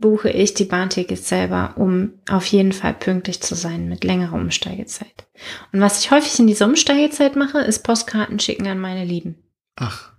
buche 0.03 0.29
ich 0.29 0.53
die 0.53 0.67
Bahntickets 0.67 1.27
selber, 1.31 1.73
um 1.77 2.13
auf 2.29 2.45
jeden 2.45 2.73
Fall 2.73 2.93
pünktlich 2.93 3.41
zu 3.41 3.55
sein 3.55 3.89
mit 3.89 4.05
längerer 4.05 4.35
Umsteigezeit. 4.35 5.27
Und 5.73 5.81
was 5.81 6.01
ich 6.05 6.11
häufig 6.11 6.39
in 6.39 6.47
dieser 6.47 6.67
Umsteigezeit 6.67 7.37
mache, 7.37 7.61
ist 7.61 7.83
Postkarten 7.85 8.39
schicken 8.39 8.67
an 8.67 8.79
meine 8.79 9.07
Lieben. 9.07 9.37
Ach. 9.77 10.13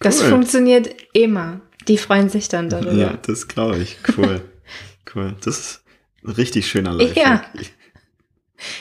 Das 0.00 0.22
Cool. 0.22 0.30
funktioniert 0.30 0.88
immer. 1.12 1.60
Die 1.88 1.98
freuen 1.98 2.30
sich 2.30 2.48
dann 2.48 2.70
darüber. 2.70 2.92
Ja, 2.92 3.18
das 3.26 3.48
glaube 3.48 3.78
ich. 3.78 3.98
Cool. 4.16 4.40
cool. 5.14 5.34
Das 5.44 5.58
ist 5.58 5.84
ein 6.24 6.30
richtig 6.30 6.66
schöner 6.66 6.94
Lifehack. 6.94 7.50
Ja. 7.54 7.60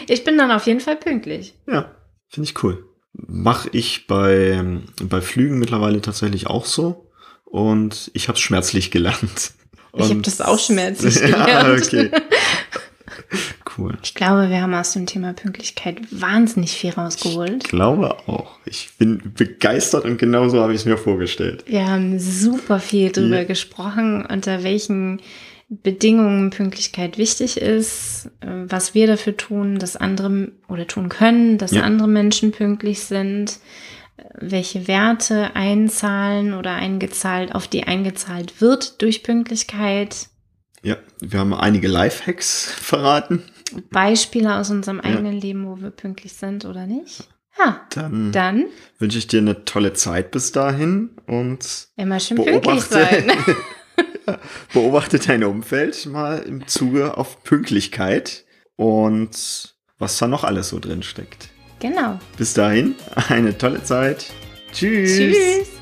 Ich 0.07 0.23
bin 0.23 0.37
dann 0.37 0.51
auf 0.51 0.65
jeden 0.65 0.79
Fall 0.79 0.95
pünktlich. 0.95 1.53
Ja, 1.67 1.95
finde 2.29 2.49
ich 2.49 2.63
cool. 2.63 2.85
Mache 3.13 3.69
ich 3.71 4.07
bei, 4.07 4.81
bei 5.03 5.21
Flügen 5.21 5.59
mittlerweile 5.59 6.01
tatsächlich 6.01 6.47
auch 6.47 6.65
so. 6.65 7.09
Und 7.45 8.11
ich 8.13 8.27
habe 8.27 8.35
es 8.37 8.41
schmerzlich 8.41 8.91
gelernt. 8.91 9.53
Ich 9.95 10.03
habe 10.03 10.15
Und- 10.15 10.27
das 10.27 10.41
auch 10.41 10.59
schmerzlich 10.59 11.15
ja, 11.21 11.27
gelernt. 11.45 11.85
okay. 11.85 12.11
Cool. 13.77 13.97
Ich 14.03 14.13
glaube, 14.15 14.49
wir 14.49 14.61
haben 14.61 14.73
aus 14.73 14.93
dem 14.93 15.05
Thema 15.05 15.33
Pünktlichkeit 15.33 15.97
wahnsinnig 16.11 16.71
viel 16.71 16.91
rausgeholt. 16.91 17.63
Ich 17.65 17.69
glaube 17.69 18.15
auch. 18.27 18.57
Ich 18.65 18.89
bin 18.97 19.33
begeistert 19.35 20.05
und 20.05 20.17
genauso 20.17 20.61
habe 20.61 20.73
ich 20.73 20.81
es 20.81 20.85
mir 20.85 20.97
vorgestellt. 20.97 21.63
Wir 21.67 21.88
haben 21.88 22.19
super 22.19 22.79
viel 22.79 23.11
drüber 23.11 23.38
Ja. 23.39 23.43
gesprochen, 23.43 24.25
unter 24.25 24.63
welchen 24.63 25.21
Bedingungen 25.69 26.49
Pünktlichkeit 26.49 27.17
wichtig 27.17 27.57
ist, 27.61 28.29
was 28.41 28.93
wir 28.95 29.05
dafür 29.05 29.35
tun, 29.38 29.77
dass 29.77 29.95
andere 29.95 30.51
oder 30.67 30.88
tun 30.88 31.09
können, 31.09 31.57
dass 31.57 31.71
Ja. 31.71 31.83
andere 31.83 32.07
Menschen 32.07 32.51
pünktlich 32.51 33.01
sind, 33.01 33.59
welche 34.39 34.88
Werte 34.88 35.55
einzahlen 35.55 36.53
oder 36.53 36.74
eingezahlt, 36.74 37.53
auf 37.53 37.68
die 37.68 37.84
eingezahlt 37.84 38.61
wird 38.61 39.01
durch 39.01 39.24
Pünktlichkeit. 39.24 40.28
Ja, 40.84 40.97
wir 41.20 41.39
haben 41.39 41.53
einige 41.53 41.88
Lifehacks 41.88 42.72
verraten. 42.72 43.43
Beispiele 43.91 44.55
aus 44.55 44.70
unserem 44.70 44.97
Ja. 44.97 45.03
eigenen 45.05 45.39
Leben, 45.39 45.65
wo 45.68 45.82
wir 45.82 45.89
pünktlich 45.91 46.34
sind 46.34 46.65
oder 46.65 46.86
nicht. 46.88 47.28
Ja, 47.59 47.88
Dann, 47.89 48.32
dann 48.32 48.65
wünsche 48.99 49.18
ich 49.18 49.26
dir 49.28 49.39
eine 49.39 49.65
tolle 49.65 49.93
Zeit 49.93 50.30
bis 50.32 50.51
dahin 50.51 51.09
und 51.26 51.88
immer 51.95 52.20
schön 52.20 52.38
pünktlich 52.38 52.61
beobachte, 52.61 52.93
sein. 52.93 53.32
Ja, 54.28 54.39
beobachte 54.74 55.18
dein 55.20 55.43
Umfeld 55.43 56.05
mal 56.05 56.39
im 56.39 56.68
Zuge 56.68 57.18
auf 57.18 57.43
Pünktlichkeit 57.43 58.43
und 58.76 59.74
was 59.97 60.18
da 60.18 60.28
noch 60.28 60.43
alles 60.43 60.70
so 60.70 60.80
drin 60.80 61.01
steckt. 61.01 61.49
Genau. 61.80 62.19
Bis 62.38 62.53
dahin, 62.53 62.95
eine 63.30 63.57
tolle 63.57 63.84
Zeit. 63.84 64.25
Tschüss. 64.71 65.17
Tschüss. 65.17 65.76